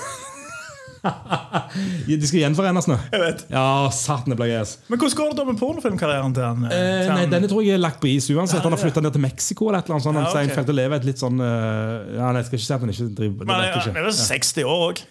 de 2.22 2.28
skal 2.28 2.42
gjenforenes 2.42 2.88
nå. 2.90 2.96
Jeg 3.12 3.22
vet. 3.22 3.44
Ja, 3.52 3.64
satan, 3.94 4.32
det 4.32 4.38
blir 4.40 4.50
gøy. 4.50 4.72
Men 4.90 5.00
hvordan 5.00 5.18
går 5.20 5.30
det 5.30 5.38
da 5.38 5.46
med 5.48 5.60
pornofilmkarrieren 5.60 6.34
til 6.36 6.46
han? 6.46 6.66
Eh, 6.68 6.80
til 7.04 7.14
nei, 7.14 7.28
Denne 7.32 7.50
tror 7.50 7.64
jeg 7.64 7.78
er 7.78 7.82
lagt 7.82 8.02
på 8.02 8.10
is 8.10 8.28
uansett. 8.32 8.64
Han 8.66 8.76
har 8.76 8.82
flytta 8.82 9.04
ned 9.04 9.16
til 9.16 9.24
Mexico. 9.24 9.70
eller 9.70 9.80
et 9.80 9.88
eller 9.88 9.98
annet 9.98 10.08
sånt. 10.08 10.20
Ja, 10.20 10.26
Han 10.26 10.32
ok. 10.32 10.50
Seinfeld 10.50 10.74
lever 10.76 11.00
et 11.00 11.08
litt 11.08 11.22
sånn 11.22 11.40
uh, 11.40 12.10
Ja, 12.16 12.28
nei, 12.30 12.42
Jeg 12.42 12.50
skal 12.50 12.60
ikke 12.60 12.66
si 12.66 12.76
at 12.76 12.84
han 12.84 12.92
ikke 12.94 13.08
driver 13.22 13.48
Men 13.48 13.50
det 13.50 13.56
han 13.56 13.96
er 13.96 14.04
vel 14.04 14.12
ikke. 14.12 14.28
60 14.28 14.68
år 14.74 14.84
òg. 14.90 15.02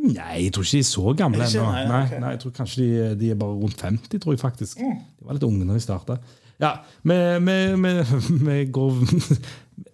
Nei, 0.00 0.34
jeg 0.46 0.52
tror 0.56 0.64
ikke 0.64 0.78
de 0.78 0.84
er 0.84 0.88
så 0.88 1.14
gamle 1.18 1.46
ennå. 1.46 1.64
Nei, 1.66 1.80
Nei, 1.88 2.04
okay. 2.06 2.20
nei, 2.22 2.34
jeg 2.36 2.42
tror 2.44 2.52
kanskje 2.56 2.84
de, 2.84 3.08
de 3.20 3.32
er 3.34 3.40
bare 3.40 3.56
rundt 3.64 3.82
50, 3.84 4.22
tror 4.22 4.36
jeg 4.36 4.40
faktisk. 4.40 4.80
Mm. 4.80 5.00
De 5.18 5.28
var 5.28 5.36
litt 5.36 5.48
unge 5.48 5.66
når 5.68 5.80
de 5.80 5.82
starta. 5.84 6.16
Ja, 6.60 6.70
vi, 7.02 7.16
vi, 7.44 7.58
vi, 7.84 7.92
vi 8.48 8.58
går 8.72 9.00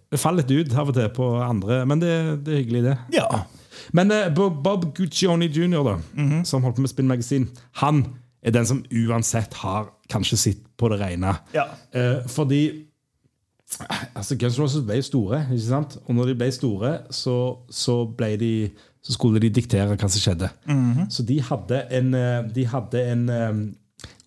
Vi 0.06 0.18
faller 0.22 0.44
litt 0.46 0.68
ut 0.70 0.74
av 0.78 0.90
og 0.92 0.94
til 0.94 1.08
på 1.16 1.26
andre, 1.42 1.80
men 1.90 1.98
det, 1.98 2.12
det 2.46 2.52
er 2.54 2.60
hyggelig, 2.60 2.82
det. 2.84 2.92
Ja. 3.16 3.26
Men 3.92 4.10
eh, 4.10 4.28
Bob 4.34 4.94
Guccione 4.96 5.48
jr., 5.48 5.82
da, 5.84 5.96
Mhm. 6.14 6.44
som 6.44 6.62
holdt 6.62 6.76
på 6.76 6.80
med 6.80 6.90
Spin 6.90 7.06
Magasin, 7.08 7.48
han 7.82 8.04
er 8.42 8.50
den 8.50 8.66
som 8.66 8.84
uansett 8.92 9.54
har 9.54 9.88
kanskje 10.08 10.36
sitt 10.38 10.64
på 10.78 10.88
det 10.88 11.00
rene. 11.00 11.36
Ja. 11.54 11.64
Eh, 11.92 12.26
fordi 12.28 12.84
altså 14.14 14.36
Guns 14.38 14.58
Roses 14.60 14.84
ble 14.86 15.00
store, 15.02 15.40
ikke 15.50 15.64
sant? 15.66 15.96
og 16.06 16.14
når 16.14 16.26
de 16.30 16.34
ble 16.38 16.50
store, 16.54 16.92
så, 17.10 17.34
så, 17.70 17.96
ble 18.16 18.36
de, 18.38 18.52
så 19.02 19.16
skulle 19.16 19.40
de 19.42 19.50
diktere 19.50 19.88
hva 19.96 20.08
som 20.08 20.22
skjedde. 20.22 20.50
Så 21.10 21.24
de 21.26 21.40
hadde 21.42 21.80
en, 21.98 22.12
eh, 22.14 22.42
de 22.54 22.66
hadde 22.70 23.02
en 23.12 23.24
um, 23.30 23.64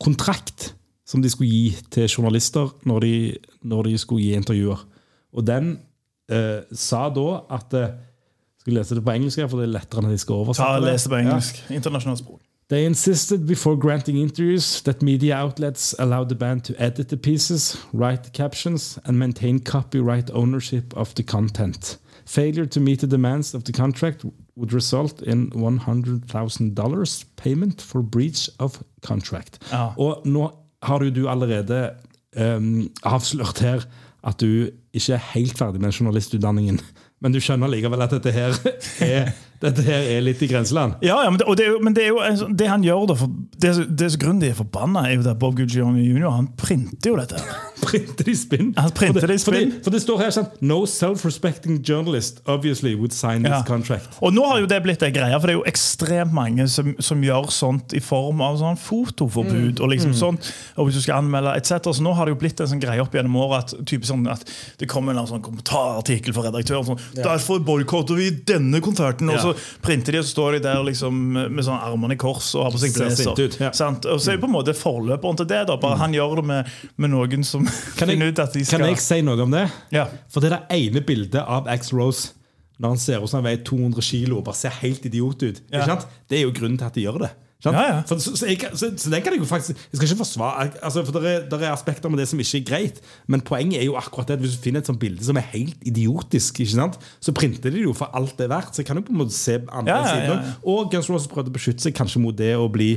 kontrakt 0.04 0.74
som 1.08 1.24
de 1.24 1.30
skulle 1.32 1.50
gi 1.50 1.78
til 1.92 2.08
journalister 2.12 2.70
når 2.86 3.00
de, 3.06 3.14
når 3.64 3.88
de 3.90 3.98
skulle 3.98 4.24
gi 4.28 4.36
intervjuer. 4.38 4.84
Og 5.34 5.46
den 5.48 5.78
eh, 6.30 6.60
sa 6.76 7.08
da 7.14 7.40
at 7.56 7.74
eh, 7.80 7.96
Skal 8.70 8.78
lese 8.80 8.96
det 8.96 9.04
på 9.06 9.12
engelsk, 9.12 9.40
for 9.50 9.58
det 9.60 9.68
er 9.70 9.74
lettere 9.80 10.02
når 10.02 10.10
de 10.10 10.18
skal 10.18 10.34
Ta 10.36 10.40
oversette 10.44 10.82
det. 10.86 10.92
Les 10.94 11.04
det 11.04 11.10
på 11.12 11.16
Ja. 11.18 11.22
engelsk. 11.30 11.64
Internasjonalt 11.70 12.20
språk. 12.20 12.40
They 12.70 12.86
insisted 12.86 13.48
before 13.48 13.76
granting 13.76 14.18
interviews 14.22 14.82
that 14.84 15.02
media 15.02 15.44
outlets 15.46 15.96
allow 16.00 16.24
the 16.24 16.36
band 16.36 16.62
to 16.66 16.74
edit 16.78 17.08
the 17.08 17.18
pieces, 17.18 17.76
write 17.94 18.22
the 18.24 18.30
captions, 18.32 19.00
and 19.06 19.18
maintain 19.18 19.60
copyright 19.60 20.30
ownership 20.34 20.94
of 20.96 21.14
the 21.16 21.24
content. 21.24 21.98
Failure 22.28 22.66
to 22.68 22.80
meet 22.80 23.00
the 23.00 23.08
demands 23.08 23.56
of 23.56 23.64
the 23.64 23.72
contract 23.74 24.24
would 24.56 24.72
result 24.74 25.22
in 25.22 25.50
$100,000 25.56 27.26
payment 27.38 27.82
for 27.82 28.02
breach 28.02 28.50
of 28.60 28.82
contract. 29.02 29.60
Ja. 29.72 29.88
Og 29.98 30.22
nå 30.26 30.52
har 30.84 31.04
jo 31.04 31.10
du 31.10 31.28
allerede 31.30 31.90
um, 32.40 32.90
avslørt 33.04 33.60
her 33.60 33.80
at 34.24 34.40
du 34.42 34.70
ikke 34.94 35.14
er 35.14 35.24
helt 35.34 35.58
ferdig 35.58 35.82
med 35.82 35.92
journalistutdanningen. 35.92 36.80
Men 37.22 37.34
du 37.36 37.40
skjønner 37.44 37.68
likevel 37.68 38.02
at 38.06 38.14
dette 38.16 38.32
her 38.32 38.54
er, 39.04 39.32
dette 39.60 39.84
her 39.84 40.06
er 40.16 40.22
litt 40.24 40.40
i 40.46 40.48
grenseland. 40.48 40.94
Ja, 41.04 41.18
ja, 41.26 41.30
men 41.34 41.40
det, 41.42 41.48
det, 41.60 41.66
jo, 41.68 41.80
men 41.84 41.96
det 41.98 42.06
er 42.06 42.14
jo 42.14 42.22
sånn- 42.40 42.54
det 42.56 42.70
han 42.72 42.86
gjør 42.86 43.08
da 43.12 43.18
for, 43.20 43.34
Det, 43.60 43.74
det 44.00 44.08
som 44.14 44.22
grunnen 44.22 44.40
de 44.46 44.52
er 44.54 44.56
forbanna, 44.56 45.04
er 45.10 45.18
jo 45.18 45.26
at 45.28 45.40
Bob 45.42 45.58
Guccione 45.60 46.00
jr. 46.06 46.30
Han 46.32 46.48
printer 46.56 47.12
jo 47.12 47.18
dette. 47.20 47.42
Printer 47.82 48.24
de 48.26 48.36
spinn. 48.36 48.74
Han 48.78 48.92
printer 48.92 49.20
For 49.22 49.28
det 49.28 49.36
i 49.36 49.44
spinn. 49.44 49.72
fordi- 49.72 49.84
For 49.84 49.90
det 49.92 50.02
står 50.02 50.20
her 50.20 50.30
sånn 50.36 50.48
No 50.62 50.86
self-respecting 50.86 51.82
journalist 51.84 52.42
obviously 52.48 52.96
would 52.96 53.14
sign 53.14 53.44
Ja. 53.46 53.60
this 53.60 53.68
contract. 53.68 54.08
Og 54.22 54.34
nå 54.34 54.46
har 54.48 54.60
jo 54.60 54.66
det 54.68 54.84
blitt 54.84 55.02
en 55.04 55.14
greie, 55.14 55.40
for 55.40 55.48
det 55.48 55.56
er 55.56 55.60
jo 55.60 55.64
ekstremt 55.66 56.32
mange 56.34 56.68
som, 56.70 56.96
som 57.00 57.22
gjør 57.22 57.50
sånt 57.50 57.94
i 57.94 58.00
form 58.00 58.42
av 58.42 58.58
sånn 58.60 58.78
fotoforbud. 58.78 59.80
og 59.80 59.90
liksom 59.90 60.14
sånt, 60.14 60.52
og 60.78 60.88
hvis 60.88 60.96
du 60.96 61.02
skal 61.02 61.22
anmelde 61.24 61.56
etc. 61.56 61.94
Så 61.94 62.02
nå 62.02 62.14
har 62.16 62.26
det 62.26 62.34
jo 62.36 62.40
blitt 62.40 62.60
en 62.60 62.68
sånn 62.68 62.82
greie 62.82 63.00
opp 63.02 63.12
gjennom 63.14 63.36
året 63.36 63.74
at, 63.74 63.86
typisk 63.86 64.12
sånn 64.12 64.30
at 64.32 64.44
det 64.78 64.88
kommer 64.88 65.12
en 65.18 65.26
sånn 65.28 65.42
kommentarartikkel 65.42 66.34
fra 66.34 66.44
redaktøren. 66.50 66.86
sånn, 66.86 67.00
'Derfor 67.16 67.60
boikotter 67.64 68.16
vi 68.16 68.32
denne 68.32 68.82
konserten.' 68.82 69.30
Og 69.30 69.40
så 69.40 69.56
printer 69.82 70.12
de, 70.12 70.20
og 70.20 70.26
så 70.26 70.34
står 70.36 70.52
de 70.54 70.60
der 70.60 70.84
liksom 70.84 71.14
med 71.54 71.64
sånn 71.66 71.80
armene 71.82 72.14
i 72.14 72.16
kors 72.16 72.54
og 72.56 72.64
har 72.64 72.72
på 72.72 72.80
seg 72.80 72.94
blazer. 72.96 73.60
ja. 73.60 73.68
Og 73.70 74.20
så 74.20 74.32
er 74.32 74.38
det 74.38 74.42
på 74.42 74.48
en 74.50 74.54
måte 74.54 74.74
forløperen 74.76 75.38
til 75.38 75.46
det. 75.46 75.68
da, 75.68 75.76
bare 75.78 75.98
Han 75.98 76.14
gjør 76.14 76.36
det 76.38 76.46
med, 76.46 76.66
med 76.98 77.10
noen 77.12 77.44
som 77.46 77.66
Kan 78.00 78.12
jeg, 78.14 78.34
skal 78.34 78.80
kan 78.80 78.86
jeg 78.88 79.02
si 79.04 79.22
noe 79.26 79.44
om 79.44 79.52
det? 79.54 79.66
Ja. 79.94 80.08
For 80.32 80.44
det 80.44 80.52
er 80.52 80.60
det 80.60 80.80
ene 80.80 81.04
bildet 81.06 81.42
av 81.44 81.68
X-Rose 81.80 82.36
når 82.80 82.96
han 82.96 83.02
ser 83.02 83.20
ut 83.20 83.28
som 83.28 83.42
han 83.42 83.50
veier 83.50 83.60
200 83.68 84.06
kilo 84.08 84.40
og 84.40 84.46
bare 84.48 84.56
ser 84.56 84.72
helt 84.80 85.04
idiot 85.10 85.44
ut. 85.44 85.62
Ja. 85.74 86.00
Det 86.32 86.38
er 86.40 86.46
jo 86.46 86.56
grunnen 86.56 86.80
til 86.80 86.88
at 86.88 86.96
de 86.96 87.04
gjør 87.04 87.26
det. 87.26 87.34
Ja, 87.66 87.72
ja. 87.76 87.96
For, 88.08 88.22
så, 88.24 88.32
så, 88.40 88.48
jeg, 88.48 88.62
så, 88.72 88.88
så 88.96 89.10
den 89.12 89.20
kan 89.20 89.34
jeg 89.36 89.42
jo 89.42 89.46
faktisk 89.46 89.76
Jeg 89.76 89.98
skal 89.98 90.06
ikke 90.08 90.18
forsvare 90.22 90.70
altså, 90.80 91.02
For 91.04 91.20
det 91.20 91.32
er, 91.32 91.42
der 91.52 91.66
er 91.66 91.74
aspekter 91.74 92.08
med 92.08 92.22
det 92.22 92.30
som 92.32 92.40
ikke 92.40 92.62
er 92.62 92.64
greit, 92.70 93.02
men 93.28 93.44
poenget 93.44 93.82
er 93.82 93.84
jo 93.90 93.98
akkurat 94.00 94.30
det 94.30 94.38
at 94.38 94.46
hvis 94.46 94.56
du 94.56 94.64
finner 94.64 94.80
et 94.80 94.88
sånt 94.88 95.02
bilde 95.02 95.26
som 95.28 95.36
er 95.36 95.44
helt 95.52 95.76
idiotisk, 95.84 96.62
så 97.20 97.34
printer 97.36 97.68
de 97.68 97.76
det 97.76 97.84
jo 97.84 97.92
for 97.94 98.16
alt 98.16 98.38
det 98.40 98.48
er 98.48 98.54
verdt. 98.54 98.76
Så 98.76 98.80
jeg 98.82 98.88
kan 98.88 99.02
jo 99.02 99.04
på 99.04 99.12
en 99.12 99.20
måte 99.20 99.36
se 99.36 99.60
andre 99.68 99.98
Ja, 99.98 100.08
siden. 100.08 100.54
Og 100.64 100.88
Guns 100.92 101.10
Roses 101.12 101.28
prøvde 101.28 101.52
å 101.52 101.58
beskytte 101.58 101.84
seg 101.84 101.98
kanskje 102.00 102.24
mot 102.24 102.38
det 102.38 102.54
å 102.56 102.70
bli 102.72 102.94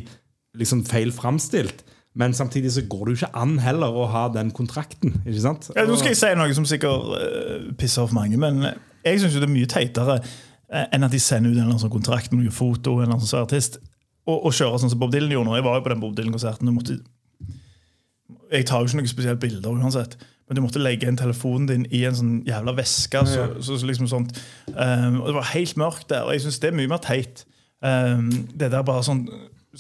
liksom 0.59 0.85
feil 0.87 1.11
framstilt. 1.11 1.83
Men 2.15 2.35
samtidig 2.37 2.73
så 2.75 2.83
går 2.93 3.07
det 3.09 3.13
jo 3.15 3.19
ikke 3.23 3.37
an 3.41 3.55
heller 3.65 3.95
å 3.97 4.07
ha 4.13 4.27
den 4.29 4.51
kontrakten. 4.53 5.15
ikke 5.25 5.41
sant? 5.41 5.71
Ja, 5.77 5.87
nå 5.89 5.95
skal 5.97 6.13
jeg 6.13 6.19
si 6.21 6.33
noe 6.37 6.53
som 6.59 6.67
sikkert 6.69 7.07
uh, 7.17 7.71
pisser 7.81 8.03
off 8.05 8.13
mange, 8.13 8.37
men 8.37 8.61
jeg 9.05 9.23
syns 9.23 9.39
det 9.39 9.47
er 9.47 9.53
mye 9.55 9.71
teitere 9.71 10.19
eh, 10.21 10.85
enn 10.93 11.07
at 11.09 11.15
de 11.15 11.19
sender 11.23 11.51
ut 11.51 11.57
en 11.57 11.63
eller 11.63 11.71
annen 11.71 11.81
sånn 11.87 11.95
kontrakt 11.95 12.35
med 12.35 12.45
noe 12.45 12.53
foto 12.53 12.99
en 12.99 13.07
eller 13.07 13.17
annen 13.17 13.27
sånn 13.31 13.47
artist, 13.47 13.81
og, 14.29 14.37
og 14.45 14.53
kjører 14.55 14.83
sånn 14.83 14.93
som 14.93 15.01
Bob 15.01 15.11
Dylan 15.15 15.33
gjorde 15.33 15.49
nå. 15.49 15.57
Jeg 15.57 15.65
var 15.67 15.79
jo 15.81 15.87
på 15.89 15.91
den 15.95 16.03
Bob 16.05 16.13
Dylan-konserten. 16.19 16.69
og 16.69 16.77
måtte- 16.77 17.01
Jeg 18.53 18.67
tar 18.69 18.81
jo 18.83 18.87
ikke 18.91 19.01
noen 19.01 19.09
spesielle 19.11 19.41
bilder 19.41 19.73
uansett. 19.73 20.17
Men 20.47 20.57
du 20.57 20.63
måtte 20.67 20.83
legge 20.83 21.09
inn 21.09 21.17
telefonen 21.17 21.67
din 21.71 21.87
i 21.91 22.03
en 22.05 22.15
sånn 22.19 22.33
jævla 22.45 22.75
veske. 22.77 23.23
Så, 23.27 23.47
så, 23.65 23.79
så 23.81 23.89
liksom 23.89 24.09
sånt. 24.11 24.37
Um, 24.69 25.23
og 25.23 25.27
Det 25.31 25.35
var 25.39 25.49
helt 25.55 25.77
mørkt 25.81 26.09
der, 26.13 26.27
og 26.27 26.35
jeg 26.37 26.43
syns 26.45 26.59
det 26.61 26.69
er 26.71 26.77
mye 26.77 26.91
mer 26.93 27.01
teit. 27.03 27.45
Um, 27.81 28.29
det 28.53 28.69
der 28.71 28.85
bare 28.87 29.03
sånn 29.07 29.25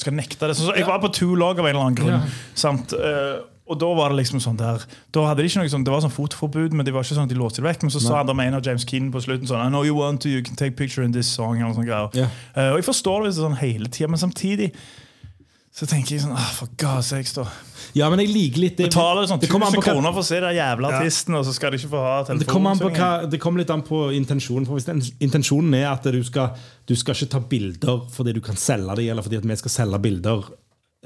skal 0.01 0.15
nekte 0.17 0.49
det. 0.49 0.57
Så, 0.57 0.69
så 0.69 0.77
jeg 0.77 0.89
var 0.89 1.01
på 1.03 1.11
to 1.13 1.35
lag 1.37 1.59
av 1.59 1.67
en 1.67 1.75
eller 1.75 1.87
annen 1.87 1.99
grunn. 1.99 2.15
Ja. 2.15 2.55
Sant? 2.59 2.95
Uh, 2.97 3.43
og 3.71 3.79
da 3.79 3.89
var 3.95 4.11
det 4.11 4.19
liksom 4.19 4.41
sånn 4.43 4.57
der 4.59 4.83
Da 5.15 5.23
hadde 5.29 5.45
de 5.45 5.49
ikke 5.49 5.63
noe 5.63 5.71
sånn, 5.71 5.85
Det 5.87 5.93
var 5.95 6.03
sånn 6.03 6.13
fotoforbud, 6.13 6.75
men 6.75 6.85
det 6.85 6.93
var 6.93 7.07
ikke 7.07 7.15
sånn 7.15 7.29
at 7.29 7.33
de 7.33 7.39
låste 7.39 7.63
det 7.63 7.69
vekk. 7.69 7.87
Men 7.87 7.95
så 7.95 8.03
sa 8.03 8.23
han 8.23 8.43
en 8.45 8.59
av 8.59 8.67
James 8.67 8.85
Keenan 8.89 9.13
på 9.15 9.23
slutten 9.25 9.49
sånn 9.49 9.63
I 9.63 9.71
know 9.71 9.87
you 9.87 9.95
want 9.97 10.25
to, 10.25 10.33
you 10.33 10.43
can 10.45 10.59
take 10.59 10.77
picture 10.77 11.07
in 11.07 11.15
this 11.15 11.31
song. 11.31 11.61
Eller 11.61 11.77
sånne 11.77 11.89
greier. 11.89 12.11
Ja. 12.19 12.29
Uh, 12.57 12.73
og 12.75 12.83
jeg 12.83 12.89
forstår 12.91 13.23
det 13.23 13.31
hvis 13.31 13.39
det 13.39 13.45
er 13.45 13.49
sånn 13.49 13.63
hele 13.63 13.93
tida, 13.93 14.11
men 14.13 14.23
samtidig 14.23 14.73
så 15.73 15.87
tenker 15.89 16.19
jeg 16.19 16.21
sånn 16.27 16.35
ah, 16.37 16.49
For 16.53 16.69
sakes, 17.01 17.33
da. 17.33 17.47
Ja, 17.97 18.11
men 18.13 18.21
jeg 18.21 18.29
liker 18.29 18.61
litt 18.61 18.77
det. 18.77 18.91
Betaler 18.91 19.25
sånn 19.29 19.41
kommer 19.49 19.73
1000 19.73 19.85
kroner 19.87 20.13
for 20.13 20.21
å 20.21 20.27
se 20.29 20.41
den 20.45 20.57
jævla 20.59 20.91
Ja. 20.93 20.99
og 21.39 21.47
så 21.49 21.55
skal 21.57 21.73
de 21.73 21.79
ikke 21.81 21.93
få 21.95 22.03
ha 22.05 22.17
Det 22.29 22.47
kommer, 22.47 22.77
hva, 22.77 22.91
telefon. 22.91 23.31
det 23.33 23.41
kommer 23.41 23.63
litt 23.63 23.71
an 23.73 23.85
på 23.87 24.03
intensjonen. 24.13 24.67
For 24.69 24.77
Hvis 24.77 24.85
den, 24.85 25.01
intensjonen 25.25 25.73
er 25.81 25.89
at 25.95 26.05
du 26.05 26.21
skal, 26.25 26.53
du 26.87 26.95
skal 26.95 27.17
ikke 27.17 27.31
ta 27.33 27.41
bilder 27.41 28.03
fordi 28.13 28.35
du 28.37 28.41
kan 28.45 28.57
selge 28.61 28.97
dem, 29.01 29.09
eller 29.15 29.23
fordi 29.25 29.41
at 29.41 29.49
vi 29.49 29.57
skal 29.57 29.71
selge 29.71 29.99
bilder 30.05 30.45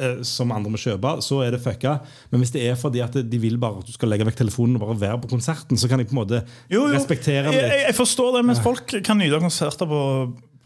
eh, 0.00 0.18
som 0.26 0.50
andre 0.50 0.74
må 0.74 0.82
kjøpe, 0.82 1.14
så 1.22 1.44
er 1.46 1.54
det 1.54 1.62
fucka. 1.62 2.00
Men 2.32 2.42
hvis 2.42 2.50
det 2.50 2.66
er 2.66 2.74
fordi 2.74 3.04
at 3.06 3.14
de 3.22 3.38
vil 3.38 3.58
bare 3.62 3.78
at 3.78 3.86
du 3.86 3.94
skal 3.94 4.10
legge 4.10 4.26
vekk 4.26 4.40
telefonen 4.42 4.80
og 4.80 4.82
bare 4.88 4.98
være 5.00 5.22
på 5.22 5.30
konserten, 5.36 5.78
så 5.78 5.86
kan 5.86 6.02
jeg 6.02 6.10
på 6.10 6.18
en 6.18 6.22
måte 6.24 6.42
Jo, 6.68 6.88
jo. 6.88 6.92
respektere 6.94 7.54
det. 7.54 7.62
jeg, 7.62 7.86
jeg 7.86 7.94
forstår 7.94 8.40
det, 8.40 8.44
mens 8.50 8.58
folk 8.66 8.98
kan 9.06 9.22
nyte 9.22 9.38
konserter 9.38 9.86
på, 9.86 10.02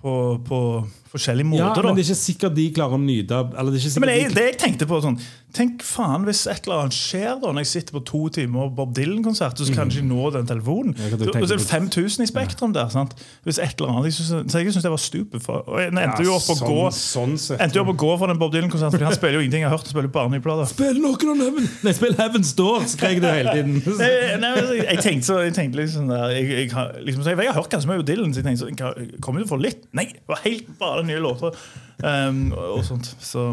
på, 0.01 0.17
på 0.49 0.63
forskjellige 1.11 1.51
måter. 1.51 1.83
Ja, 1.83 1.87
men 1.87 1.99
det 1.99 2.05
er 2.05 2.11
ikke 2.13 2.23
sikkert 2.23 2.57
de 2.57 2.67
klarer 2.75 2.97
å 2.97 3.03
nyte 3.03 3.45
eller 3.51 3.75
det 3.75 3.81
er 3.81 3.87
ikke 3.91 4.03
Men 4.05 4.13
jeg, 4.15 4.33
det 4.37 4.49
jeg 4.51 4.59
tenkte 4.65 4.91
på 4.91 5.01
sånn 5.05 5.21
Tenk 5.51 5.83
faen 5.83 6.23
hvis 6.29 6.45
et 6.47 6.69
eller 6.69 6.85
annet 6.85 6.95
skjer 6.95 7.41
da 7.43 7.51
Når 7.51 7.65
jeg 7.65 7.71
sitter 7.73 7.97
på 7.97 8.03
to 8.07 8.21
timer 8.37 8.69
Bob 8.75 8.93
Dylan-konsert 8.95 9.59
så 9.59 9.67
kan 9.75 9.91
jeg 9.91 10.05
ikke 10.05 10.07
nå 10.07 10.29
den 10.37 10.47
telefonen 10.47 10.95
Så 10.95 11.19
så 11.27 11.57
er 11.57 11.59
det 11.59 11.67
5000 11.67 12.23
i 12.23 12.29
spektrum 12.31 12.75
der 12.77 12.93
sant? 12.95 13.17
Hvis 13.43 13.59
et 13.59 13.75
eller 13.81 13.97
annet 13.97 14.11
jeg 14.13 14.19
synes, 14.21 14.47
Så 14.53 14.63
jeg 14.63 14.71
synes 14.71 14.87
det 14.87 14.93
var 14.95 15.03
stupid 15.03 15.43
for, 15.43 15.67
Og 15.67 15.83
jeg 15.83 15.91
endte 15.91 16.23
jo 16.23 16.37
opp 16.37 16.53
å 16.55 16.57
sånn, 16.61 16.71
gå 16.71 16.85
sånn. 16.95 17.35
Endte 17.59 17.81
jo 17.81 17.83
opp 17.83 17.93
å 17.97 17.97
gå 18.05 18.13
for 18.23 18.31
den 18.31 18.39
Bob 18.39 18.55
Dylan-konserten 18.55 18.95
Fordi 18.95 19.09
han 19.09 19.19
spiller 19.19 19.41
jo 19.41 19.43
ingenting 19.43 19.65
Jeg 19.65 19.73
har 19.73 19.75
hørt 19.75 19.91
han 19.91 19.95
spiller 19.97 20.13
bare 20.15 20.31
nye 20.37 20.45
plater 20.45 20.71
Spill 20.71 21.03
noen 21.03 21.35
av 21.35 21.43
Heaven! 21.49 21.69
Nei, 21.83 21.97
spill 21.99 22.17
Heaven's 22.21 22.55
Door! 22.61 22.87
skrek 22.91 23.19
du 23.23 23.27
hele 23.27 23.55
tiden. 23.55 23.81
Nei, 24.01 24.13
nei, 24.41 24.53
jeg, 24.79 24.99
tenkte 25.03 25.27
så, 25.27 25.41
jeg 25.45 25.55
tenkte 25.57 25.81
liksom 25.81 26.09
der, 26.11 26.33
jeg, 26.35 26.47
jeg, 26.51 26.71
liksom, 27.07 27.25
så 27.25 27.33
jeg, 27.33 27.41
jeg 27.43 27.51
har 27.51 27.59
hørt 27.59 27.71
ganske 27.73 27.91
mye 27.91 28.07
Dylan, 28.07 28.33
så 28.35 28.43
jeg 28.43 28.47
tenkte 28.49 28.63
så, 28.63 28.71
jeg 28.71 29.21
kommer 29.25 29.45
jo 29.45 29.49
få 29.51 29.59
litt. 29.61 29.85
Nei, 29.97 30.07
det 30.15 30.31
var 30.31 30.43
helt 30.45 30.71
bare 30.81 31.00
nye 31.09 31.21
låter. 31.23 31.55
Um, 32.03 32.51
og, 32.57 32.79
og 32.79 32.85
sånt. 32.87 33.11
Så, 33.21 33.51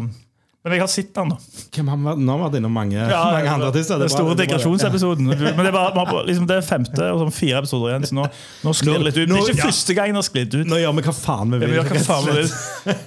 men 0.64 0.74
jeg 0.74 0.82
har 0.82 0.88
sett 0.90 1.10
den, 1.16 1.30
da. 1.32 1.36
Hvem 1.72 1.88
har 1.88 2.00
vært, 2.02 2.20
nå 2.20 2.32
har 2.32 2.40
vi 2.40 2.44
vært 2.48 2.56
innom 2.58 2.72
mange, 2.76 3.04
mange 3.08 3.52
andre 3.52 3.68
artister. 3.70 3.96
Den 4.00 4.08
Det 4.08 4.12
store 4.12 4.34
digresjonsepisoden. 4.40 5.28
digresjonsepisoden. 5.30 5.56
Men 5.56 5.68
det 5.68 5.72
bare, 5.72 6.24
liksom, 6.28 6.48
det 6.50 6.56
er 6.58 6.66
femte 6.66 7.06
og 7.14 7.22
sånn 7.22 7.32
fire 7.36 7.62
episoder 7.62 7.92
igjen, 7.94 8.08
så 8.10 8.18
nå, 8.18 8.26
nå 8.66 8.74
sklir 8.76 8.98
det 8.98 9.06
litt 9.06 9.20
ut. 9.20 9.28
Det 9.30 9.38
er 9.38 9.52
ikke 9.54 9.62
ja. 9.62 9.70
første 9.70 9.96
gang 9.96 10.12
det 10.12 10.20
har 10.20 10.26
sklidd 10.28 10.58
ut. 10.58 10.66
Nå 10.68 10.80
gjør 10.82 10.96
vi 10.98 11.06
hva 11.08 11.16
faen 11.20 11.54
vi 11.54 11.62
vil. 11.62 11.76
Ja, 11.78 11.86
vi 11.88 12.02
og 12.02 12.08
faen 12.10 12.28
vi 12.28 12.36
vil. 12.40 12.52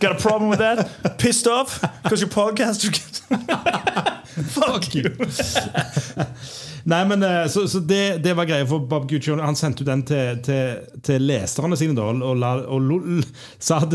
Got 0.02 0.12
a 0.16 0.18
problem 0.24 0.50
with 0.54 0.64
that? 0.64 1.18
Pissed 1.22 1.52
off? 1.52 1.78
Because 2.02 2.24
your 2.24 2.32
podcast 2.34 2.88
Fuck 4.56 4.96
you! 4.96 5.12
Nei, 6.84 7.02
men 7.06 7.22
eh, 7.24 7.48
Så, 7.52 7.68
så 7.70 7.80
det, 7.80 8.18
det 8.24 8.34
var 8.34 8.48
greia 8.50 8.66
for 8.66 8.80
Bob 8.90 9.06
Guccione. 9.10 9.44
Han 9.46 9.56
sendte 9.60 9.84
ut 9.84 9.90
den 9.92 10.02
til, 10.08 10.40
til, 10.46 10.80
til 11.06 11.28
leserne 11.30 11.78
sine 11.78 11.94
da, 11.98 12.08
og, 12.10 12.40
la, 12.42 12.56
og 12.66 12.82
lo- 12.82 13.20
sa 13.62 13.84
at 13.86 13.94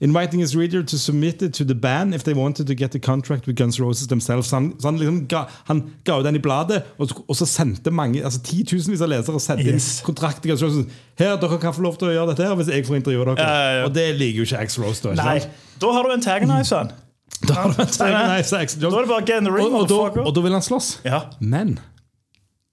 Inviting 0.00 0.40
his 0.40 0.56
reader 0.56 0.82
to 0.82 0.98
submit 0.98 1.42
it 1.42 1.52
to 1.54 1.64
the 1.64 1.74
band 1.74 2.14
if 2.14 2.24
they 2.24 2.34
wanted 2.34 2.66
to 2.66 2.74
get 2.74 2.90
the 2.90 2.98
contract 2.98 3.46
with 3.46 3.56
Guns 3.56 3.80
Roses 3.80 4.06
themselves. 4.08 4.50
Han, 4.50 4.74
så 4.80 4.88
han, 4.88 4.98
liksom 4.98 5.26
ga, 5.28 5.44
han 5.68 5.82
ga 6.04 6.18
ut 6.18 6.24
den 6.26 6.36
i 6.36 6.42
bladet, 6.42 6.82
og, 6.98 7.08
og 7.28 7.36
så 7.36 7.46
sendte 7.46 7.90
mange 7.90 8.24
altså 8.24 8.40
titusenvis 8.44 9.00
av 9.00 9.08
lesere 9.14 9.40
sendte 9.40 9.64
Yes. 9.70 10.00
inn 10.00 10.04
kontrakt 10.10 10.42
til 10.42 10.50
Guns 10.50 10.62
Roses. 10.62 10.86
Her, 11.18 11.36
dere 11.40 11.58
kan 11.62 11.74
få 11.74 11.82
lov 11.86 11.96
til 12.00 12.08
å 12.10 12.12
gjøre 12.16 12.34
dette 12.34 12.42
her 12.48 12.54
hvis 12.58 12.68
jeg 12.74 12.86
får 12.86 12.96
intervjue 13.00 13.24
dere. 13.30 13.38
Ja, 13.38 13.54
ja, 13.54 13.78
ja. 13.78 13.84
Og 13.88 13.94
det 13.94 14.08
liker 14.18 14.42
jo 14.42 14.48
ikke 14.50 14.60
Axl 14.66 14.82
Rose. 14.84 15.02
Da, 15.06 15.14
Nei, 15.22 15.38
sant? 15.40 15.64
da 15.80 15.92
har 15.94 16.02
du 16.10 16.14
en 16.18 16.22
tagonizer. 16.28 16.92
Da 17.48 17.54
har 17.54 17.72
du 17.74 17.80
en 17.82 17.88
tag- 17.90 18.12
nei, 18.14 18.42
så 18.46 18.56
Da 18.80 18.88
er 18.88 19.02
det 19.04 19.08
bare 19.10 19.24
get 19.26 19.38
in 19.42 19.44
the 19.44 19.52
ring, 19.52 19.66
og, 19.74 19.82
og, 19.82 19.88
da, 19.90 20.22
og 20.22 20.34
da 20.36 20.40
vil 20.44 20.52
han 20.54 20.62
slåss. 20.62 21.00
Ja. 21.04 21.18
Men 21.40 21.78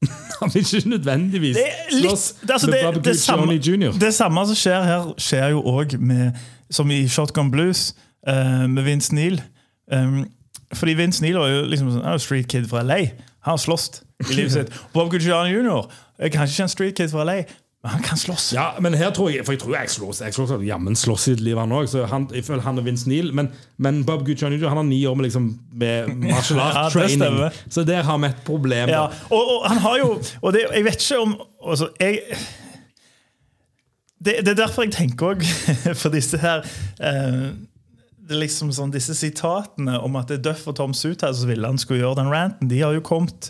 han 0.42 0.50
vil 0.54 0.62
ikke 0.64 0.90
nødvendigvis 0.90 1.58
Det 1.58 2.02
slåss 2.02 2.26
det, 2.42 2.52
altså, 2.52 2.68
med 2.70 2.78
det, 2.78 2.84
Bobby 2.94 3.10
det, 3.10 3.20
samme, 3.20 3.54
jr. 3.54 3.92
det 4.02 4.14
samme 4.14 4.46
som 4.50 4.56
skjer 4.58 4.86
her, 4.88 5.10
skjer 5.22 5.50
jo 5.56 5.62
òg 5.74 5.98
som 6.72 6.92
i 6.92 7.04
Shotgun 7.12 7.52
Blues 7.52 7.92
uh, 8.28 8.68
med 8.70 8.84
Vince 8.88 9.16
Neil. 9.16 9.42
Um, 9.92 10.26
fordi 10.74 10.94
Vince 10.94 11.24
Neil 11.24 11.40
var 11.40 11.52
jo 11.52 11.66
liksom 11.68 11.92
sånn, 11.96 12.22
street 12.24 12.48
kid 12.52 12.70
fra 12.72 12.84
LA. 12.86 13.02
Han 13.46 13.58
har 13.58 13.62
slåss 13.62 13.90
i 14.30 14.38
livet 14.38 14.54
sitt. 14.56 14.78
Bob 14.94 15.12
Guccione 15.12 15.52
jr. 15.52 15.90
er 16.22 16.32
kanskje 16.32 16.56
ikke 16.56 16.70
en 16.70 16.72
street 16.76 16.96
kid 17.00 17.12
fra 17.12 17.26
LA, 17.28 17.42
men 17.82 17.96
han 17.96 18.04
kan 18.06 18.18
slåss. 18.18 18.52
Ja, 18.54 18.68
men 18.80 18.94
her 18.94 19.10
tror 19.10 19.32
jeg 19.34 19.42
For 19.46 19.56
jeg 19.56 19.62
tror 19.64 19.74
jeg 19.74 19.90
slåss, 19.90 20.20
jeg 20.22 20.36
slåss, 20.36 20.52
ja, 20.54 20.60
jammen 20.76 20.96
slåss 20.96 21.28
i 21.28 21.32
livet, 21.32 21.44
liv, 21.48 21.58
han 21.58 21.72
òg. 21.74 21.90
Jeg 22.36 22.46
føler 22.46 22.62
han 22.62 22.78
er 22.78 22.86
Vince 22.86 23.10
Neil. 23.10 23.32
Men, 23.34 23.50
men 23.82 24.04
Bob 24.06 24.22
Guccione 24.28 24.60
jr. 24.60 24.70
Han 24.70 24.84
har 24.84 24.86
ni 24.86 25.00
år 25.10 25.18
med, 25.18 25.26
liksom, 25.26 25.48
med 25.74 26.12
martial 26.22 26.62
art 26.68 26.94
training. 26.94 27.40
så 27.70 27.84
der 27.84 28.06
har 28.06 28.22
vi 28.22 28.30
et 28.30 28.44
problem. 28.46 28.94
Ja, 28.94 29.08
og, 29.32 29.42
og 29.56 29.66
han 29.70 29.82
har 29.82 29.98
jo 29.98 30.12
Og 30.42 30.54
det, 30.54 30.68
jeg 30.76 30.86
vet 30.86 31.02
ikke 31.02 31.20
om 31.26 31.36
altså, 31.72 31.90
jeg, 32.00 32.22
det, 34.22 34.38
det 34.46 34.54
er 34.54 34.62
derfor 34.64 34.86
jeg 34.86 34.94
tenker 34.96 35.34
òg 35.34 35.46
for 36.02 36.14
disse 36.14 36.40
her 36.42 36.64
eh, 37.02 37.52
det 38.32 38.38
er 38.38 38.44
liksom 38.46 38.70
sånn, 38.72 38.94
Disse 38.94 39.16
sitatene 39.18 39.98
om 40.06 40.16
at 40.20 40.30
det 40.30 40.40
er 40.40 40.46
Duff 40.52 40.68
og 40.70 40.78
Tom 40.78 40.94
Suthaus 40.96 41.42
som 41.42 41.50
ville 41.50 41.68
han 41.68 41.80
skulle 41.82 42.04
gjøre 42.04 42.22
den 42.22 42.32
ranten, 42.32 42.70
de 42.72 42.80
har 42.80 42.96
jo 42.96 43.04
kommet 43.04 43.50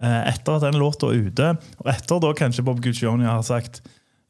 eh, 0.00 0.30
etter 0.30 0.56
at 0.56 0.64
den 0.64 0.78
låta 0.80 1.10
er 1.10 1.26
ute. 1.26 1.50
Og 1.82 1.90
etter 1.92 2.22
da 2.22 2.30
kanskje 2.38 2.64
Bob 2.64 2.80
Guccioni 2.84 3.28
har 3.28 3.42
sagt 3.44 3.82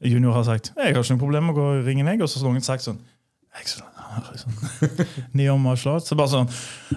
junior 0.03 0.35
har 0.35 0.43
sagt 0.49 0.73
jeg 0.75 0.91
har 0.91 0.99
ikke 0.99 1.15
noe 1.15 1.21
problem 1.21 1.47
med 1.47 1.55
å 1.55 1.61
gå 1.61 1.67
i 1.77 1.85
ringen, 1.85 2.09
jeg. 2.11 2.19
Og 2.25 2.27
så 2.27 2.41
har 2.41 2.51
noen 2.57 2.65
sagt 2.65 2.87
sånn 2.87 2.99
har 4.15 4.27
Liksom, 4.31 4.51
Neon 5.31 5.61
martial 5.61 5.95
arts. 5.95 6.09
Så 6.09 6.17
bare 6.19 6.31
sånn 6.31 6.49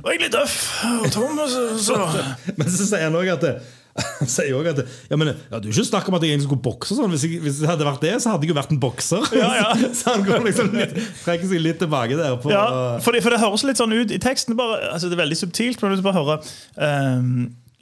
Og 0.03 0.11
egentlig 0.13 0.33
Duff 0.35 0.57
og 0.89 1.11
Tom 1.15 1.39
så, 1.51 1.65
så. 1.83 1.99
Men 2.59 2.71
så 2.71 2.87
sier 2.87 3.07
han 3.07 3.19
òg 3.19 3.31
at 3.37 3.45
det, 3.45 3.55
han 4.21 4.31
sier 4.31 4.57
òg 4.59 4.71
at 4.73 4.81
ja, 4.83 5.19
men, 5.19 5.33
ja, 5.35 5.61
Du 5.61 5.69
er 5.69 5.75
ikke 5.75 5.87
snakk 5.91 6.09
om 6.11 6.17
at 6.19 6.25
jeg 6.25 6.35
egentlig 6.35 6.49
skulle 6.49 6.65
bokse. 6.65 6.97
Sånn. 6.99 7.13
Hvis, 7.15 7.27
jeg, 7.27 7.43
hvis 7.45 7.61
det 7.63 7.71
hadde 7.71 7.87
vært 7.89 8.05
det, 8.07 8.15
så 8.23 8.33
hadde 8.35 8.47
jeg 8.47 8.53
jo 8.53 8.59
vært 8.59 8.75
en 8.75 8.81
bokser. 8.83 9.29
Ja, 9.39 9.51
ja. 9.59 9.71
så 9.99 10.17
han 10.17 10.27
går 10.27 10.45
liksom 10.49 10.75
litt, 10.77 10.97
trekker 11.25 11.51
seg 11.51 11.65
litt 11.65 11.81
tilbake 11.83 12.19
der. 12.19 12.37
På, 12.43 12.53
Ja, 12.55 12.67
for 13.05 13.17
det, 13.17 13.23
for 13.27 13.35
det 13.35 13.41
høres 13.43 13.67
litt 13.69 13.81
sånn 13.81 13.95
ut 13.95 14.15
i 14.15 14.21
teksten. 14.23 14.57
Bare, 14.59 14.81
altså 14.95 15.11
det 15.11 15.19
er 15.19 15.25
veldig 15.25 15.41
subtilt, 15.43 15.83
men 15.83 15.97
du 15.99 16.05
bare 16.07 16.21
hører 16.21 16.53
um, 17.19 17.33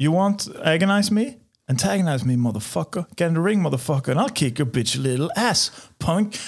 You 0.00 0.12
want 0.12 0.48
agonize 0.64 1.14
me? 1.14 1.34
Antagonize 1.68 2.26
me, 2.26 2.36
motherfucker. 2.36 3.06
Get 3.16 3.28
in 3.28 3.34
the 3.34 3.40
ring, 3.40 3.62
motherfucker. 3.62 4.12
And 4.12 4.20
I'll 4.20 4.28
kick 4.28 4.58
your 4.58 4.68
bitch 4.68 4.96
little 4.96 5.30
ass, 5.36 5.70
punk. 5.98 6.38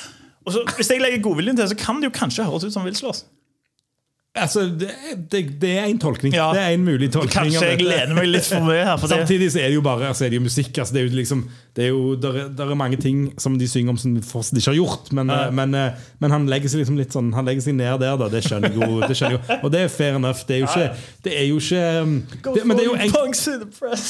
Og 0.46 0.52
så, 0.52 0.62
Hvis 0.76 0.90
jeg 0.90 1.00
legger 1.02 1.22
godviljen 1.22 1.56
til, 1.56 1.68
så 1.68 1.76
kan 1.76 1.96
det 1.96 2.08
jo 2.08 2.14
kanskje 2.14 2.44
høres 2.44 2.64
ut 2.64 2.72
som 2.72 2.84
han 2.84 2.90
vil 2.92 2.96
slåss. 2.96 3.24
Altså, 4.44 4.66
det, 4.80 4.90
det, 5.32 5.42
det 5.62 5.72
er 5.78 5.88
en 5.88 6.00
tolkning. 6.02 6.34
Ja. 6.36 6.50
Det 6.54 6.62
er 6.62 6.76
en 6.76 6.84
mulig 6.86 7.10
tolkning. 7.14 7.34
Kanskje 7.34 7.72
jeg 7.72 7.80
gleder 7.82 8.06
lener 8.06 8.20
meg 8.20 8.30
litt 8.30 8.48
for 8.48 8.66
mye 8.68 8.84
her. 8.86 9.08
Samtidig 9.10 9.50
så 9.54 9.62
er 9.62 9.72
det 9.72 9.78
jo 9.78 9.84
bare 9.86 10.10
altså 10.10 10.26
er 10.26 10.34
det 10.34 10.40
jo 10.40 10.46
musikk. 10.46 10.72
Altså 10.78 10.96
det 10.96 11.02
er 11.02 11.08
jo 11.08 11.18
liksom 11.18 11.44
det 11.78 11.84
er 11.86 11.92
jo, 11.92 12.16
der, 12.18 12.34
er- 12.40 12.48
der 12.58 12.72
er 12.72 12.78
mange 12.78 12.96
ting 12.98 13.20
som 13.38 13.54
de 13.58 13.68
synger 13.70 13.92
om 13.94 13.98
som 14.02 14.14
de 14.16 14.22
fortsatt 14.26 14.58
ikke 14.58 14.72
har 14.72 14.78
gjort. 14.80 15.12
Men, 15.14 15.28
Ja. 15.30 15.44
eh, 15.46 15.52
men, 15.54 15.74
eh, 15.78 15.92
men 16.18 16.34
han 16.34 16.46
legger 16.50 16.72
seg 16.72 16.80
liksom 16.82 16.96
litt 16.98 17.14
sånn 17.14 17.28
Han 17.36 17.46
legger 17.46 17.62
seg 17.68 17.76
ned 17.78 18.00
der, 18.02 18.16
da. 18.18 18.26
Det 18.32 18.42
skjønner 18.42 18.72
jeg 18.74 18.80
jo. 18.82 18.98
Det 19.06 19.14
skjønner 19.14 19.36
jeg 19.38 19.44
jo. 19.46 19.58
Og 19.62 19.70
det 19.72 19.80
er 19.84 19.88
fair 19.94 20.16
enough. 20.18 20.42
Det 20.48 20.56
er 20.56 20.60
jo 20.64 20.66
ikke, 20.72 20.88
det 21.28 21.36
er 21.38 21.46
jo 21.46 21.60
ikke 21.62 21.84
um, 22.02 22.16
det, 22.54 22.66
Men 22.66 22.76
det 22.76 22.82
er 22.82 22.88
jo 22.88 22.96
en, 22.98 23.14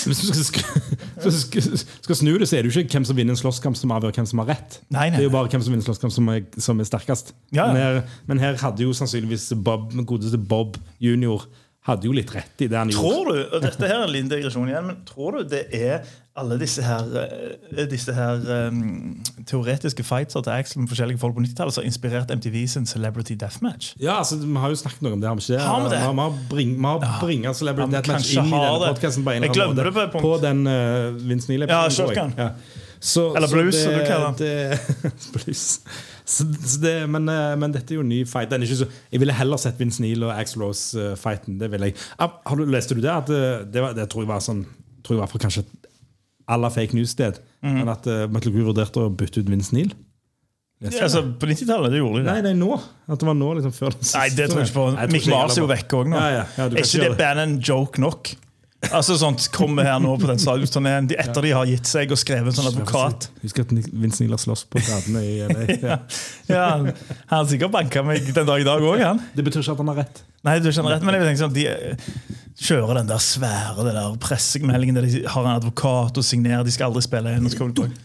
hvis 0.08 0.22
du 0.24 0.42
skal, 0.48 1.62
skal, 2.02 2.16
snu 2.16 2.32
det, 2.38 2.48
så 2.48 2.56
er 2.56 2.62
det 2.64 2.72
jo 2.72 2.80
ikke 2.80 2.96
hvem 2.98 3.04
som 3.08 3.16
vinner 3.18 3.36
en 3.36 3.40
slåsskamp 3.40 3.76
som 3.76 3.92
avgjør 3.94 4.16
hvem 4.16 4.26
som 4.32 4.40
har 4.42 4.50
rett. 4.54 4.80
Nei, 4.88 5.08
nei, 5.10 5.16
Det 5.18 5.24
er 5.26 5.28
jo 5.28 5.34
bare 5.36 5.48
hvem 5.52 5.62
som 5.64 5.72
vinner 5.74 5.84
en 5.84 5.88
slåsskamp 5.92 6.14
som 6.14 6.28
som 6.58 6.80
er 6.80 6.84
sterkest. 6.88 7.32
Ja. 7.52 7.66
Men, 7.72 7.76
her, 7.76 8.02
men 8.26 8.38
her 8.42 8.56
hadde 8.60 8.84
jo 8.84 8.92
sannsynligvis 8.96 9.50
Bob, 9.64 9.92
godeste 10.06 10.38
Bob 10.38 10.76
junior 11.00 11.44
hadde 11.88 12.08
jo 12.08 12.14
litt 12.16 12.32
rett 12.34 12.64
i 12.64 12.68
det 12.70 12.78
han 12.78 12.92
gjorde. 12.92 13.10
Tror 13.10 13.28
du, 13.32 13.42
og 13.56 13.62
dette 13.64 13.88
her 13.88 13.98
er 13.98 14.06
en 14.06 14.14
liten 14.14 14.30
digresjon 14.32 14.70
igjen, 14.70 14.88
men 14.90 15.04
tror 15.08 15.38
du 15.38 15.52
det 15.56 15.66
er 15.74 16.02
alle 16.38 16.58
disse 16.60 16.84
her, 16.86 17.06
eh, 17.18 17.86
disse 17.90 18.14
her 18.14 18.42
um, 18.68 19.16
teoretiske 19.48 20.04
fightser 20.06 20.44
til 20.46 20.54
Axel 20.54 20.82
med 20.84 20.92
forskjellige 20.92 21.18
folk 21.18 21.34
på 21.34 21.42
90-tallet 21.42 21.74
som 21.74 21.82
har 21.82 21.88
inspirert 21.90 22.30
MTV 22.30 22.60
sin 22.70 22.86
Celebrity 22.86 23.34
Deathmatch? 23.34 23.94
Ja, 23.98 24.20
altså, 24.20 24.38
Vi 24.38 24.54
har 24.54 24.70
jo 24.70 24.78
snakket 24.78 25.02
noe 25.06 25.16
om 25.16 25.24
det. 25.24 25.28
Har 25.28 25.40
vi 25.40 25.46
ikke? 25.48 25.64
Har 25.66 25.82
vi 25.82 25.94
det? 25.94 26.02
Vi 26.02 26.20
har, 26.22 26.36
bring, 26.50 26.74
vi 26.76 26.92
har 26.92 27.22
bringa 27.22 27.54
Celebrity 27.54 27.96
Ja, 27.96 28.02
Deathmatch 28.02 28.34
inn 28.36 28.44
i 28.44 28.52
denne 28.52 28.84
det. 28.84 28.92
podkasten 28.94 29.26
på 29.26 29.38
det. 29.40 30.22
På 30.22 30.36
den 30.44 30.62
uh, 30.68 31.16
Vince 31.18 31.50
Neal-episoden. 31.50 32.36
Ja, 32.38 32.52
Så, 33.00 33.28
Eller 33.36 33.50
blues, 33.52 33.76
som 33.78 33.94
du 33.94 34.02
kaller 34.06 34.34
det. 34.38 34.78
blues. 35.34 35.64
Så, 36.28 36.44
så 36.44 36.80
det, 36.82 36.94
men, 37.10 37.28
eh, 37.30 37.54
men 37.60 37.74
dette 37.74 37.94
er 37.94 38.00
jo 38.00 38.04
en 38.04 38.10
ny 38.10 38.24
fight. 38.28 38.52
Så, 38.68 38.88
jeg 39.12 39.22
ville 39.22 39.36
heller 39.36 39.60
sett 39.60 39.78
Vince 39.80 40.02
Neil 40.02 40.26
og 40.26 40.34
Axl 40.34 40.64
Rose-fighten. 40.64 41.60
det 41.60 41.70
ville 41.72 41.92
jeg. 41.92 41.98
Ah, 42.18 42.40
Har 42.46 42.58
du 42.58 42.66
Leste 42.68 42.98
du 42.98 43.00
det? 43.04 43.14
At 43.14 43.30
eh, 43.30 43.62
det, 43.64 43.84
var, 43.84 43.94
det 43.96 44.08
tror 44.10 44.26
jeg 44.26 44.32
var 44.32 44.44
sånn 44.44 44.66
tror 45.06 45.16
jeg 45.16 45.22
var 45.22 45.30
fra 45.30 45.40
kanskje 45.46 45.62
et 45.64 45.88
la 46.58 46.68
fake 46.72 46.96
news-sted. 46.96 47.40
Mm. 47.62 47.80
Men 47.80 47.90
at 47.92 48.06
uh, 48.08 48.26
Metal 48.32 48.52
Crew 48.52 48.66
vurderte 48.70 49.02
å 49.04 49.10
bytte 49.12 49.42
ut 49.42 49.50
Vince 49.50 49.74
Neil. 49.76 49.94
Ja, 50.78 50.92
Altså, 51.02 51.24
på 51.40 51.48
90-tallet 51.50 51.90
det 51.90 51.98
gjorde 51.98 52.20
de 52.20 52.26
det. 52.28 52.34
Nei, 52.36 52.42
nei, 52.52 52.52
nå. 52.54 52.76
At 53.10 53.18
det 53.18 53.26
var 53.26 53.34
nå, 53.34 53.48
liksom 53.58 53.72
før 53.74 53.96
den 53.96 54.04
siste. 54.04 54.20
Nei, 54.20 54.28
det 54.36 54.46
tror 54.50 54.62
jeg 54.62 54.70
ikke 54.70 54.76
på. 54.78 55.06
Mick 55.14 55.26
Mars 55.32 55.56
er 55.56 55.64
jo 55.64 55.70
vekke 55.70 55.82
vekk 55.82 55.96
òg 55.98 56.12
nå. 56.12 56.20
Ja, 56.20 56.28
ja, 56.36 56.66
er 56.68 56.76
ikke 56.84 57.02
det. 57.02 57.16
bandet 57.18 57.44
en 57.48 57.56
joke 57.66 58.02
nok? 58.04 58.30
Altså 58.94 59.16
sånt 59.18 59.48
Kommer 59.50 59.82
her 59.88 59.98
nå 59.98 60.12
på 60.22 60.28
den 60.30 60.38
stadionsturneen 60.38 61.08
etter 61.18 61.42
de 61.42 61.50
har 61.50 61.66
gitt 61.66 61.88
seg 61.90 62.12
og 62.14 62.20
skrevet 62.20 62.52
en 62.52 62.56
sånn 62.60 62.68
advokat. 62.70 63.26
Husker 63.42 63.66
at 63.66 63.72
Vince 63.74 64.22
Niller 64.22 64.38
slåss 64.38 64.62
på 64.70 64.78
gatene 64.86 65.24
i 65.26 65.36
LA. 65.48 65.66
Ja. 65.88 65.96
Ja, 66.48 66.62
han 66.76 66.86
han 66.92 67.40
har 67.42 67.48
sikkert 67.50 67.74
banka 67.74 68.02
meg 68.06 68.30
den 68.34 68.46
dag 68.48 68.62
i 68.62 68.66
dag 68.66 68.82
òg, 68.86 69.02
han. 69.02 69.20
Det 69.34 69.44
betyr 69.46 69.64
ikke 69.64 69.74
at 69.74 69.82
han 69.82 69.90
har 69.92 69.98
rett. 70.04 70.22
Nei, 70.46 70.54
du 70.62 70.70
har 70.70 70.86
rett, 70.94 71.02
men 71.02 71.16
jeg 71.18 71.26
tenker 71.26 71.40
sånn 71.42 71.54
De 71.56 71.64
eh, 71.66 72.08
kjører 72.62 73.00
den 73.00 73.08
der 73.10 73.20
svære 73.22 73.82
den 73.88 73.96
der 73.98 74.14
pressemeldingen 74.22 74.96
der 74.98 75.06
de 75.10 75.22
har 75.26 75.44
en 75.46 75.56
advokat 75.58 76.18
og 76.22 76.26
signerer. 76.26 76.62
De 76.66 76.74
skal 76.74 76.92
aldri 76.92 77.02
spille 77.06 77.34
igjen. 77.34 77.50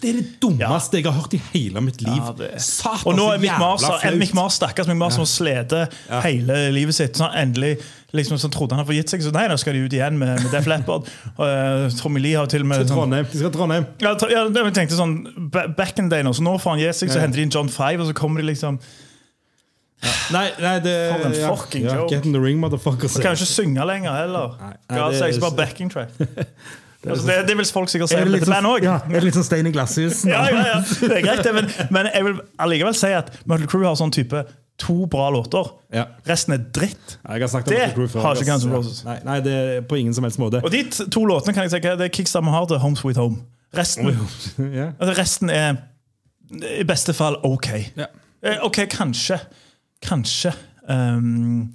Det 0.02 0.10
er 0.10 0.20
det 0.20 0.28
dummeste 0.42 0.98
jeg 1.00 1.06
har 1.08 1.18
hørt 1.22 1.38
i 1.38 1.42
hele 1.54 1.86
mitt 1.86 2.02
liv. 2.02 2.18
Ja, 2.18 2.34
det- 2.38 2.52
Satan, 2.66 3.06
Og 3.14 3.18
nå 3.22 3.30
er 3.36 3.42
Mick 3.46 3.58
Mars. 3.62 3.86
Mick 4.18 4.34
Mars 4.38 4.58
stakkars 4.58 4.90
Mick 4.90 4.98
Mars 4.98 5.20
som 5.20 5.26
har 5.28 5.34
slitt 5.38 5.78
hele 6.26 6.64
livet 6.74 6.98
sitt. 6.98 7.14
sånn 7.22 7.34
endelig 7.38 7.78
liksom, 8.14 8.38
som 8.38 8.52
trodde 8.54 8.76
han 8.76 8.80
hadde 8.84 8.92
forgitt 8.92 9.10
seg, 9.10 9.24
så 9.26 9.32
nei, 9.34 9.48
nå 9.50 9.56
skal 9.58 9.74
de 9.74 9.80
ut 9.88 9.94
igjen 9.98 10.18
med, 10.22 10.36
med 10.44 10.52
Def 10.54 10.68
Leppard. 10.70 11.08
Uh, 11.34 11.90
Tommy 11.98 12.20
Lee 12.22 12.36
har 12.38 12.46
til 12.52 12.62
og 12.62 12.68
med 12.70 12.84
sånn, 12.84 12.92
Trondheim. 12.94 13.26
De 13.32 13.40
skal 13.42 13.52
Trondheim. 13.56 13.88
ja, 14.04 14.12
tro, 14.22 14.28
ja, 14.30 14.44
det- 14.54 14.64
jeg 14.70 14.74
tenkte 14.78 14.98
sånn 15.00 15.16
Back 15.52 15.98
in 16.00 16.10
day 16.14 16.22
nå, 16.24 16.32
så 16.38 16.44
nå 16.46 16.54
får 16.62 16.76
han 16.76 16.80
gi 16.84 16.92
seg, 16.94 17.10
så 17.10 17.18
Ja. 17.18 17.26
henter 17.26 17.42
de 17.42 17.48
inn 17.48 17.54
John 17.56 17.70
Five, 17.74 18.00
og 18.04 18.08
så 18.12 18.14
kommer 18.14 18.42
de 18.44 18.48
liksom 18.54 18.78
Nei, 20.34 20.50
nei, 20.60 20.80
det 20.84 20.94
For 21.14 21.26
en 21.30 21.36
ja, 21.40 21.50
fucking 21.56 21.84
ja, 21.88 21.94
joke. 21.96 22.10
Get 22.12 22.26
in 22.28 22.34
the 22.36 22.40
ring, 22.44 22.58
motherfucker. 22.60 23.08
Kan 23.24 23.38
jo 23.38 23.40
ikke 23.40 23.48
synge 23.48 23.86
lenger 23.88 24.12
heller. 24.18 24.58
Nei, 24.60 24.74
God 24.98 25.14
det- 25.14 25.20
sakes, 25.22 25.40
bare 25.40 25.56
backing 25.56 25.90
track. 25.94 26.10
Altså, 26.20 27.24
det, 27.30 27.38
det 27.48 27.56
vil 27.58 27.66
folk 27.72 27.90
sikkert 27.92 28.10
si 28.12 28.16
Er 28.20 28.26
om 28.28 28.32
det 28.32 28.42
dette 28.42 28.52
bandet 28.52 28.68
sånn, 28.68 28.80
òg. 28.80 28.84
ja, 28.84 28.98
er 29.08 29.20
det 29.20 29.24
litt 29.30 29.38
sånn 29.40 29.48
stein 29.48 29.68
i 29.68 29.72
glasshus? 29.76 30.26
Ja, 30.34 30.44
ja, 30.52 30.66
ja, 30.74 30.82
det 30.84 31.18
er 31.18 31.24
greit, 31.26 31.48
men, 31.56 31.72
men 31.92 32.10
jeg 32.14 32.28
vil 32.28 32.42
allikevel 32.68 32.96
si 33.00 33.12
at 33.16 33.32
Mötley 33.48 33.68
Crew 33.72 33.84
har 33.88 33.96
sånn 34.00 34.12
type 34.16 34.44
to 34.78 35.06
bra 35.06 35.30
låter. 35.30 35.70
Ja. 35.94 36.06
Resten 36.28 36.54
er 36.54 36.64
dritt. 36.74 37.18
Har 37.26 37.36
om 37.36 37.64
Det 37.66 37.80
har 38.22 38.36
ikke. 38.36 38.46
Guns 38.46 38.66
N' 38.66 38.74
Roses. 38.74 39.04
Nei, 39.06 39.20
nei, 39.24 39.40
det 39.46 39.54
er 39.54 39.82
på 39.82 39.96
ingen 39.96 40.14
som 40.14 40.26
helst 40.26 40.40
måte. 40.42 40.64
Og 40.64 40.72
de 40.72 40.84
to 40.90 41.26
låtene 41.30 41.54
kan 41.54 41.68
jeg 41.68 41.86
er 41.86 41.98
det 42.00 42.10
er 42.10 42.14
Kickstart 42.14 42.44
My 42.44 42.52
Heart 42.52 42.72
og 42.72 42.80
Home 42.80 42.98
Sweet 42.98 43.18
Home. 43.18 43.44
Resten, 43.78 44.10
ja. 44.80 44.92
altså 45.00 45.14
resten 45.18 45.50
er 45.50 45.76
i 46.80 46.84
beste 46.86 47.14
fall 47.18 47.40
OK. 47.44 47.70
Ja. 47.98 48.10
Eh, 48.44 48.60
OK, 48.66 48.84
kanskje. 48.90 49.40
Kanskje. 50.04 50.54
Um, 50.90 51.74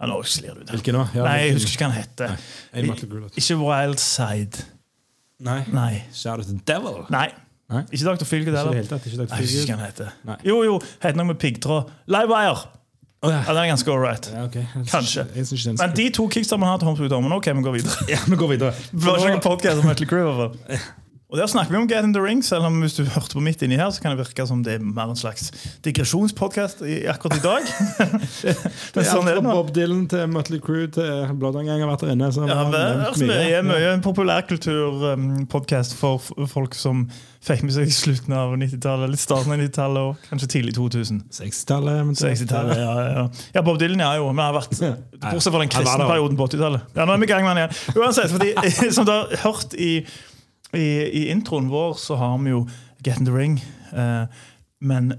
ja, 0.00 0.06
nå 0.06 0.20
slir 0.28 0.54
du 0.54 0.62
det. 0.62 0.70
Hvilken 0.76 0.96
nå? 0.96 1.06
Ja, 1.16 1.24
Nei, 1.26 1.36
jeg 1.46 1.56
husker 1.56 1.72
ikke 1.72 1.84
hva 1.84 1.90
han 1.90 1.98
heter. 1.98 3.36
Ikke 3.36 3.58
Wild 3.60 4.00
Side. 4.00 4.64
Nei. 5.44 5.62
Nei. 5.72 6.04
Shout 6.12 6.40
out 6.40 6.48
to 6.48 6.56
devil. 6.68 7.04
Nei. 7.12 7.28
Nei. 7.72 7.82
Ikke 7.90 8.04
Dr. 8.06 8.24
Feelgood 8.28 8.46
Ikke 8.46 8.48
i 8.48 8.54
det 8.54 8.58
heller. 8.62 8.74
hele 8.78 8.88
tatt. 8.92 9.06
Ikke 9.10 9.16
Dr. 9.18 9.30
Nei, 9.30 9.38
jeg 9.40 9.46
husker 9.46 9.60
ikke 9.60 9.66
Feelgood. 9.66 9.76
hva 9.76 9.76
han 9.76 9.86
heter. 9.90 10.10
Nei. 10.30 10.36
Jo, 10.46 10.56
jo, 10.68 10.74
heter 11.02 11.16
noe 11.18 11.26
med 11.32 11.38
piggtråd. 11.42 11.90
Livewire! 12.14 12.60
Å, 13.26 13.30
ja. 13.32 13.38
Ja, 13.42 13.54
den 13.56 13.62
er 13.64 13.70
ganske 13.72 13.90
ålreit. 13.90 14.26
Ja, 14.30 14.44
ok. 14.44 14.54
Jeg 14.60 14.68
synes 14.76 14.90
Kanskje. 14.92 15.22
Jeg 15.34 15.46
synes 15.48 15.62
ikke 15.64 15.70
den 15.72 15.78
Men 15.80 15.96
de 15.96 16.04
to 16.14 16.26
kickstarterne 16.30 16.68
har 16.70 16.78
til 16.78 16.86
Homsby 16.90 17.08
Home. 17.10 17.26
Men 17.28 17.36
ok, 17.40 17.48
vi 17.58 17.62
går 17.66 17.74
videre. 17.80 18.06
Ja, 18.12 18.18
vi 18.28 18.36
går 18.38 18.52
videre. 18.52 18.72
Vi 18.92 19.00
får 19.02 19.16
ikke 19.18 19.32
noen 19.34 19.42
podcast 19.48 19.80
om 19.82 19.88
Metal 19.90 20.06
Crew. 20.06 20.22
i 20.22 20.36
hvert 20.36 20.54
fall. 20.70 20.86
Og 21.26 21.40
der 21.40 21.48
snakker 21.50 21.72
vi 21.74 21.78
om 21.80 21.88
Get 21.90 22.04
in 22.06 22.12
the 22.14 22.20
Ring, 22.22 22.38
selv 22.46 22.68
om 22.68 22.76
hvis 22.84 22.94
du 22.94 23.00
hørte 23.02 23.34
på 23.34 23.40
midt 23.42 23.58
inni 23.66 23.74
her, 23.80 23.88
så 23.90 23.98
kan 24.00 24.12
det 24.14 24.20
virke 24.22 24.44
som 24.46 24.60
det 24.62 24.76
er 24.76 24.84
mer 24.86 25.10
en 25.10 25.18
slags 25.18 25.48
digresjonspodkast 25.82 26.84
akkurat 27.10 27.34
i 27.34 27.42
dag. 27.42 27.66
Det 28.94 29.02
er 29.02 29.08
sånn 29.08 29.26
alt 29.26 29.32
er 29.32 29.40
fra. 29.42 29.54
Bob 29.58 29.72
Dylan 29.74 30.04
til 30.12 30.22
Mötley 30.30 30.60
Crew 30.62 30.86
til 30.94 31.26
Bloodangang 31.40 31.82
har 31.82 31.90
vært 31.90 32.04
der 32.06 32.12
inne. 32.14 32.28
Så 32.30 32.46
Ja, 32.46 32.60
det 32.70 32.78
er, 32.78 32.94
mye, 32.94 33.08
altså, 33.10 33.26
det 33.26 33.40
er 33.42 33.50
Ja. 33.56 33.62
mye 33.66 33.96
populærkulturpodkast 34.06 35.96
for 35.98 36.18
f- 36.22 36.32
folk 36.50 36.74
som 36.78 37.08
fikk 37.46 37.62
med 37.62 37.74
seg 37.76 37.90
slutten 37.94 38.32
av 38.34 38.54
90-tallet, 38.58 39.10
litt 39.12 39.22
starten 39.22 39.52
av 39.54 39.58
90-tallet 39.60 40.02
og 40.02 40.16
kanskje 40.30 40.48
tidlig 40.56 40.74
2000. 40.78 41.20
60-tallet. 41.30 42.00
eventuelt. 42.02 42.40
60-tallet, 42.40 42.80
ja, 42.80 42.94
ja, 43.02 43.10
ja. 43.20 43.26
ja, 43.54 43.62
Bob 43.66 43.78
Dylan 43.78 44.02
ja 44.02 44.12
jo, 44.18 44.30
men 44.34 44.42
har 44.46 44.56
vært 44.56 44.74
Bortsett 45.26 45.52
fra 45.54 45.62
den 45.62 45.70
kristne 45.70 46.06
perioden 46.08 46.38
på 46.38 46.48
80-tallet. 46.50 46.88
Ja, 46.96 47.04
nå 47.06 47.14
er 47.14 47.22
vi 47.22 47.28
i 47.28 47.30
gang 47.30 47.44
med 47.46 47.54
den 47.56 47.62
igjen. 47.66 48.00
Uansett, 48.02 48.30
fordi 48.34 48.54
som 48.96 49.06
du 49.06 49.12
har 49.14 49.30
hørt 49.44 49.74
i, 49.78 49.92
i, 50.74 50.86
i 51.12 51.26
introen 51.30 51.70
vår, 51.70 51.94
så 52.00 52.16
har 52.16 52.38
vi 52.38 52.50
jo 52.50 52.66
Get 53.04 53.18
in 53.18 53.26
the 53.26 53.32
Ring. 53.32 53.64
Eh, 53.92 54.26
men 54.80 55.12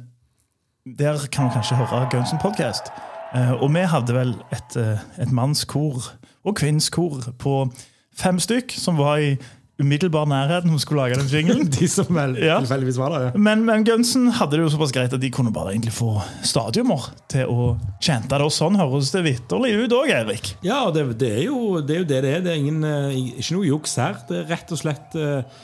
der 0.97 1.27
kan 1.31 1.43
man 1.43 1.53
kanskje 1.53 1.75
høre 1.75 2.07
Gunson 2.11 2.39
Podcast. 2.41 2.91
Eh, 3.35 3.51
og 3.51 3.73
vi 3.73 3.79
hadde 3.79 4.13
vel 4.13 4.35
et, 4.51 4.77
eh, 4.77 4.99
et 5.21 5.31
mannskor 5.31 6.13
og 6.43 6.55
kvinnskor 6.55 7.33
på 7.39 7.71
fem 8.17 8.39
stykk 8.39 8.71
som 8.71 8.97
var 8.97 9.17
i 9.17 9.37
umiddelbar 9.77 10.25
nærhet 10.25 10.65
når 10.65 10.73
vi 10.73 10.81
skulle 10.81 11.03
lage 11.05 11.17
den 11.19 11.27
jinglen. 11.29 11.67
De 11.77 11.87
som 11.91 12.07
vel 12.17 12.31
Ja. 12.41 12.55
tilfeldigvis 12.63 12.97
var 12.97 13.13
der, 13.13 13.25
ja. 13.27 13.31
Men, 13.37 13.61
men 13.67 13.83
Gunsen 13.85 14.27
hadde 14.39 14.57
det 14.57 14.63
jo 14.63 14.71
såpass 14.73 14.93
greit 14.95 15.13
at 15.13 15.21
de 15.21 15.29
kunne 15.33 15.51
bare 15.53 15.75
egentlig 15.75 15.93
få 15.93 16.15
stadioner 16.41 17.09
til 17.29 17.45
å 17.53 17.67
chante 18.01 18.31
det. 18.33 18.47
Og 18.47 18.53
sånn 18.55 18.79
høres 18.79 19.11
det 19.13 19.21
vitterlig 19.27 19.75
ut 19.83 19.93
òg, 19.99 20.09
Erik. 20.15 20.55
Ja, 20.65 20.79
det, 20.95 21.05
det, 21.21 21.29
er 21.39 21.45
jo, 21.45 21.77
det 21.85 21.95
er 21.95 22.01
jo 22.01 22.09
det 22.09 22.21
det 22.25 22.33
er. 22.39 22.41
Det 22.47 22.53
er 22.55 22.61
ingen, 22.63 22.81
eh, 22.83 23.19
ikke 23.43 23.57
noe 23.59 23.69
juks 23.69 23.93
her. 24.01 24.17
Det 24.29 24.41
er 24.41 24.49
rett 24.55 24.73
og 24.73 24.81
slett 24.81 25.19
eh, 25.21 25.61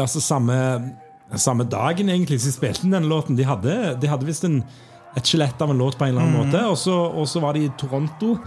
altså 0.00 0.22
samme, 0.24 0.56
samme 1.36 1.68
dagen 1.68 2.08
egentlig 2.08 2.40
som 2.40 2.48
de 2.52 2.56
spilte 2.56 2.86
inn 2.88 2.96
denne 2.96 3.10
låten. 3.12 3.36
De 3.36 3.44
hadde, 3.44 3.76
de 4.00 4.08
hadde 4.08 4.28
visst 4.28 4.48
en, 4.48 4.62
et 5.12 5.28
skjelett 5.28 5.60
av 5.60 5.74
en 5.74 5.80
låt 5.84 5.98
på 6.00 6.06
en 6.08 6.14
eller 6.14 6.24
annen 6.24 6.46
måte, 6.46 6.64
og 6.72 6.78
så, 6.80 6.96
og 7.12 7.28
så 7.28 7.44
var 7.44 7.52
de 7.58 7.66
i 7.68 7.72
Toronto. 7.80 8.38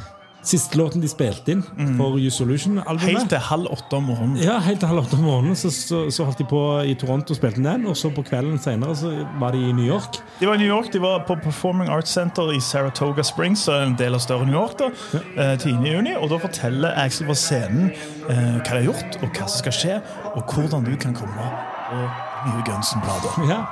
Siste 0.45 0.77
låten 0.77 1.01
de 1.01 1.09
spilte 1.09 1.55
inn 1.55 1.63
for 1.97 2.19
You 2.21 2.29
Solution-albumet. 2.29 3.15
Helt 3.15 3.31
til 3.33 3.41
halv 3.47 3.65
åtte 3.73 3.97
om 3.97 4.05
morgenen. 4.11 4.37
Ja, 4.43 4.59
helt 4.61 4.77
til 4.83 4.91
halv 4.91 5.01
åtte 5.01 5.17
om 5.17 5.23
morgenen 5.25 5.57
så, 5.57 5.71
så, 5.73 6.03
så 6.13 6.27
holdt 6.27 6.43
de 6.43 6.45
på 6.49 6.59
i 6.85 6.93
Toronto 7.01 7.33
og 7.33 7.39
spilte 7.39 7.57
inn 7.61 7.65
den. 7.65 7.87
Og 7.89 7.97
så 7.97 8.11
på 8.13 8.21
kvelden 8.27 8.59
senere 8.61 8.93
så 8.99 9.09
var 9.41 9.55
de 9.57 9.63
i 9.65 9.73
New 9.73 9.87
York. 9.87 10.19
De 10.37 10.45
var 10.45 10.59
i 10.59 10.61
New 10.61 10.69
York, 10.69 10.91
de 10.93 11.01
var 11.01 11.23
på 11.25 11.37
Performing 11.41 11.89
Arts 11.89 12.13
Center 12.13 12.51
i 12.53 12.59
Saratoga 12.61 13.25
Springs, 13.25 13.65
er 13.73 13.87
en 13.87 13.97
del 13.97 14.13
av 14.13 14.21
større 14.21 14.45
New 14.45 14.53
York, 14.59 14.77
da, 14.83 14.91
eh, 15.17 15.55
10. 15.57 15.81
juni. 15.89 16.13
Og 16.19 16.29
da 16.29 16.37
forteller 16.43 16.93
Axel 17.05 17.25
på 17.25 17.37
scenen 17.39 17.89
eh, 17.89 18.59
hva 18.61 18.61
de 18.61 18.75
har 18.75 18.85
gjort, 18.91 19.17
og 19.23 19.31
hva 19.31 19.47
som 19.49 19.63
skal 19.63 19.77
skje, 19.79 19.97
og 20.35 20.45
hvordan 20.45 20.85
du 20.85 20.93
kan 21.01 21.17
komme 21.17 21.49
på 21.89 22.03
nye 22.51 22.67
Gunsen-blader. 22.69 23.49
Ja. 23.49 23.63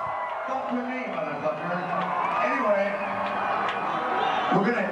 We're 4.53 4.65
gonna 4.65 4.75
tape 4.75 4.82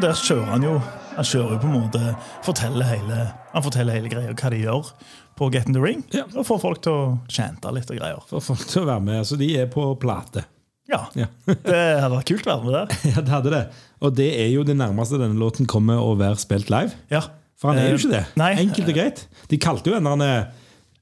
og 0.00 0.06
der 0.06 0.16
kjører 0.16 0.46
han 0.54 0.62
jo 0.64 0.76
Han 1.16 1.26
kjører 1.28 1.50
jo 1.52 1.58
på 1.60 1.68
en 1.68 1.74
måte 1.76 2.00
forteller 2.46 2.86
hele, 2.88 3.16
Han 3.52 3.64
forteller 3.66 3.98
hele 3.98 4.08
greia 4.12 4.32
hva 4.32 4.50
de 4.54 4.60
gjør 4.62 4.88
på 5.36 5.48
Get 5.52 5.68
in 5.68 5.74
the 5.76 5.80
Ring. 5.80 6.00
Ja. 6.12 6.24
Og 6.36 6.44
får 6.48 6.58
folk 6.60 6.80
til 6.84 6.92
å 6.92 7.02
chante 7.32 7.70
litt 7.72 7.88
og 7.92 7.96
greier. 7.96 8.24
For 8.28 8.44
folk 8.44 8.60
til 8.68 8.82
å 8.82 8.88
være 8.90 9.00
med. 9.06 9.22
Så 9.28 9.38
de 9.40 9.46
er 9.56 9.68
på 9.72 9.84
plate. 10.00 10.42
Ja, 10.90 11.02
Ja. 11.16 11.26
Det 11.70 11.78
hadde 12.02 12.12
vært 12.12 12.28
kult 12.32 12.44
å 12.48 12.50
være 12.50 12.64
med 12.66 12.74
der. 12.76 12.96
ja, 13.14 13.22
det 13.24 13.32
hadde 13.32 13.52
det. 13.54 13.60
Og 14.04 14.16
det 14.18 14.26
er 14.42 14.50
jo 14.52 14.64
det 14.68 14.76
nærmeste 14.76 15.20
denne 15.20 15.38
låten 15.40 15.68
kommer 15.70 16.00
å 16.02 16.12
være 16.20 16.36
spilt 16.42 16.68
live. 16.72 16.92
Ja. 17.12 17.22
For 17.60 17.70
han 17.72 17.80
er 17.82 17.90
jo 17.92 17.96
Eh, 17.96 18.02
ikke 18.02 18.12
det. 18.16 18.24
Nei. 18.40 18.50
Enkelt 18.66 18.88
og 18.92 18.98
greit. 19.00 19.22
De 19.52 19.60
kalte 19.60 19.92
jo 19.92 19.96
en 19.96 20.04
eller 20.06 20.16
annen 20.18 20.52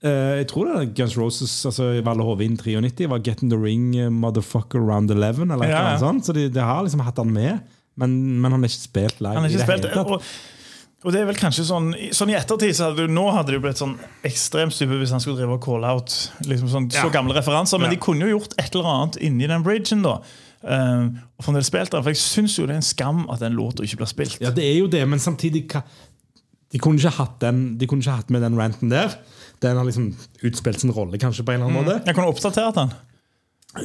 eh, 0.02 0.36
Jeg 0.42 0.48
tror 0.52 0.70
det 0.70 0.76
er 0.84 0.92
Guns 1.00 1.16
Roses 1.18 1.54
altså 1.70 1.88
Valle 2.06 2.26
Hovin 2.26 2.54
93 2.58 3.06
var 3.10 3.22
Get 3.26 3.42
in 3.42 3.50
the 3.50 3.58
Ring 3.58 3.90
eh, 3.98 4.10
Motherfucker 4.10 4.78
Round 4.82 5.10
11. 5.14 5.46
Eller 5.50 5.66
Ja, 5.66 5.80
eller 5.82 5.82
annet 5.96 6.04
sånt 6.04 6.26
Så 6.30 6.34
de, 6.36 6.46
de 6.52 6.62
har 6.62 6.82
liksom 6.86 7.02
hatt 7.06 7.18
han 7.22 7.30
med, 7.34 7.58
men, 7.98 8.14
men 8.40 8.54
han 8.54 8.62
har 8.62 8.70
ikke 8.70 8.86
spilt 8.86 9.20
live. 9.20 9.34
Han 9.34 9.44
har 9.44 9.50
i 9.50 9.52
ikke 9.52 9.60
det 9.64 9.68
spilt 9.68 9.88
hele 9.90 9.98
tatt. 9.98 10.14
og, 10.14 11.06
og 11.06 11.14
det 11.14 11.20
er 11.20 11.28
vel 11.28 11.36
kanskje 11.38 11.62
sånn 11.68 11.92
Sånn 12.16 12.32
i 12.32 12.34
ettertid 12.34 12.74
så 12.74 12.88
hadde 12.88 13.04
du, 13.06 13.12
Nå 13.14 13.28
hadde 13.30 13.52
det 13.54 13.60
blitt 13.62 13.78
sånn 13.78 13.92
ekstremt 14.26 14.74
stupid 14.74 14.98
hvis 15.04 15.12
han 15.14 15.22
skulle 15.22 15.38
drive 15.38 15.54
og 15.54 15.62
call 15.62 15.86
out 15.86 16.14
liksom 16.48 16.70
sånn, 16.72 16.88
så 16.90 17.06
gamle 17.14 17.36
referanser. 17.36 17.78
Men 17.78 17.92
Ja. 17.92 17.94
de 17.94 18.02
kunne 18.02 18.26
jo 18.26 18.38
gjort 18.38 18.56
et 18.58 18.74
eller 18.74 18.88
annet 18.96 19.20
inni 19.28 19.46
den 19.50 19.66
bridgen. 19.66 20.02
da 20.06 20.20
Uh, 20.58 21.06
og 21.38 21.44
fremdeles 21.46 21.68
spilt 21.70 21.92
den, 21.94 22.02
For 22.02 22.10
jeg 22.10 22.18
syns 22.18 22.56
jo 22.58 22.64
det 22.66 22.74
er 22.74 22.80
en 22.80 22.82
skam 22.82 23.20
at 23.30 23.38
den 23.38 23.54
låta 23.54 23.84
ikke 23.86 24.00
blir 24.00 24.08
spilt. 24.10 24.40
Ja, 24.42 24.50
det 24.50 24.64
er 24.66 24.80
jo 24.80 24.88
det, 24.90 25.04
men 25.06 25.20
samtidig 25.22 25.68
De 25.70 26.78
kunne 26.82 26.98
ikke 26.98 27.14
hatt, 27.14 27.36
den, 27.40 27.78
de 27.78 27.86
kunne 27.86 28.02
ikke 28.02 28.16
hatt 28.18 28.32
med 28.34 28.42
den 28.42 28.58
ranten 28.58 28.90
der. 28.90 29.14
Den 29.62 29.78
har 29.78 29.86
liksom 29.86 30.10
utspilt 30.42 30.80
sin 30.82 30.90
rolle, 30.90 31.16
kanskje, 31.16 31.44
på 31.46 31.54
en 31.54 31.62
eller 31.62 31.70
annen 31.70 31.86
måte. 31.86 32.02
Jeg 32.04 32.14
kunne 32.18 32.26
oppdatert 32.28 32.74
den. 32.74 32.90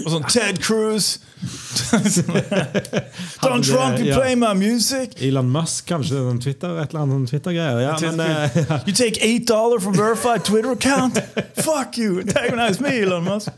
Og 0.01 0.09
sånn 0.13 0.25
Ted 0.29 0.61
Cruz! 0.63 1.17
Don't 3.43 3.65
Trump, 3.65 3.99
you 3.99 4.13
play 4.15 4.35
my 4.39 4.53
music! 4.55 5.17
Elon 5.21 5.49
Musk, 5.51 5.85
kanskje. 5.89 6.21
Noen 6.23 6.39
Twitter, 6.43 6.77
et 6.81 6.93
eller 6.93 7.03
annet 7.03 7.29
Twitter-greier. 7.29 7.81
Ja, 7.83 7.93
eh, 7.99 8.57
ja. 8.57 8.79
You 8.87 8.95
take 8.95 9.19
eight 9.21 9.47
dollar 9.49 9.79
from 9.83 9.97
verified 9.97 10.45
Twitter 10.47 10.71
account! 10.71 11.19
Fuck 11.67 11.97
you! 11.97 12.21
Antagonize 12.23 12.83
me, 12.83 12.95
Elon 13.03 13.27
Musk! 13.27 13.51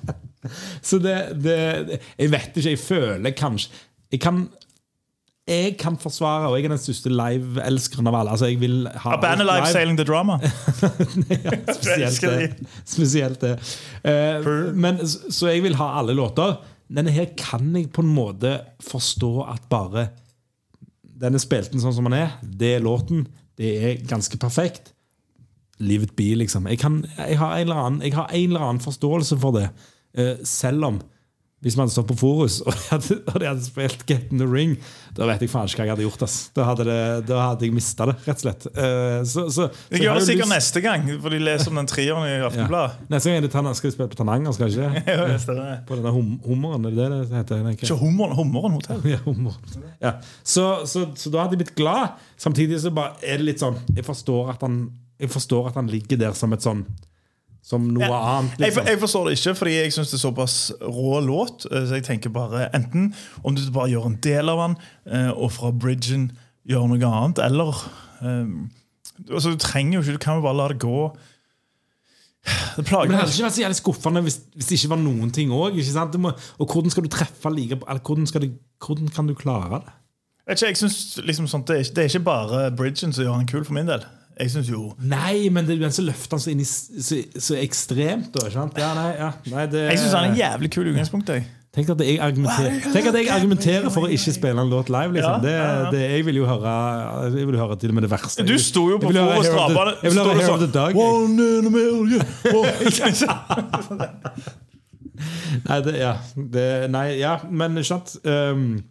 Så 0.82 1.00
det, 1.02 1.16
det 1.42 1.56
Jeg 2.20 2.32
vet 2.32 2.52
ikke, 2.54 2.70
jeg 2.70 2.80
føler 2.80 3.34
kanskje 3.34 3.72
Jeg 4.12 4.22
kan 4.22 4.46
jeg 5.46 5.76
kan 5.78 5.94
forsvare, 6.02 6.48
og 6.50 6.56
jeg 6.58 6.66
er 6.66 6.72
den 6.74 6.80
største 6.82 7.12
live-elskeren 7.14 8.08
av 8.10 8.16
alle. 8.18 8.34
Altså, 8.34 8.48
jeg 8.50 8.58
vil 8.64 8.88
ha 8.90 9.12
A 9.14 9.20
band 9.22 9.44
alive, 9.44 9.60
live. 9.62 9.74
sailing 9.76 10.00
the 10.00 10.06
drama. 10.08 10.40
ja, 10.42 11.54
spesielt 11.70 12.22
det. 12.22 12.70
Spesielt 12.96 13.44
det. 13.44 13.52
Uh, 14.02 14.74
men, 14.74 14.98
så 15.06 15.52
jeg 15.54 15.62
vil 15.68 15.78
ha 15.78 15.92
alle 16.00 16.16
låter. 16.18 16.58
Denne 16.90 17.14
her 17.14 17.30
kan 17.38 17.70
jeg 17.78 17.92
på 17.94 18.02
en 18.02 18.10
måte 18.14 18.58
forstå 18.86 19.32
at 19.50 19.64
bare 19.70 20.10
Den 21.02 21.34
er 21.34 21.42
spilt 21.42 21.74
inn 21.74 21.82
sånn 21.82 21.94
som 21.96 22.10
den 22.10 22.18
er. 22.18 22.40
Det 22.42 22.76
er 22.76 22.84
låten. 22.84 23.28
Det 23.56 23.70
er 23.86 24.02
ganske 24.10 24.42
perfekt. 24.42 24.96
Leave 25.78 26.10
it 26.10 26.16
be, 26.18 26.34
liksom. 26.42 26.66
Jeg, 26.68 26.82
kan, 26.82 27.04
jeg, 27.20 27.38
har 27.38 27.54
en 27.54 27.68
eller 27.68 27.84
annen, 27.84 28.02
jeg 28.02 28.18
har 28.18 28.34
en 28.34 28.50
eller 28.50 28.66
annen 28.66 28.84
forståelse 28.84 29.38
for 29.40 29.62
det. 29.62 29.70
uh, 30.18 30.42
selv 30.42 30.90
om 30.90 31.00
hvis 31.66 31.74
man 31.74 31.88
hadde 31.88 31.96
stått 31.96 32.12
på 32.12 32.18
Forus 32.20 32.60
og 32.66 32.70
de 32.76 32.84
hadde, 32.92 33.16
og 33.32 33.40
de 33.42 33.48
hadde 33.50 33.66
spilt 33.66 34.04
Get 34.06 34.30
in 34.30 34.42
the 34.42 34.46
Ring, 34.46 34.76
da 35.18 35.26
vet 35.30 35.42
jeg 35.42 35.50
faen 35.50 35.66
ikke 35.66 35.82
hva 35.82 35.88
jeg 35.88 35.94
hadde 35.96 36.06
gjort. 36.06 36.26
Ass. 36.28 36.36
Da, 36.54 36.68
hadde 36.70 36.86
det, 36.86 36.98
da 37.30 37.40
hadde 37.42 37.66
jeg 37.66 37.74
mista 37.74 38.06
det, 38.12 38.16
rett 38.28 38.38
og 38.38 38.44
slett. 38.44 38.68
Uh, 38.76 39.24
så, 39.26 39.48
så, 39.54 39.68
Jeg 39.90 40.04
gjør 40.06 40.20
det 40.20 40.28
sikkert 40.28 40.46
lyst- 40.46 40.56
neste 40.56 40.84
gang, 40.86 41.08
for 41.24 41.34
de 41.34 41.40
leser 41.42 41.74
om 41.74 41.80
den 41.82 41.90
trieren 41.90 42.28
i 42.28 42.36
ja. 42.36 42.44
Aftenbladet. 42.52 43.08
Neste 43.10 43.32
gang 43.34 43.40
er 43.42 43.48
det 43.50 43.76
skal 43.80 43.90
de 43.90 43.96
spille 43.96 44.12
på 44.14 44.20
Tananger, 44.20 44.56
skal 44.58 44.70
de 44.70 44.86
ikke? 44.92 45.04
Ja, 45.16 45.26
det. 45.32 45.80
På 45.90 45.98
denne 45.98 46.14
hum 46.14 46.36
hummeren, 46.46 46.86
er 46.86 46.94
det 46.94 47.10
det 47.10 47.24
det 47.32 47.40
heter? 47.40 47.66
Ikke- 47.74 47.98
hummeren, 48.04 48.38
hummeren 48.38 48.78
hotell. 48.78 49.02
Ja, 49.16 49.18
hummer. 49.26 49.58
Ja. 50.04 50.16
Så, 50.44 50.86
så, 50.86 51.08
så 51.18 51.34
da 51.34 51.46
hadde 51.46 51.58
jeg 51.58 51.66
blitt 51.66 51.76
glad. 51.80 52.20
Samtidig 52.38 52.82
så 52.84 52.94
bare 52.94 53.16
er 53.24 53.40
det 53.42 53.50
litt 53.50 53.64
sånn 53.64 53.78
Jeg 53.96 54.06
forstår 54.06 54.54
at 54.56 54.64
han, 54.66 54.84
jeg 55.22 55.32
forstår 55.34 55.72
at 55.72 55.80
han 55.80 55.90
ligger 55.90 56.20
der 56.20 56.36
som 56.38 56.54
et 56.54 56.66
sånn 56.66 56.84
Som 57.66 57.88
noe 57.96 58.06
annet. 58.14 58.60
Jeg, 58.62 58.74
for- 58.76 58.84
Liksom. 58.84 58.88
jeg 58.92 59.00
forstår 59.02 59.24
det 59.30 59.38
ikke, 59.40 59.56
fordi 59.58 59.72
jeg 59.74 59.94
syns 59.96 60.12
det 60.12 60.18
er 60.20 60.24
såpass 60.28 60.56
rå 60.86 61.20
låt. 61.26 61.66
eh, 61.72 61.86
Så 61.90 61.96
jeg 61.98 62.04
tenker 62.06 62.30
bare 62.30 62.68
enten 62.78 63.08
om 63.44 63.56
du 63.56 63.64
bare 63.74 63.90
gjør 63.90 64.06
en 64.12 64.20
del 64.22 64.50
av 64.54 64.60
den, 64.68 64.76
eh, 65.12 65.32
og 65.34 65.52
fra 65.52 65.72
bridgen 65.72 66.28
gjør 66.70 66.86
noe 66.92 67.10
annet, 67.10 67.40
eller 67.46 67.74
um, 68.22 68.70
altså, 69.32 69.50
Du 69.52 69.58
trenger 69.58 69.98
jo 69.98 70.02
ikke, 70.04 70.14
du 70.14 70.18
kan 70.28 70.36
jo 70.38 70.42
bare 70.46 70.58
la 70.58 70.68
det 70.68 70.80
gå. 70.80 71.16
Det 72.78 72.86
plager 72.86 73.08
Men 73.10 73.16
det 73.16 73.20
hadde 73.24 73.34
ikke 73.34 73.46
vært 73.48 73.56
så 73.58 73.62
jævlig 73.64 73.78
skuffende 73.80 74.22
hvis, 74.22 74.36
hvis 74.54 74.68
det 74.70 74.78
ikke 74.78 74.90
var 74.94 75.00
noen 75.02 75.32
ting 75.34 75.50
òg. 75.50 75.80
Og 76.60 76.68
hvordan 76.70 76.92
skal 76.94 77.04
du 77.04 77.10
treffe 77.10 77.50
like 77.56 77.72
Eller 77.88 78.02
hvordan, 78.06 78.28
skal 78.30 78.42
du, 78.46 78.52
hvordan 78.86 79.08
kan 79.10 79.28
du 79.28 79.34
klare 79.34 79.80
det? 79.82 79.94
Ikke, 80.54 80.68
jeg 80.70 80.78
synes 80.78 81.20
liksom 81.26 81.48
sånt, 81.50 81.66
det, 81.68 81.76
er, 81.76 81.80
ikke- 81.82 81.96
det 81.96 82.04
er 82.04 82.10
ikke 82.14 82.24
bare 82.28 82.72
bridgen 82.78 83.12
som 83.14 83.24
gjør 83.26 83.38
den 83.40 83.48
kul 83.48 83.64
for 83.66 83.74
min 83.74 83.88
del. 83.90 84.04
Jeg 84.36 84.52
syns 84.52 84.68
jo 84.70 84.94
Nei, 85.00 85.50
men 85.54 85.66
det 85.68 85.78
den 85.80 85.92
løfter 86.10 86.34
han 86.36 86.42
så 86.44 86.50
inn 86.52 86.60
i 86.64 86.66
så, 86.68 87.16
så 87.40 87.56
ekstremt. 87.60 88.32
Da, 88.34 88.40
ikke 88.48 88.58
sant? 88.58 88.74
Ja, 88.82 88.90
nei, 88.98 89.12
ja, 89.16 89.30
nei, 89.54 89.66
det, 89.72 89.82
Jeg 89.94 90.00
synes 90.02 90.14
han 90.18 90.24
er 90.26 90.30
en 90.34 90.40
jævlig 90.42 90.70
kul 90.76 90.86
utgangspunkt. 90.92 91.28
jeg. 91.32 91.42
Tenk 91.76 91.88
at 91.92 92.00
jeg 92.08 92.16
tenk 92.94 93.06
at 93.10 93.16
jeg 93.20 93.28
argumenterer 93.36 93.90
for 93.92 94.02
å 94.08 94.10
ikke 94.16 94.32
spille 94.32 94.62
en 94.64 94.70
låt 94.72 94.88
live. 94.94 95.12
Liksom. 95.18 95.42
Det, 95.44 95.56
det, 95.92 96.02
jeg 96.14 96.22
vil 96.30 96.38
jo 96.40 96.46
høre 96.48 96.72
Jeg 97.36 97.48
vil 97.50 97.58
høre 97.60 97.76
til 97.80 97.90
og 97.92 97.96
med 97.98 98.04
det 98.08 98.12
verste. 98.14 98.46
Du 98.48 98.56
sto 98.64 98.84
jo 98.94 98.98
på 99.04 99.10
the- 99.12 99.20
Drabane. 99.20 99.94
Jeg 100.04 100.10
vil 100.14 100.20
høre 100.22 100.36
Hair 100.40 100.54
of 100.54 100.60
the 100.64 100.72
Dog. 100.72 100.92
One 100.96 101.36
in 101.60 101.66
a 101.68 101.70
million. 101.76 102.24
Nei, 105.66 105.80
det, 105.84 105.96
ja, 106.00 106.14
det, 106.36 106.66
nei, 106.92 107.06
ja, 107.22 107.38
men 107.48 107.78
ikke 107.80 107.88
sant 107.88 108.16
Um, 108.26 108.84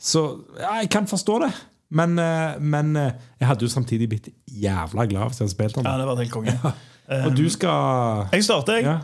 Så 0.00 0.22
ja, 0.58 0.74
jeg 0.80 0.88
kan 0.92 1.06
forstå 1.08 1.38
det. 1.44 1.50
Men, 1.90 2.18
eh, 2.22 2.58
men 2.62 2.92
eh, 2.96 3.12
jeg 3.40 3.48
hadde 3.50 3.66
jo 3.66 3.70
samtidig 3.72 4.06
blitt 4.12 4.28
jævla 4.46 5.06
glad 5.10 5.30
hvis 5.30 5.40
jeg 5.40 5.46
hadde 5.48 5.54
spilt 5.54 5.78
den. 5.80 5.88
Ja, 5.88 5.96
det 5.98 6.06
var 6.06 6.20
helt 6.20 6.34
konge. 6.34 6.54
Og 7.26 7.32
du 7.34 7.48
skal 7.50 8.28
Jeg 8.30 8.44
starter, 8.46 8.76
jeg. 8.78 8.84
ja. 8.86 8.98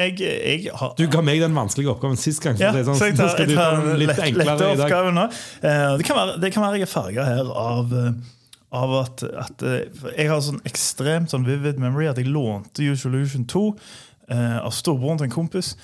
jeg, 0.00 0.20
jeg 0.20 0.70
har, 0.72 0.94
Du 0.96 1.04
ga 1.12 1.20
meg 1.20 1.42
den 1.42 1.52
vanskelige 1.56 1.92
oppgaven 1.92 2.16
sist 2.16 2.40
gang. 2.40 2.56
Ja, 2.56 2.70
så 2.72 2.80
er 2.80 2.86
sånn, 2.88 2.96
så 3.02 3.10
jeg 3.10 3.18
tar, 3.18 3.34
jeg 3.42 3.58
tar 3.58 3.76
den 3.82 4.00
litt 4.00 4.14
lett, 4.14 4.22
enklere 4.30 4.70
i 4.72 4.78
dag. 4.80 5.10
nå. 5.18 5.26
Eh, 5.60 5.90
det, 6.00 6.06
kan 6.08 6.16
være, 6.16 6.38
det 6.40 6.52
kan 6.54 6.64
være 6.64 6.80
jeg 6.80 6.88
er 6.88 6.92
farga 6.94 7.26
her 7.28 7.52
av, 7.52 7.92
av 8.80 8.96
at, 9.02 9.26
at 9.44 9.66
Jeg 10.14 10.30
har 10.32 10.40
sånn 10.48 10.62
ekstremt 10.64 11.34
sånn 11.34 11.44
vivid 11.44 11.76
memory 11.82 12.08
at 12.08 12.22
jeg 12.22 12.32
lånte 12.32 12.88
Usual 12.88 13.18
Illusion 13.18 13.44
2 13.52 13.66
eh, 14.32 14.58
av 14.64 14.72
storebroren 14.72 15.20
til 15.20 15.28
en 15.28 15.36
kompis. 15.36 15.74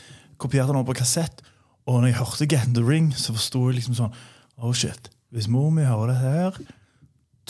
Kopierte 0.40 0.72
den 0.72 0.80
over 0.80 0.94
på 0.94 1.02
kassett. 1.02 1.44
Og 1.84 2.00
når 2.00 2.14
jeg 2.14 2.20
hørte 2.22 2.48
Get 2.48 2.68
in 2.70 2.76
the 2.80 2.84
Ring, 2.86 3.12
så 3.12 3.36
forsto 3.36 3.66
jeg 3.68 3.82
liksom 3.82 4.00
sånn 4.00 4.16
Oh 4.60 4.72
shit, 4.76 5.12
hvis 5.30 5.48
mor 5.50 5.70
mi 5.74 5.86
hører 5.86 6.12
det 6.12 6.20
her, 6.20 6.60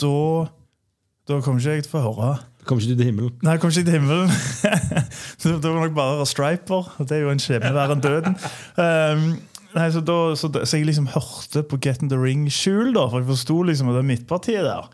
da 0.01 0.15
da 1.29 1.37
kommer 1.41 1.61
ikke 1.61 1.75
jeg 1.77 1.85
til 1.85 1.91
å 1.91 1.93
få 1.93 2.01
høre 2.07 2.31
Kommer 2.65 2.83
ikke 2.83 2.93
du 2.93 2.99
til 2.99 3.07
himmelen? 3.09 3.37
Nei, 3.41 3.55
kommer 3.57 3.61
kom 3.61 3.71
ikke 3.73 3.87
til 3.87 3.95
himmelen. 3.95 4.33
Så 5.41 5.53
det 5.57 5.65
var 5.65 5.79
nok 5.81 5.95
bare 5.97 6.25
striper. 6.29 6.91
og 6.97 7.07
Det 7.09 7.15
er 7.17 7.23
jo 7.23 7.31
en 7.33 7.41
skjebne 7.41 7.71
verre 7.73 7.95
enn 7.95 8.03
døden. 8.03 8.35
Um, 8.77 9.23
nei, 9.73 9.87
så, 9.89 10.03
da, 10.05 10.17
så, 10.37 10.49
da, 10.53 10.61
så 10.69 10.77
jeg 10.77 10.85
liksom 10.91 11.07
hørte 11.09 11.63
på 11.65 11.79
Get 11.81 12.03
in 12.05 12.11
the 12.11 12.19
Ring-skjul, 12.21 12.91
da, 12.93 13.07
for 13.09 13.23
jeg 13.23 13.31
forsto 13.31 13.57
liksom 13.65 13.89
at 13.89 13.97
det 13.97 14.03
er 14.03 14.09
midtpartiet 14.11 14.67
der 14.67 14.91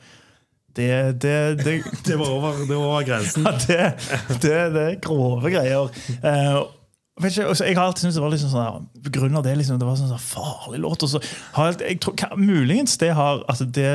det, 0.78 0.88
det, 1.26 1.36
det, 1.66 1.76
Det 2.08 2.20
var 2.22 2.30
over, 2.30 2.64
det 2.70 2.76
var 2.76 2.86
over 2.86 3.04
grensen. 3.04 3.44
ja, 3.44 3.54
det, 3.68 4.40
det, 4.46 4.58
det 4.78 4.84
er 4.86 5.00
grove 5.04 5.52
greier. 5.52 5.92
Eh, 6.22 6.60
vet 6.62 6.77
ikke, 7.26 7.48
altså, 7.50 7.66
jeg 7.66 7.76
har 7.78 7.88
alltid 7.88 8.04
syntes 8.04 8.18
det 8.18 8.22
var 8.22 8.34
liksom 8.34 8.52
sånn 8.52 8.62
her, 8.62 8.82
På 9.08 9.12
grunn 9.16 9.38
av 9.40 9.46
det 9.46 9.56
liksom, 9.58 9.80
det 9.82 9.88
var 9.88 9.96
sånn, 9.98 10.12
sånn 10.12 10.22
farlig 10.22 10.82
låt. 10.84 11.06
Og 11.06 11.10
så 11.10 11.22
har 11.56 11.72
jeg, 11.72 11.80
jeg 11.82 12.02
tror, 12.06 12.36
Muligens 12.38 12.98
det 13.02 13.10
har 13.18 13.42
at 13.50 13.64
det 13.74 13.94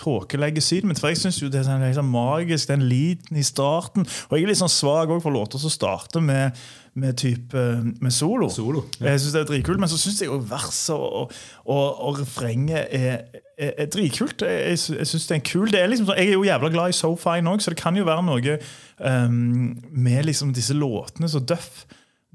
tåkelegger 0.00 0.64
synet 0.64 0.88
mitt. 0.88 1.00
For 1.02 1.12
jeg 1.12 1.20
syns 1.20 1.42
det 1.42 1.60
er 1.60 1.66
sånn, 1.66 1.84
liksom, 1.84 2.08
magisk, 2.08 2.70
den 2.70 2.86
liten 2.88 3.36
i 3.36 3.44
starten. 3.44 4.08
Og 4.30 4.38
jeg 4.38 4.46
er 4.46 4.52
litt 4.52 4.62
sånn 4.62 4.72
svak 4.72 5.12
også 5.12 5.26
for 5.26 5.36
låter 5.36 5.60
som 5.60 5.72
starter 5.74 6.24
med, 6.24 6.56
med, 6.96 7.18
type, 7.20 7.64
med 8.00 8.14
solo. 8.16 8.48
Solo, 8.52 8.86
ja. 8.96 9.10
Jeg 9.12 9.24
synes 9.26 9.36
det 9.36 9.42
er 9.42 9.50
dritkult, 9.50 9.82
Men 9.82 9.92
så 9.92 9.98
syns 10.00 10.22
jeg 10.22 10.30
jo 10.30 10.38
verset 10.48 10.94
og, 10.96 11.34
og, 11.66 11.82
og 12.08 12.22
refrenget 12.22 12.86
er, 12.96 13.26
er, 13.58 13.74
er 13.76 13.90
dritkult. 13.92 14.40
Jeg, 14.40 14.70
jeg, 14.72 15.00
jeg 15.02 15.10
synes 15.10 15.26
det 15.28 15.36
er 15.36 15.42
en 15.42 15.50
kul 15.50 15.74
det 15.74 15.82
er 15.82 15.92
liksom 15.92 16.08
sånn, 16.08 16.22
Jeg 16.22 16.32
er 16.32 16.38
jo 16.38 16.48
jævla 16.48 16.72
glad 16.72 16.94
i 16.94 16.96
So 16.96 17.12
Fine 17.20 17.52
òg, 17.52 17.60
så 17.60 17.76
det 17.76 17.82
kan 17.82 18.00
jo 18.00 18.08
være 18.08 18.24
noe 18.24 18.56
um, 19.04 19.76
med 19.92 20.24
liksom 20.30 20.56
disse 20.56 20.72
låtene 20.72 21.28
så 21.28 21.44
Duff 21.44 21.84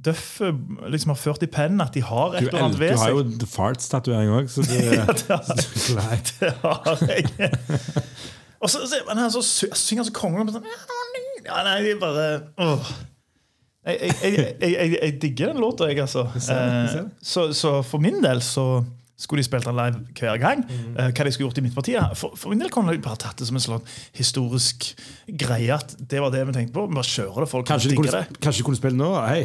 Duff 0.06 0.40
liksom 0.88 1.12
har 1.12 1.18
ført 1.20 1.42
i 1.44 1.50
pennen, 1.52 1.82
at 1.84 1.92
de 1.98 2.02
har 2.08 2.36
et 2.38 2.46
eller 2.48 2.62
annet 2.70 2.80
ved 2.80 2.94
seg. 2.94 2.98
du 2.98 3.02
har 3.04 3.12
jo 3.18 3.24
The 3.42 3.50
Farts-tatovering 3.52 4.30
òg, 4.38 4.48
så 4.54 4.64
det, 4.70 4.80
Nei. 5.98 6.20
Det 6.40 6.54
har 6.64 7.04
jeg. 7.10 7.26
Og 8.64 8.68
så, 8.72 8.82
så, 8.92 9.02
men 9.08 9.18
han 9.24 9.32
så 9.32 9.42
sy- 9.46 9.72
synger 9.80 10.08
så 10.08 10.14
kongen 10.16 10.50
sånn 10.52 10.66
ja, 11.48 11.60
Nei, 11.64 11.78
de 11.86 11.94
bare 12.00 12.26
åh. 12.60 12.90
Jeg, 13.90 14.10
jeg, 14.22 14.40
jeg, 14.62 14.90
jeg, 15.02 15.14
digger 15.24 15.54
den 15.54 15.62
låta, 15.64 15.88
jeg, 15.90 16.02
altså. 16.04 16.26
Eh, 16.36 16.98
Så, 17.24 17.46
så 17.56 17.78
for 17.88 18.04
min 18.04 18.20
del 18.24 18.42
så 18.44 18.66
skulle 19.20 19.42
de 19.42 19.48
spilt 19.48 19.66
den 19.68 19.76
live 19.80 20.02
hver 20.20 20.38
gang. 20.40 20.62
Mm. 20.68 20.92
Eh, 21.00 21.08
Hva 21.16 21.26
de 21.28 21.32
skulle 21.34 21.48
gjort 21.48 21.58
i 21.60 21.64
Midtpartiet. 21.66 22.14
For, 22.20 22.36
for 22.40 22.52
min 22.54 22.62
del 22.62 22.70
kunne 22.72 22.94
de 22.96 23.02
bare 23.04 23.20
tatt 23.20 23.40
det 23.42 23.48
som 23.50 23.58
en 23.60 23.64
sånn 23.64 23.88
historisk 24.20 24.92
greie. 25.28 25.72
At 25.76 25.96
det 26.12 26.22
var 26.24 26.32
det 26.36 26.44
vi 26.52 26.56
tenkte 26.60 26.76
på. 26.78 26.86
Vi 26.92 27.00
bare 27.00 27.10
kjører 27.10 27.44
det. 27.44 27.50
Folk 27.52 27.68
Kanskje 27.72 27.92
de 27.96 27.98
kunne, 28.00 28.14
det. 28.20 28.38
kanskje 28.44 28.62
de 28.62 28.68
kunne 28.70 28.80
spille 28.80 29.00
nå? 29.00 29.10
Hei, 29.26 29.42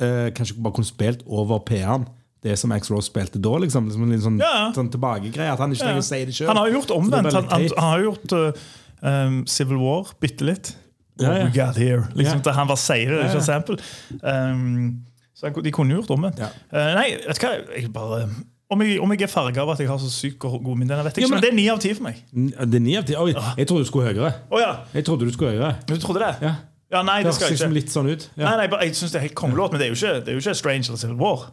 eh, 0.00 0.30
kanskje 0.34 0.56
bare 0.62 0.74
kunne 0.74 0.86
spilt 0.88 1.22
over 1.26 1.58
P-en. 1.66 2.06
Det 2.44 2.58
som 2.60 2.72
X 2.76 2.90
Rose 2.90 3.08
spilte 3.08 3.40
da, 3.40 3.54
liksom. 3.56 3.86
liksom 3.88 4.02
en 4.12 4.20
sånn, 4.20 4.38
Ja. 4.38 4.70
sånn 4.76 4.90
tilbakegreie. 4.92 5.52
At 5.52 5.58
han 5.58 5.72
ikke 5.72 5.80
trenger 5.86 6.02
å 6.02 6.04
si 6.04 6.24
det 6.24 6.34
sjøl. 6.34 6.46
Han 6.48 6.56
har 6.56 6.68
jo 6.68 6.80
gjort 6.80 6.90
omvendt. 6.92 7.32
Han, 7.32 7.44
han, 7.48 7.68
han 7.78 7.88
har 7.88 7.98
jo 8.02 8.10
gjort 8.12 8.32
uh, 8.32 8.52
um, 9.00 9.46
Civil 9.46 9.78
War 9.80 10.04
bitte 10.20 10.44
litt. 10.44 10.74
Ja, 11.18 11.28
What 11.30 11.38
ja. 11.38 11.44
we 11.44 11.50
got 11.54 11.76
here. 11.76 12.08
Liksom, 12.14 12.42
Ja. 12.44 12.52
Han 12.52 12.68
var 12.68 12.76
seier, 12.76 13.12
er 13.14 13.28
ikke 13.30 13.38
et 13.38 13.42
eksempel. 13.46 13.78
Um, 14.20 15.04
så 15.34 15.50
de 15.62 15.70
kunne 15.72 15.94
gjort 15.96 16.10
omvendt. 16.10 16.38
Ja. 16.42 16.50
Uh, 16.72 16.90
nei, 16.98 17.06
vet 17.26 17.40
du 17.40 17.46
hva? 17.46 17.54
Jeg 17.78 17.92
bare, 17.94 18.28
om, 18.74 18.82
jeg, 18.82 19.00
om 19.00 19.10
jeg 19.14 19.22
er 19.22 19.30
farga 19.32 19.62
av 19.64 19.70
at 19.74 19.80
jeg 19.80 19.88
har 19.88 19.98
så 20.02 20.10
sykt 20.12 20.38
go- 20.42 20.58
gode 20.58 20.78
minner, 20.80 21.00
vet 21.06 21.16
jeg 21.16 21.24
Ja, 21.24 21.28
men- 21.30 21.40
men 21.40 21.42
det 21.46 21.50
er 21.52 21.56
ni 21.56 21.68
av 21.70 21.78
ti 21.80 21.94
for 21.94 22.02
meg. 22.10 22.20
Det 22.32 22.74
er 22.74 22.84
9 22.90 22.96
av 22.98 23.04
10. 23.08 23.16
Oi, 23.24 23.32
jeg 23.56 23.66
trodde 23.68 23.84
du 23.84 23.88
skulle 23.88 24.12
høyere. 24.12 24.34
Oh, 24.50 24.60
ja. 24.60 24.76
Jeg 24.92 25.04
trodde 25.06 25.24
du 25.28 25.32
skulle 25.32 25.52
høyere. 25.56 25.76
Du 25.86 25.96
trodde 25.96 26.20
det? 26.20 26.34
Ja. 26.42 26.54
Ja, 26.94 27.02
nei, 27.02 27.18
Det 27.24 27.32
det 27.32 27.34
skal 27.40 27.56
ikke. 27.56 27.68
litt 27.74 27.90
sånn 27.92 28.08
ut. 28.12 28.28
Ja. 28.38 28.52
Nei, 28.52 28.68
nei, 28.68 28.80
jeg 28.86 28.96
synes 28.96 29.12
det 29.14 29.18
er 29.20 29.26
helt 29.26 29.36
kongelåt, 29.38 29.74
men 29.74 29.82
det 29.82 29.88
er 29.88 29.96
ikke, 29.96 30.14
det 30.24 30.32
er 30.32 30.38
jo 30.38 30.42
ikke 30.44 30.54
Strange 30.60 30.86
eller 30.92 31.00
Civil 31.02 31.18
War. 31.20 31.48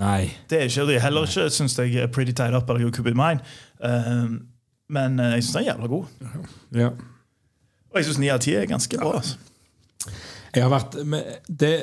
Nei. 0.00 0.30
Det 0.48 0.58
er 0.58 0.70
ikke, 0.70 0.86
det 0.88 0.96
er 0.96 1.04
heller 1.04 1.28
ikke 1.28 1.50
synes 1.52 1.76
jeg 1.78 2.10
Pretty 2.16 2.32
Tied 2.32 2.56
Up 2.56 2.70
eller 2.72 2.86
You 2.86 2.92
Could 2.94 3.04
Be 3.04 3.12
Mine. 3.12 3.44
Um, 3.84 4.38
men 4.92 5.20
uh, 5.20 5.34
jeg 5.36 5.44
syns 5.44 5.56
den 5.58 5.62
er 5.66 5.68
jævla 5.74 5.90
god. 5.92 6.04
Ja. 6.80 6.88
Og 7.92 8.00
jeg 8.00 8.08
syns 8.08 8.20
ni 8.22 8.30
av 8.32 8.40
ti 8.40 8.54
er 8.56 8.64
ganske 8.70 8.96
bra. 9.00 9.18
Altså. 9.20 9.36
Jeg 10.54 10.64
har 10.64 10.72
vært, 10.72 10.96
det 11.48 11.74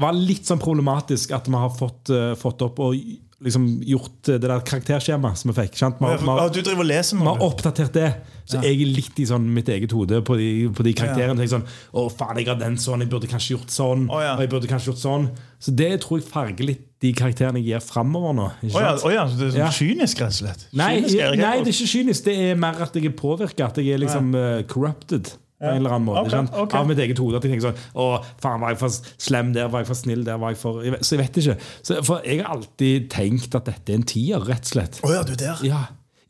var 0.00 0.16
litt 0.16 0.48
sånn 0.48 0.60
problematisk 0.60 1.32
at 1.36 1.48
vi 1.48 1.56
har 1.60 1.70
fått, 1.72 2.10
eh, 2.12 2.32
fått 2.36 2.64
opp 2.64 2.80
og 2.84 2.96
liksom 3.44 3.66
gjort 3.86 4.26
det 4.26 4.40
der 4.42 4.62
karakterskjemaet 4.66 5.38
som 5.38 5.52
vi 5.52 5.54
fikk. 5.60 5.76
Sant? 5.78 6.00
Vi, 6.00 6.06
har- 6.08 6.40
Ja, 6.40 6.48
du 6.50 6.60
driver 6.60 6.82
og 6.82 6.88
leser 6.90 7.16
vi 7.20 7.24
har 7.28 7.42
oppdatert 7.46 7.92
det. 7.94 8.08
Så 8.48 8.62
jeg 8.64 8.80
er 8.80 8.90
litt 8.96 9.18
i 9.20 9.26
sånn 9.28 9.44
mitt 9.54 9.68
eget 9.68 9.92
hode 9.92 10.22
på 10.24 10.36
de, 10.40 10.68
på 10.74 10.82
de 10.82 10.92
karakterene. 10.96 11.36
Tenker 11.38 11.58
sånn, 11.58 11.66
å 11.92 12.08
faen, 12.10 12.38
jeg 12.40 12.48
har 12.48 12.56
den 12.58 12.78
sånn, 12.80 13.04
jeg 13.04 13.10
burde 13.12 13.28
kanskje 13.30 13.54
gjort 13.58 13.70
sånn. 13.70 14.06
Oh, 14.10 14.22
ja. 14.24 14.34
Og 14.34 14.40
jeg 14.42 14.50
burde 14.54 14.70
kanskje 14.70 14.90
gjort 14.90 15.02
sånn 15.02 15.28
Så 15.60 15.74
det 15.76 15.90
tror 16.02 16.18
jeg 16.18 16.28
farger 16.30 16.64
litt 16.64 16.84
de 17.04 17.12
karakterene 17.14 17.60
jeg 17.62 17.68
gir 17.76 17.84
framover 17.84 18.32
nå. 18.34 18.48
Ikke 18.62 18.74
oh, 18.74 18.82
ja, 18.82 18.94
oh, 18.96 19.12
ja, 19.12 19.26
så 19.28 19.36
det 19.38 19.46
er 19.46 19.50
sånn 19.54 19.60
Ja. 19.62 19.70
kynisk, 19.70 20.22
rett 20.24 20.34
og 20.34 20.40
slett? 20.40 20.64
Nei, 20.72 20.94
Kynisk 20.96 21.14
nei, 21.38 21.52
det 21.62 21.68
er 21.68 21.74
ikke 21.76 21.92
kynisk. 21.94 22.24
Det 22.24 22.36
er 22.48 22.56
mer 22.58 22.82
at 22.88 22.96
jeg 22.98 23.06
er 23.06 23.14
påvirka. 23.20 23.68
At 23.70 23.76
jeg 23.78 23.92
er 23.94 24.02
liksom 24.02 24.32
uh, 24.34 24.62
corrupted. 24.66 25.30
På 25.58 25.66
en 25.72 25.80
eller 25.80 25.90
annen 25.96 26.06
måte 26.06 26.20
Okay, 26.20 26.30
ikke 26.30 26.36
sant? 26.38 26.52
ok. 26.62 26.74
Av 26.78 26.86
mitt 26.86 26.98
eget 27.02 27.18
hode. 27.18 27.36
At 27.40 27.44
jeg 27.46 27.52
tenker 27.56 27.66
sånn 27.72 27.78
Å, 27.98 28.04
faen, 28.44 28.60
var 28.62 28.70
jeg 28.74 28.78
for 28.78 28.98
slem 29.28 29.52
der? 29.56 29.68
Var 29.72 29.80
jeg 29.82 29.88
for 29.88 29.98
snill 29.98 30.20
der? 30.26 30.36
Var 30.38 30.52
jeg 30.54 30.60
for 30.60 30.84
Så 31.02 31.16
jeg 31.16 31.22
vet 31.24 31.40
ikke. 31.42 31.56
Så, 31.82 31.96
for 32.06 32.22
jeg 32.24 32.42
har 32.44 32.52
alltid 32.54 33.08
tenkt 33.10 33.54
at 33.58 33.66
dette 33.66 33.92
er 33.92 33.98
en 33.98 34.06
tier, 34.06 34.38
rett 34.46 34.62
og 34.68 34.72
slett. 34.74 35.00
Å 35.02 35.10
ja, 35.16 35.24
du 35.26 35.32
er 35.34 35.40
der. 35.42 35.64
Ja. 35.66 35.80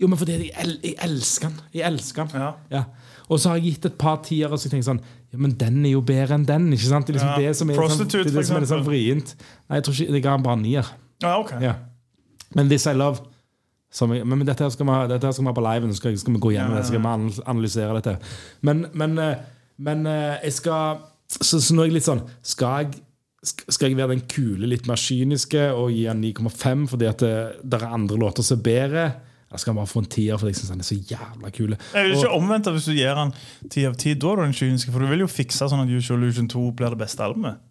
Jo, 0.01 0.07
men 0.09 0.17
fordi 0.21 0.37
jeg, 0.39 0.53
el 0.63 0.77
jeg 0.87 0.95
elsker 1.03 1.49
den. 1.51 1.61
Jeg 1.75 1.85
elsker 1.91 2.29
den. 2.33 2.49
Ja. 2.73 2.85
Og 3.29 3.41
så 3.43 3.51
har 3.51 3.59
jeg 3.61 3.75
gitt 3.75 3.89
et 3.91 3.97
par 4.01 4.21
tiere, 4.25 4.49
og 4.55 4.61
så 4.63 4.71
tenker 4.71 4.81
jeg 4.85 4.91
sånn 4.93 5.03
Ja, 5.29 5.37
men 5.45 5.53
den 5.61 5.83
er 5.85 5.93
jo 5.93 6.01
bedre 6.09 6.39
enn 6.39 6.47
den. 6.49 6.71
Ikke 6.73 6.89
sant? 6.89 7.05
Det 7.11 7.17
er 7.17 7.19
liksom 7.19 7.35
Ja. 7.35 7.49
det 7.49 7.57
som 7.59 7.69
er, 7.69 7.75
sånn, 7.75 7.83
Prostitute, 7.85 8.25
det 8.25 8.33
er, 8.33 8.39
det 8.41 8.47
som 8.49 8.57
er 8.63 8.69
sånn 8.71 8.87
vrient. 8.87 9.35
Nei, 9.69 9.77
jeg 9.81 9.85
tror 9.85 9.99
ikke 9.99 10.15
Jeg 10.17 10.23
ga 10.25 10.37
den 10.39 10.47
bare 10.47 10.61
nier. 10.63 10.87
Ja, 11.21 11.35
ok. 11.43 11.53
Ja. 11.61 11.75
Men 12.57 12.71
This 12.71 12.87
I 12.89 12.95
Love 12.97 13.17
som 13.19 13.27
jeg, 13.89 14.27
men 14.29 14.45
dette 14.45 14.65
her 14.65 14.73
skal 14.73 14.87
vi 14.89 14.97
dette 15.09 15.33
skal 15.33 15.45
vi 15.45 15.51
ha 15.51 15.57
på 15.57 15.65
liven, 15.65 15.95
skal, 15.97 16.17
skal 16.21 16.35
vi 16.35 16.43
gå 16.45 16.55
gjennom 16.55 16.77
det. 16.77 16.87
Skal 16.89 17.01
vi 17.01 17.43
analysere 17.49 17.95
dette. 17.97 18.17
Men, 18.61 18.87
men, 18.93 19.19
eh, 19.23 19.45
men 19.85 20.07
eh, 20.07 20.43
jeg 20.45 20.59
skal 20.61 21.07
så, 21.29 21.61
så 21.61 21.75
nå 21.75 21.85
er 21.85 21.91
jeg 21.91 21.99
litt 21.99 22.07
sånn 22.07 22.23
Skal 22.41 22.85
jeg, 22.87 23.01
skal 23.45 23.91
jeg 23.91 23.99
være 23.99 24.15
den 24.15 24.27
kule, 24.31 24.69
litt 24.69 24.89
mer 24.89 25.01
kyniske 25.01 25.67
og 25.77 25.93
gi 25.93 26.07
den 26.09 26.23
9,5 26.25 26.87
fordi 26.93 27.09
at 27.09 27.25
det, 27.25 27.35
det 27.63 27.81
er 27.81 27.97
andre 27.97 28.21
låter 28.21 28.47
som 28.47 28.59
er 28.59 28.65
bedre? 28.65 29.05
Eller 29.49 29.63
skal 29.63 29.73
jeg 29.73 29.79
bare 29.79 29.89
få 29.89 30.03
en 30.03 30.11
tier 30.13 30.41
fordi 30.41 30.53
jeg 30.53 30.61
syns 30.61 30.73
den 30.75 30.83
er 30.85 30.89
så 30.89 30.99
jævla 31.13 31.53
kul? 31.57 31.77
Jeg 31.95 32.05
vil 32.05 32.17
ikke 32.19 32.33
omvendt 32.37 32.69
Hvis 32.75 32.89
du 32.91 32.97
gir 32.97 33.17
han 33.17 33.33
ti 33.73 33.87
av 33.89 33.97
ti, 34.01 34.13
da 34.13 34.33
er 34.35 34.41
du 34.41 34.45
den 34.45 34.59
kyniske. 34.59 34.93
For 34.93 35.05
du 35.05 35.09
vil 35.09 35.25
jo 35.25 35.31
fikse 35.31 35.71
sånn 35.71 35.87
at 35.87 35.93
Usual 35.93 36.21
Illusion 36.21 36.51
2 36.53 36.65
blir 36.77 36.93
det 36.93 37.01
beste 37.01 37.25
albumet. 37.25 37.63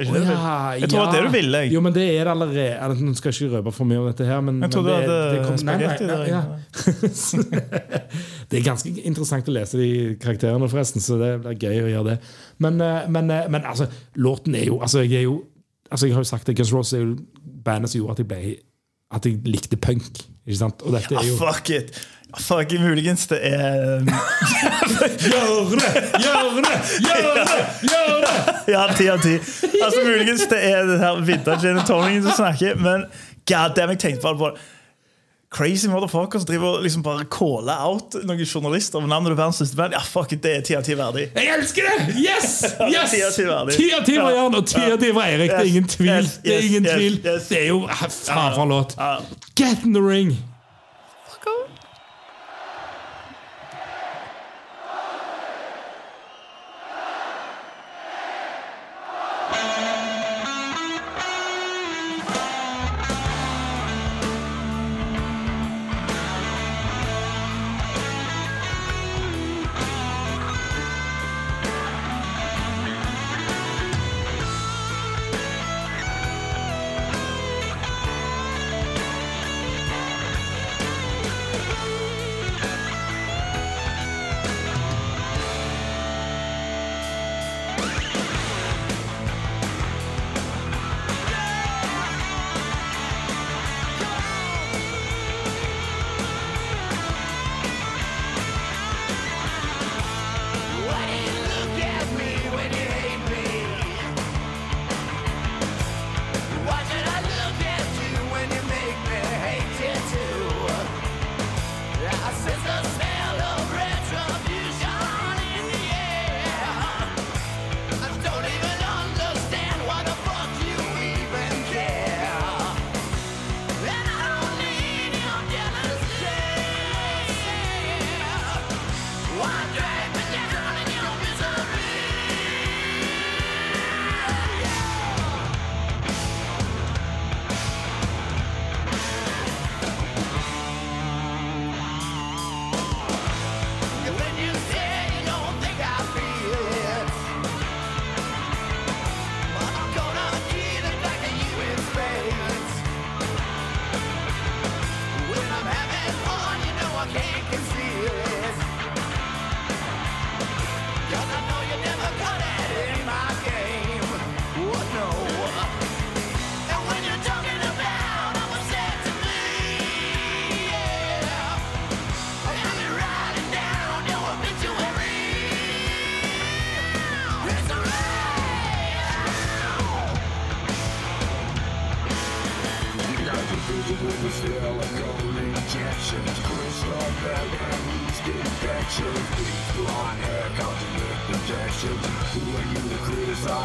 Ikke 0.00 0.12
det 0.16 0.20
du 0.20 0.28
vil? 0.30 0.80
Jeg 0.80 0.88
tror 0.90 1.00
det 1.00 1.08
er 1.08 1.16
det 1.16 1.22
du 1.26 1.34
ville. 1.36 1.58
jeg. 1.64 1.72
Jo, 1.74 1.80
men 1.84 1.92
det 1.96 2.04
er 2.16 2.24
det 2.24 2.32
allerede. 2.32 2.98
Nå 3.04 3.12
skal 3.18 3.30
jeg 3.32 3.36
ikke 3.46 3.56
røpe 3.58 3.72
for 3.76 3.84
mye 3.90 3.98
om 4.00 4.06
dette 4.10 4.24
her, 4.28 4.40
men 4.46 4.54
Jeg 4.60 4.60
men 4.60 4.70
du 4.70 4.78
det, 4.86 4.94
hadde 4.96 5.18
det 5.30 5.40
kom- 5.46 5.66
nei, 5.66 5.76
ja. 6.30 6.42
Det 8.50 8.58
er 8.58 8.64
ganske 8.66 8.90
interessant 9.06 9.48
å 9.50 9.54
lese 9.54 9.78
de 9.78 9.90
karakterene, 10.22 10.68
forresten, 10.72 11.02
så 11.04 11.18
det 11.20 11.30
blir 11.44 11.58
gøy 11.62 11.82
å 11.84 11.90
gjøre 11.92 12.06
det. 12.14 12.16
Men, 12.64 12.80
eh, 12.80 13.06
men, 13.08 13.30
eh, 13.30 13.48
men 13.48 13.62
altså, 13.68 13.86
låten 14.16 14.54
er 14.58 14.64
jo 14.66 14.80
Altså, 14.82 15.02
jeg 15.04 15.12
er 15.20 15.26
jo 15.28 15.44
Altså, 15.90 16.06
jeg 16.06 16.14
har 16.14 16.20
jo 16.22 16.28
sagt 16.28 16.46
det, 16.46 16.56
Guns 16.56 16.70
N' 16.72 16.76
Roses 16.76 16.92
er 16.94 17.00
jo 17.04 17.16
bandet 17.64 17.90
som 17.90 18.00
gjorde 18.00 18.12
at 18.12 18.18
jeg 18.18 18.28
ble 18.28 18.56
At 19.12 19.24
jeg 19.26 19.40
likte 19.44 19.76
punk. 19.76 20.20
Ikke 20.46 20.56
sant? 20.58 20.82
Og 20.86 20.92
dette 20.94 21.14
er 21.18 21.26
jo 21.26 21.36
fuck 21.36 21.70
it! 21.70 21.90
Fuck 22.38 22.72
Muligens 22.78 23.26
det 23.26 23.38
er 23.42 24.04
Gjør 25.30 25.70
det! 25.74 25.92
Gjør 26.22 26.60
det! 26.62 26.74
Gjør 27.04 27.38
det! 27.38 27.46
Gjør 27.82 28.20
det! 28.24 28.34
Ja, 28.70 28.84
ti 28.94 29.08
av 29.10 29.22
ti. 29.22 29.36
Altså, 29.82 30.02
muligens 30.04 30.44
det 30.50 30.58
er 30.70 30.84
den 30.86 31.00
her 31.02 31.22
vintage 31.26 31.64
gin 31.64 31.80
toningen 31.88 32.22
som 32.28 32.36
snakker, 32.44 32.76
men 32.78 33.08
god 33.48 33.74
damn, 33.76 33.90
jeg 33.96 33.98
tenkte 34.04 34.22
bare 34.28 34.38
på 34.38 34.52
det. 34.52 34.68
Crazy 35.50 35.88
motherfuckers 35.90 36.44
driver 36.46 36.78
liksom 36.82 37.02
bare 37.02 37.24
caller 37.26 37.74
out 37.82 38.14
noen 38.22 38.44
journalister 38.46 39.02
med 39.02 39.10
navnet 39.10 39.32
til 39.32 39.38
verdens 39.40 39.56
største 39.58 39.78
band. 39.80 39.96
Ja, 39.96 40.02
fuck 40.06 40.30
it, 40.36 40.44
det 40.44 40.52
er 40.60 40.62
ti 40.62 40.76
av 40.78 40.84
ti 40.86 40.94
verdig. 40.94 41.24
Jeg 41.34 41.50
elsker 41.56 41.88
det! 41.88 42.12
Yes! 42.22 42.52
yes! 42.94 43.10
Ti 43.10 43.22
av 43.26 43.34
ti 43.34 43.46
verdig. 43.48 43.74
Ti 43.80 43.88
av 43.96 44.04
ti 44.06 44.14
var 44.20 44.36
Jan, 44.36 44.54
og 44.60 44.68
ti 44.70 44.84
av 44.84 45.00
ti 45.02 45.10
var 45.16 45.26
Eirik. 45.26 45.50
Det 45.50 45.58
er 45.64 45.72
ingen 45.72 45.90
tvil. 45.90 46.12
yes, 46.12 46.36
Det 46.44 46.54
er 46.54 46.68
ingen 46.68 46.86
yes, 46.86 46.94
tvil. 46.94 47.18
yes. 47.24 47.48
Det 47.50 47.58
er 47.64 47.66
jo 47.72 47.82
ah, 47.90 48.06
Faen 48.06 48.54
for 48.60 48.70
låt. 48.70 48.94
Get 49.58 49.82
in 49.82 49.98
the 49.98 50.04
ring! 50.06 50.36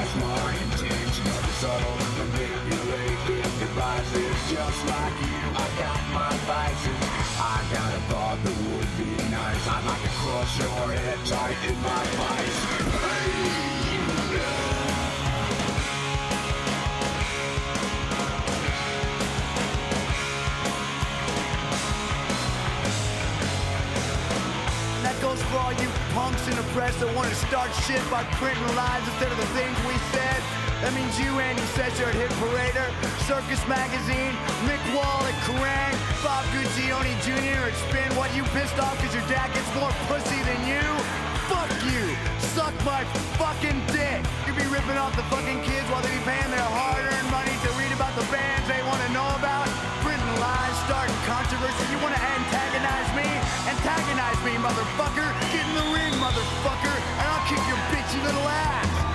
Criticize 0.05 0.21
my 0.21 0.51
intentions? 0.63 1.21
Subtle 1.55 1.97
and 1.97 2.13
manipulated 2.33 3.43
devices, 3.59 4.35
just 4.51 4.85
like 4.87 5.17
you. 5.21 5.37
I 5.55 5.67
got 5.79 6.01
my 6.13 6.33
vices. 6.45 6.99
I 7.39 7.63
got 7.73 7.93
a 7.93 8.01
thought 8.09 8.37
that 8.43 8.57
would 8.69 8.91
be 8.97 9.11
nice. 9.31 9.67
I'd 9.67 9.85
like 9.85 10.01
to 10.01 10.09
crush 10.09 10.59
your 10.59 10.93
head 10.93 11.19
tight 11.25 11.57
in 11.67 11.75
my 11.81 12.03
vice. 12.19 12.59
Hey. 13.01 13.65
That 25.03 25.21
goes 25.21 25.41
for 25.43 25.57
all 25.57 25.73
you 25.73 25.94
in 26.47 26.55
the 26.61 26.69
press 26.77 26.93
that 27.01 27.09
want 27.17 27.25
to 27.25 27.39
start 27.49 27.73
shit 27.89 28.01
by 28.13 28.21
printing 28.37 28.61
lies 28.77 29.01
instead 29.09 29.33
of 29.33 29.39
the 29.41 29.49
things 29.57 29.73
we 29.89 29.97
said. 30.13 30.39
That 30.85 30.93
means 30.93 31.17
you, 31.17 31.33
Andy 31.41 31.65
Sesser 31.73 32.05
at 32.05 32.13
Hit 32.13 32.29
Parader, 32.37 32.85
Circus 33.25 33.57
Magazine, 33.65 34.29
Mick 34.69 34.81
Wall 34.93 35.25
at 35.25 35.33
Kerrang, 35.49 35.95
Bob 36.21 36.45
Guccione 36.53 37.17
Jr. 37.25 37.65
at 37.65 37.75
Spin. 37.89 38.09
What, 38.13 38.29
you 38.37 38.45
pissed 38.53 38.77
off 38.77 38.93
because 39.01 39.17
your 39.17 39.25
dad 39.25 39.49
gets 39.57 39.69
more 39.73 39.89
pussy 40.05 40.37
than 40.45 40.59
you? 40.69 40.85
Fuck 41.49 41.71
you! 41.81 42.13
Suck 42.53 42.75
my 42.85 43.01
fucking 43.41 43.81
dick! 43.89 44.21
You 44.45 44.53
be 44.53 44.69
ripping 44.69 45.01
off 45.01 45.17
the 45.17 45.25
fucking 45.33 45.65
kids 45.65 45.89
while 45.89 46.05
they 46.05 46.13
be 46.13 46.21
paying 46.29 46.51
their 46.53 46.69
hard-earned 46.77 47.29
money 47.33 47.57
to 47.65 47.69
read 47.73 47.89
about 47.89 48.13
the 48.13 48.27
bands 48.29 48.69
they 48.69 48.85
want 48.85 49.01
to 49.01 49.09
know 49.17 49.25
about? 49.33 49.65
Printing 50.05 50.35
lies, 50.37 50.77
starting 50.85 51.17
controversy. 51.25 51.89
You 51.89 51.97
want 52.05 52.13
to 52.13 52.21
end? 52.21 52.54
Antagonize 53.85 54.43
me, 54.43 54.53
motherfucker! 54.57 55.29
Get 55.53 55.63
in 55.63 55.75
the 55.75 55.85
ring, 55.93 56.13
motherfucker! 56.17 56.97
And 57.19 57.27
I'll 57.29 57.47
kick 57.47 57.61
your 57.67 57.77
bitchy 57.93 58.23
little 58.23 58.41
ass! 58.49 59.14